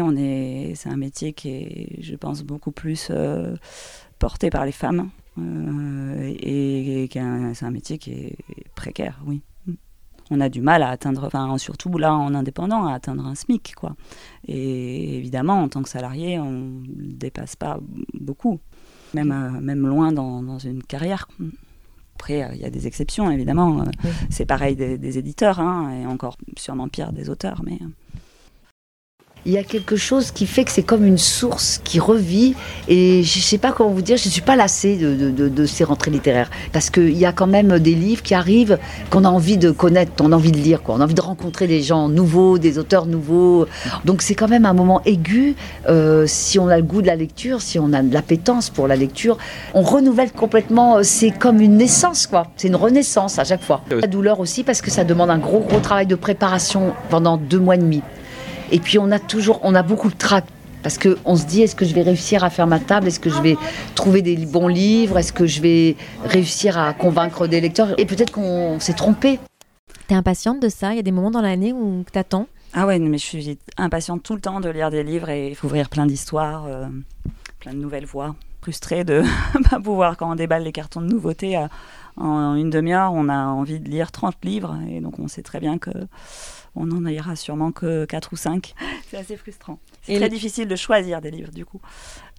c'est 0.76 0.90
un 0.90 0.98
métier 0.98 1.34
qui 1.34 1.50
est, 1.50 2.02
je 2.02 2.16
pense, 2.16 2.44
beaucoup 2.44 2.72
plus 2.72 3.08
euh, 3.12 3.56
porté 4.20 4.50
par 4.50 4.66
les 4.66 4.72
femmes. 4.72 5.10
Euh, 5.40 6.34
et, 6.40 7.10
c'est 7.54 7.66
un 7.66 7.72
métier 7.72 7.98
qui 7.98 8.12
est 8.12 8.36
précaire, 8.76 9.22
oui. 9.26 9.42
On 10.36 10.42
a 10.42 10.50
du 10.50 10.62
mal 10.62 10.82
à 10.82 10.90
atteindre, 10.90 11.26
enfin, 11.26 11.56
surtout 11.60 11.96
là 12.00 12.16
en 12.16 12.34
indépendant, 12.34 12.88
à 12.88 12.96
atteindre 12.96 13.24
un 13.28 13.36
SMIC, 13.36 13.76
quoi. 13.76 13.96
Et 14.48 15.18
évidemment, 15.18 15.62
en 15.62 15.70
tant 15.70 15.84
que 15.84 15.90
salarié, 15.90 16.40
on 16.40 16.52
ne 16.52 17.12
dépasse 17.12 17.56
pas 17.56 17.80
beaucoup, 18.16 18.60
même, 19.14 19.32
euh, 19.32 19.62
même 19.62 19.86
loin 19.86 20.12
dans, 20.12 20.42
dans 20.42 20.58
une 20.58 20.82
carrière. 20.82 21.28
Après, 22.16 22.50
il 22.56 22.62
y 22.62 22.66
a 22.66 22.72
des 22.72 22.88
exceptions, 22.88 23.30
évidemment. 23.30 23.84
C'est 24.32 24.46
pareil 24.46 24.76
des, 24.76 24.98
des 24.98 25.18
éditeurs, 25.20 25.60
hein, 25.60 25.92
et 25.92 26.08
encore 26.08 26.38
sûrement 26.58 26.88
pire 26.88 27.14
des 27.14 27.30
auteurs. 27.30 27.62
Mais 27.64 27.78
il 29.46 29.52
y 29.52 29.58
a 29.58 29.64
quelque 29.64 29.96
chose 29.96 30.32
qui 30.32 30.46
fait 30.46 30.64
que 30.64 30.72
c'est 30.72 30.84
comme 30.84 31.06
une 31.06 31.18
source 31.18 31.82
qui 31.84 32.00
revit. 32.00 32.56
Et 32.88 33.24
je 33.24 33.40
ne 33.40 33.44
sais 33.44 33.58
pas 33.58 33.72
comment 33.72 33.90
vous 33.90 34.02
dire, 34.02 34.18
je 34.18 34.28
ne 34.28 34.32
suis 34.32 34.42
pas 34.42 34.56
lassée 34.56 34.96
de, 34.96 35.66
ces 35.66 35.84
rentrées 35.84 36.12
littéraires. 36.12 36.50
Parce 36.72 36.90
qu'il 36.90 37.18
y 37.18 37.26
a 37.26 37.34
quand 37.34 37.48
même 37.48 37.80
des 37.80 37.96
livres 37.96 38.22
qui 38.22 38.34
arrivent 38.34 38.78
qu'on 39.10 39.26
a 39.26 39.30
envie 39.30 39.58
de 39.58 39.72
connaître, 39.72 40.12
on 40.22 40.32
a 40.32 40.36
envie 40.36 40.52
de 40.52 40.58
lire, 40.58 40.82
on 40.88 41.02
a 41.02 41.04
envie 41.04 41.14
de 41.14 41.22
rencontrer 41.22 41.68
des 41.68 41.82
gens 41.82 42.08
nouveaux, 42.08 42.58
des 42.58 42.78
auteurs 42.78 43.06
nouveaux. 43.06 43.68
Donc 44.06 44.22
c'est 44.22 44.36
quand 44.36 44.48
même 44.48 44.66
un 44.66 44.74
moment 44.74 45.02
aigu. 45.06 45.56
Euh, 45.90 46.26
si 46.28 46.60
on 46.60 46.70
a 46.70 46.78
le 46.78 46.84
goût 46.84 47.02
de 47.02 47.08
la 47.08 47.16
lecture, 47.16 47.62
si 47.62 47.80
on 47.80 47.92
a 47.94 48.02
de 48.02 48.14
l'appétence 48.14 48.70
pour 48.70 48.88
la 48.88 48.96
lecture, 48.96 49.38
on 49.74 49.82
renouvelle 49.82 50.32
complètement. 50.32 50.98
Euh, 50.98 51.04
c'est 51.04 51.32
comme 51.32 51.60
une 51.60 51.78
naissance, 51.78 52.28
quoi. 52.28 52.48
C'est 52.56 52.70
une 52.70 52.76
renaissance 52.76 53.40
à 53.40 53.44
chaque 53.44 53.62
fois. 53.62 53.82
La 53.90 54.08
douleur 54.08 54.40
aussi 54.40 54.64
parce 54.64 54.82
que 54.82 54.92
ça 54.92 55.04
demande 55.04 55.30
un 55.30 55.38
gros, 55.38 55.60
gros 55.60 55.80
travail 55.80 56.08
de 56.08 56.16
préparation 56.16 56.94
pendant 57.10 57.38
deux 57.38 57.60
mois 57.60 57.76
et 57.76 57.80
demi. 57.80 58.02
Et 58.74 58.80
puis 58.80 58.98
on 58.98 59.12
a 59.12 59.20
toujours, 59.20 59.60
on 59.62 59.76
a 59.76 59.84
beaucoup 59.84 60.10
de 60.10 60.18
trac 60.18 60.46
parce 60.82 60.98
qu'on 60.98 61.36
se 61.36 61.46
dit 61.46 61.62
est-ce 61.62 61.76
que 61.76 61.86
je 61.86 61.94
vais 61.94 62.02
réussir 62.02 62.44
à 62.44 62.50
faire 62.50 62.66
ma 62.66 62.80
table? 62.80 63.08
Est-ce 63.08 63.20
que 63.20 63.30
je 63.30 63.40
vais 63.40 63.56
trouver 63.94 64.24
des 64.24 64.36
bons 64.36 64.68
livres? 64.68 65.20
Est-ce 65.20 65.32
que 65.32 65.46
je 65.46 65.62
vais 65.62 65.96
réussir 66.26 66.78
à 66.80 66.92
convaincre 66.94 67.46
des 67.46 67.62
lecteurs? 67.62 67.94
Et 68.00 68.06
peut-être 68.06 68.32
qu'on 68.32 68.80
s'est 68.80 68.94
trompé. 68.94 69.40
T'es 70.08 70.16
impatiente 70.16 70.60
de 70.60 70.70
ça? 70.70 70.92
Il 70.92 70.96
y 70.98 71.00
a 71.00 71.04
des 71.04 71.12
moments 71.12 71.30
dans 71.30 71.42
l'année 71.42 71.72
où 71.72 72.04
t'attends? 72.12 72.48
Ah 72.74 72.88
ouais, 72.88 72.98
mais 72.98 73.20
je 73.20 73.24
suis 73.24 73.60
impatiente 73.78 74.24
tout 74.24 74.34
le 74.34 74.42
temps 74.42 74.60
de 74.60 74.70
lire 74.70 74.90
des 74.90 75.04
livres 75.04 75.30
et 75.30 75.56
ouvrir 75.64 75.88
plein 75.90 76.08
d'histoires, 76.08 76.66
euh, 76.68 76.88
plein 77.60 77.74
de 77.74 77.78
nouvelles 77.78 78.08
voies. 78.08 78.36
Frustrée 78.64 79.04
de 79.04 79.22
ne 79.56 79.64
pas 79.70 79.80
pouvoir, 79.80 80.18
quand 80.18 80.32
on 80.32 80.36
déballe 80.36 80.64
les 80.64 80.72
cartons 80.72 81.02
de 81.02 81.08
nouveautés, 81.08 81.58
euh, 81.58 81.68
en 82.18 82.56
une 82.56 82.72
demi-heure, 82.72 83.14
on 83.14 83.30
a 83.30 83.46
envie 83.46 83.80
de 83.80 83.88
lire 83.88 84.12
30 84.12 84.36
livres. 84.44 84.76
Et 84.90 85.00
donc 85.00 85.20
on 85.20 85.28
sait 85.28 85.44
très 85.44 85.60
bien 85.60 85.78
que 85.78 85.92
on 86.76 86.88
n'en 86.88 87.06
ira 87.06 87.36
sûrement 87.36 87.72
que 87.72 88.06
4 88.06 88.34
ou 88.34 88.36
5. 88.36 88.74
C'est 89.08 89.18
assez 89.18 89.38
frustrant. 89.38 89.80
C'est 90.02 90.18
très 90.18 90.30
difficile 90.30 90.68
de 90.68 90.76
choisir 90.76 91.22
des 91.22 91.32
livres, 91.32 91.52
du 91.52 91.66
coup, 91.66 91.80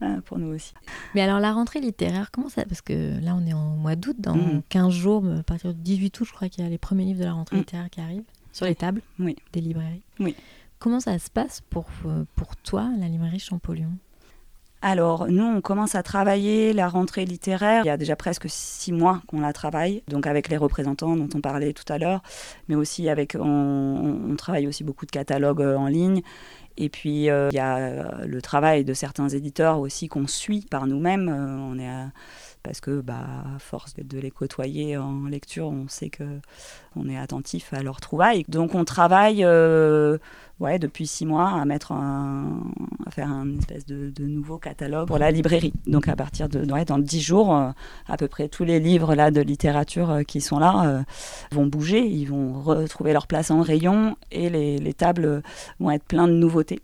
euh, 0.02 0.20
pour 0.22 0.38
nous 0.38 0.54
aussi. 0.54 0.74
Mais 1.14 1.22
alors, 1.22 1.40
la 1.40 1.52
rentrée 1.52 1.80
littéraire, 1.80 2.30
comment 2.30 2.48
ça 2.48 2.64
Parce 2.64 2.82
que 2.82 3.20
là, 3.22 3.36
on 3.36 3.46
est 3.46 3.52
en 3.52 3.76
mois 3.76 3.96
d'août, 3.96 4.16
dans 4.18 4.62
15 4.68 4.86
mm. 4.86 4.90
jours, 4.90 5.24
à 5.38 5.42
partir 5.42 5.72
du 5.72 5.80
18 5.80 6.20
août, 6.20 6.24
je 6.28 6.32
crois 6.32 6.48
qu'il 6.48 6.64
y 6.64 6.66
a 6.66 6.70
les 6.70 6.78
premiers 6.78 7.04
livres 7.04 7.20
de 7.20 7.24
la 7.24 7.32
rentrée 7.32 7.56
mm. 7.56 7.60
littéraire 7.60 7.90
qui 7.90 8.00
arrivent 8.00 8.24
sur 8.52 8.66
les 8.66 8.74
tables 8.74 9.02
des 9.18 9.60
librairies. 9.60 10.02
Oui. 10.20 10.34
Comment 10.78 11.00
ça 11.00 11.18
se 11.18 11.30
passe 11.30 11.62
pour, 11.70 11.86
euh, 12.06 12.24
pour 12.36 12.56
toi, 12.56 12.90
la 12.98 13.08
librairie 13.08 13.38
Champollion? 13.38 13.92
Alors, 14.86 15.28
nous, 15.28 15.44
on 15.44 15.62
commence 15.62 15.94
à 15.94 16.02
travailler 16.02 16.74
la 16.74 16.88
rentrée 16.88 17.24
littéraire. 17.24 17.84
Il 17.84 17.86
y 17.86 17.90
a 17.90 17.96
déjà 17.96 18.16
presque 18.16 18.44
six 18.50 18.92
mois 18.92 19.22
qu'on 19.26 19.40
la 19.40 19.54
travaille, 19.54 20.02
donc 20.08 20.26
avec 20.26 20.50
les 20.50 20.58
représentants 20.58 21.16
dont 21.16 21.28
on 21.34 21.40
parlait 21.40 21.72
tout 21.72 21.90
à 21.90 21.96
l'heure, 21.96 22.22
mais 22.68 22.74
aussi 22.74 23.08
avec, 23.08 23.34
on, 23.34 24.34
travaille 24.36 24.66
aussi 24.66 24.84
beaucoup 24.84 25.06
de 25.06 25.10
catalogues 25.10 25.62
euh, 25.62 25.76
en 25.76 25.86
ligne. 25.86 26.20
Et 26.76 26.90
puis, 26.90 27.30
euh, 27.30 27.48
il 27.50 27.56
y 27.56 27.60
a 27.60 27.78
euh, 27.78 28.26
le 28.26 28.42
travail 28.42 28.84
de 28.84 28.92
certains 28.92 29.30
éditeurs 29.30 29.80
aussi 29.80 30.08
qu'on 30.08 30.26
suit 30.26 30.66
par 30.70 30.86
nous-mêmes. 30.86 31.30
on 31.30 31.78
est 31.78 31.88
parce 32.64 32.80
que, 32.80 33.00
bah, 33.00 33.24
à 33.54 33.58
force 33.60 33.94
de 33.96 34.18
les 34.18 34.32
côtoyer 34.32 34.96
en 34.96 35.26
lecture, 35.26 35.66
on 35.66 35.86
sait 35.86 36.08
que 36.08 36.24
on 36.96 37.08
est 37.08 37.18
attentif 37.18 37.72
à 37.72 37.82
leurs 37.82 38.00
trouvailles. 38.00 38.44
Donc, 38.48 38.74
on 38.74 38.84
travaille 38.84 39.44
ouais, 40.60 40.78
depuis 40.78 41.06
six 41.06 41.26
mois 41.26 41.48
à 41.48 41.64
mettre 41.64 41.92
à 41.92 43.10
faire 43.10 43.30
un 43.30 43.58
espèce 43.58 43.86
de, 43.86 44.12
nouveau 44.24 44.58
catalogue 44.58 45.06
pour 45.06 45.18
la 45.18 45.30
librairie. 45.30 45.72
Donc 45.86 46.08
à 46.08 46.16
partir 46.16 46.48
de 46.48 46.64
dans 46.64 46.98
dix 46.98 47.20
jours, 47.20 47.54
euh, 47.54 47.70
à 48.08 48.16
peu 48.16 48.28
près 48.28 48.48
tous 48.48 48.64
les 48.64 48.80
livres 48.80 49.14
là 49.14 49.30
de 49.30 49.40
littérature 49.40 50.10
euh, 50.10 50.22
qui 50.22 50.40
sont 50.40 50.58
là 50.58 50.84
euh, 50.86 51.02
vont 51.52 51.66
bouger, 51.66 52.00
ils 52.00 52.26
vont 52.26 52.60
retrouver 52.60 53.12
leur 53.12 53.26
place 53.26 53.50
en 53.50 53.62
rayon 53.62 54.16
et 54.32 54.50
les, 54.50 54.78
les 54.78 54.94
tables 54.94 55.42
vont 55.78 55.90
être 55.90 56.04
pleines 56.04 56.26
de 56.26 56.32
nouveautés. 56.32 56.80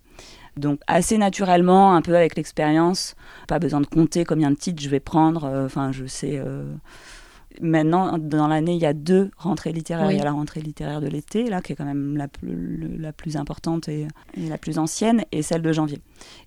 Donc 0.57 0.81
assez 0.87 1.19
naturellement, 1.19 1.95
un 1.95 2.03
peu 2.03 2.17
avec 2.17 2.37
l'expérience, 2.37 3.15
pas 3.49 3.59
besoin 3.59 3.81
de 3.81 3.87
compter 3.87 4.25
combien 4.25 4.51
de 4.51 4.57
titres 4.57 4.83
je 4.83 4.89
vais 4.89 5.01
prendre. 5.01 5.45
Enfin, 5.65 5.93
je 5.93 6.07
sais 6.07 6.41
Maintenant, 7.61 8.17
dans 8.17 8.47
l'année, 8.47 8.75
il 8.75 8.81
y 8.81 8.87
a 8.87 8.93
deux 8.93 9.31
rentrées 9.37 9.73
littéraires. 9.73 10.13
Il 10.13 10.17
y 10.17 10.21
a 10.21 10.25
la 10.25 10.31
rentrée 10.31 10.61
littéraire 10.61 11.01
de 11.01 11.09
l'été, 11.09 11.51
là, 11.51 11.61
qui 11.61 11.73
est 11.73 11.77
quand 11.77 11.85
même 11.85 12.17
la 12.17 12.29
plus, 12.29 12.97
la 12.97 13.13
plus 13.13 13.37
importante 13.37 13.89
et, 13.89 14.07
la 14.37 14.57
plus 14.57 14.79
ancienne, 14.79 15.25
et 15.33 15.43
celle 15.43 15.61
de 15.61 15.73
janvier. 15.73 15.99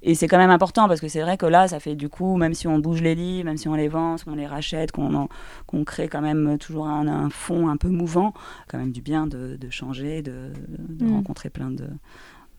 Et 0.01 0.15
c'est 0.15 0.29
quand 0.29 0.37
même 0.37 0.49
important 0.49 0.87
parce 0.87 1.01
que 1.01 1.09
c'est 1.09 1.21
vrai 1.21 1.37
que 1.37 1.45
là, 1.45 1.67
ça 1.67 1.81
fait 1.81 1.95
du 1.95 2.07
coup, 2.07 2.37
même 2.37 2.53
si 2.53 2.67
on 2.67 2.79
bouge 2.79 3.01
les 3.01 3.15
livres, 3.15 3.45
même 3.45 3.57
si 3.57 3.67
on 3.67 3.75
les 3.75 3.89
vend, 3.89 4.17
si 4.17 4.29
on 4.29 4.35
les 4.35 4.47
rachète, 4.47 4.93
qu'on 4.93 5.83
crée 5.83 6.07
quand 6.07 6.21
même 6.21 6.57
toujours 6.57 6.87
un, 6.87 7.29
fond 7.29 7.67
un 7.67 7.77
peu 7.77 7.89
mouvant, 7.89 8.33
quand 8.69 8.77
même 8.77 8.93
du 8.93 9.01
bien 9.01 9.27
de, 9.27 9.57
changer, 9.69 10.21
de, 10.21 10.53
mm. 11.01 11.13
rencontrer 11.13 11.49
plein 11.49 11.69
de 11.69 11.85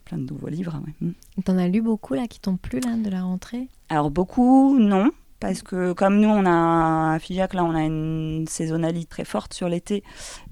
plein 0.05 0.19
de 0.19 0.33
nouveaux 0.33 0.49
livres. 0.49 0.81
Ouais. 0.85 1.09
Mm. 1.09 1.43
T'en 1.43 1.59
as 1.59 1.69
lu 1.69 1.83
beaucoup 1.83 2.15
là 2.15 2.27
qui 2.27 2.41
t'ont 2.41 2.57
plu 2.57 2.81
là 2.81 2.97
de 2.97 3.11
la 3.11 3.23
rentrée? 3.23 3.69
Alors 3.89 4.11
beaucoup, 4.11 4.79
non 4.79 5.11
parce 5.45 5.63
que 5.63 5.93
comme 5.93 6.21
nous, 6.21 6.29
on 6.31 6.47
a 6.47 7.13
à 7.13 7.19
Figeac, 7.19 7.53
là, 7.53 7.65
on 7.65 7.75
a 7.75 7.83
une 7.83 8.47
saisonnalité 8.49 9.07
très 9.07 9.25
forte 9.27 9.53
sur 9.53 9.69
l'été 9.69 10.03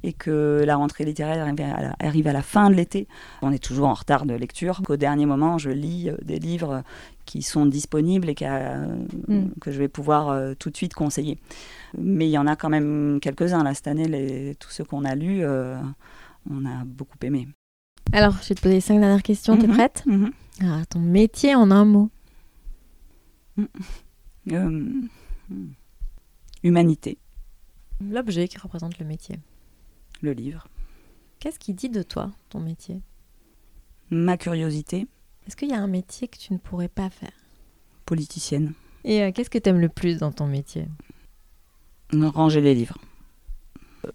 et 0.03 0.12
que 0.12 0.62
la 0.66 0.76
rentrée 0.76 1.07
littéraire 1.07 1.50
arrive 1.98 2.26
à 2.26 2.32
la 2.34 2.42
fin 2.42 2.68
de 2.68 2.74
l'été, 2.74 3.09
on 3.40 3.53
est 3.53 3.62
toujours 3.62 3.88
en 3.88 3.94
retard 3.94 4.26
de 4.26 4.34
lecture. 4.34 4.82
Au 4.86 4.96
dernier 4.96 5.24
moment, 5.24 5.57
je 5.57 5.70
lis 5.70 6.11
euh, 6.11 6.16
des 6.22 6.38
livres 6.38 6.82
qui 7.24 7.40
sont 7.40 7.64
disponibles 7.64 8.28
et 8.28 8.34
mm. 8.34 9.53
que 9.62 9.70
je 9.70 9.78
vais 9.78 9.88
pouvoir 9.88 10.28
euh, 10.28 10.53
tout 10.59 10.68
de 10.68 10.76
suite 10.76 10.92
conseiller. 10.92 11.38
Mais 11.96 12.26
il 12.26 12.32
y 12.32 12.38
en 12.38 12.46
a 12.46 12.55
quand 12.55 12.68
même 12.68 13.18
quelques-uns 13.22 13.64
là 13.64 13.72
cette 13.72 13.88
année, 13.88 14.09
les, 14.09 14.57
tous 14.57 14.70
ceux 14.70 14.84
qu'on 14.84 15.07
a 15.07 15.14
lus, 15.14 15.42
euh, 15.42 15.80
on 16.50 16.66
a 16.66 16.84
beaucoup 16.84 17.16
aimé. 17.22 17.48
Alors, 18.12 18.36
je 18.42 18.48
vais 18.48 18.55
te 18.55 18.61
poser 18.61 18.80
cinq 18.80 18.98
dernières 19.00 19.22
questions. 19.22 19.57
tu 19.57 19.64
es 19.64 19.68
mhm. 19.68 19.74
prête 19.74 20.03
mhm. 20.07 20.32
Alors, 20.61 20.86
Ton 20.86 21.00
métier 21.00 21.55
en 21.55 21.70
un 21.70 21.84
mot. 21.84 22.11
Mm. 23.57 23.64
Euh, 24.53 25.03
humanité. 26.62 27.18
L'objet 28.00 28.48
qui 28.48 28.59
représente 28.59 28.98
le 28.98 29.07
métier. 29.07 29.38
Le 30.20 30.32
livre. 30.32 30.68
Qu'est-ce 31.38 31.59
qui 31.59 31.74
dit 31.74 31.88
de 31.88 32.03
toi, 32.03 32.30
ton 32.48 32.61
métier? 32.61 33.00
Ma 34.11 34.36
curiosité. 34.36 35.07
Est-ce 35.46 35.57
qu'il 35.57 35.70
y 35.70 35.74
a 35.74 35.80
un 35.80 35.86
métier 35.86 36.28
que 36.28 36.38
tu 36.38 36.53
ne 36.53 36.59
pourrais 36.59 36.88
pas 36.88 37.11
faire? 37.11 37.32
Politicienne. 38.07 38.74
Et 39.05 39.22
euh, 39.22 39.32
qu'est-ce 39.32 39.50
que 39.50 39.59
tu 39.59 39.68
aimes 39.68 39.80
le 39.80 39.88
plus 39.88 40.18
dans 40.18 40.32
ton 40.32 40.46
métier? 40.46 40.86
Ranger 42.12 42.61
les 42.61 42.74
livres. 42.74 42.98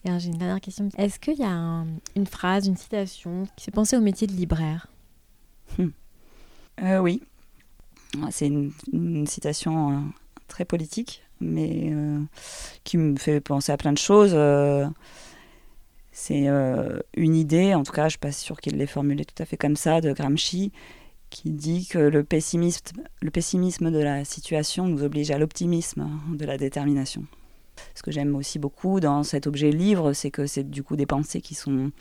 J'ai 0.06 0.28
une 0.28 0.38
dernière 0.38 0.62
question. 0.62 0.90
Est-ce 0.98 1.20
qu'il 1.20 1.38
y 1.38 1.44
a 1.44 1.86
une 2.16 2.28
phrase, 2.28 2.68
une 2.68 2.78
citation 2.78 3.48
qui 3.56 3.66
fait 3.66 3.72
penser 3.72 3.96
au 3.98 4.02
métier 4.02 4.28
de 4.28 4.34
libraire? 4.34 4.88
Hum. 5.80 5.92
euh, 6.82 7.00
Oui. 7.00 7.22
C'est 8.32 8.48
une, 8.48 9.28
citation 9.28 9.92
euh, 9.92 10.00
très 10.48 10.66
politique, 10.66 11.24
mais 11.40 11.90
euh, 11.92 12.20
qui 12.84 12.98
me 12.98 13.18
fait 13.18 13.42
penser 13.42 13.72
à 13.72 13.78
plein 13.78 13.94
de 13.94 13.98
choses. 13.98 14.32
Euh, 14.34 14.88
c'est 16.12 16.48
une 17.16 17.36
idée, 17.36 17.76
en 17.76 17.84
tout 17.84 17.92
cas, 17.92 18.04
je 18.04 18.06
ne 18.06 18.10
suis 18.10 18.20
pas 18.20 18.32
sûre 18.32 18.60
qu'il 18.60 18.76
l'ait 18.78 18.88
formulée 18.88 19.24
tout 19.24 19.42
à 19.42 19.46
fait 19.46 19.56
comme 19.58 19.76
ça, 19.76 20.02
de 20.02 20.12
Gramsci, 20.14 20.72
qui 21.30 21.52
dit 21.52 21.86
que 21.86 22.00
le 22.00 22.24
pessimisme, 22.24 23.04
le 23.22 23.30
pessimisme 23.30 23.92
de 23.92 24.00
la 24.00 24.26
situation 24.26 24.88
nous 24.88 25.04
oblige 25.04 25.30
à 25.30 25.38
l'optimisme 25.38 26.10
de 26.34 26.44
la 26.44 26.58
détermination. 26.58 27.24
Ce 27.96 28.04
que 28.04 28.12
j'aime 28.12 28.36
aussi 28.36 28.60
beaucoup 28.60 29.00
dans 29.00 29.24
cet 29.24 29.48
objet 29.48 29.72
livre, 29.72 30.14
c'est 30.14 30.32
que 30.32 30.46
c'est 30.46 30.70
du 30.70 30.84
coup 30.84 30.96
des 30.96 31.06
pensées 31.06 31.42
qui 31.42 31.56
sont 31.56 31.92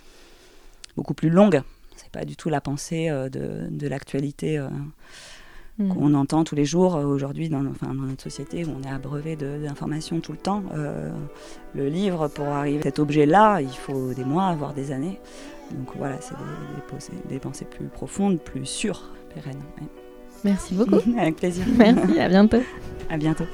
beaucoup 0.97 1.15
plus 1.15 1.31
longues. 1.31 1.63
C'est 1.97 2.11
pas 2.11 2.25
du 2.25 2.37
tout 2.37 2.49
la 2.49 2.61
pensée 2.61 3.09
de, 3.09 3.69
de 3.71 3.89
l'actualité 3.89 4.61
Mm. 5.79 5.89
qu'on 5.93 6.15
entend 6.15 6.43
tous 6.43 6.55
les 6.55 6.65
jours 6.65 6.97
euh, 6.97 7.05
aujourd'hui 7.05 7.51
dans, 7.51 7.65
enfin, 7.67 7.89
dans 7.89 8.07
notre 8.07 8.23
société 8.23 8.65
où 8.65 8.71
on 8.79 8.83
est 8.83 8.91
abreuvé 8.91 9.37
d'informations 9.37 10.21
tout 10.21 10.33
le 10.33 10.39
temps. 10.39 10.63
Euh, 10.75 11.11
le 11.75 11.89
livre, 11.89 12.29
pour 12.29 12.47
arriver 12.47 12.79
à 12.81 12.83
cet 12.83 12.99
objet-là, 12.99 13.61
il 13.61 13.69
faut 13.69 14.15
des 14.15 14.25
mois, 14.25 14.55
voire 14.55 14.73
des 14.73 14.91
années. 14.91 15.21
Donc 15.73 15.95
voilà, 15.97 16.17
c'est 16.21 16.35
des, 16.35 17.35
des, 17.35 17.39
pensées 17.39 17.67
plus 17.67 17.89
profondes, 17.89 18.39
plus 18.39 18.65
sûres, 18.65 19.13
pérennes. 19.35 19.63
Merci 20.45 20.75
beaucoup. 20.75 21.03
Avec 21.19 21.37
plaisir. 21.37 21.67
Merci, 21.77 22.21
à 22.21 22.29
bientôt. 22.29 22.63
À 23.11 23.19
bientôt. 23.19 23.45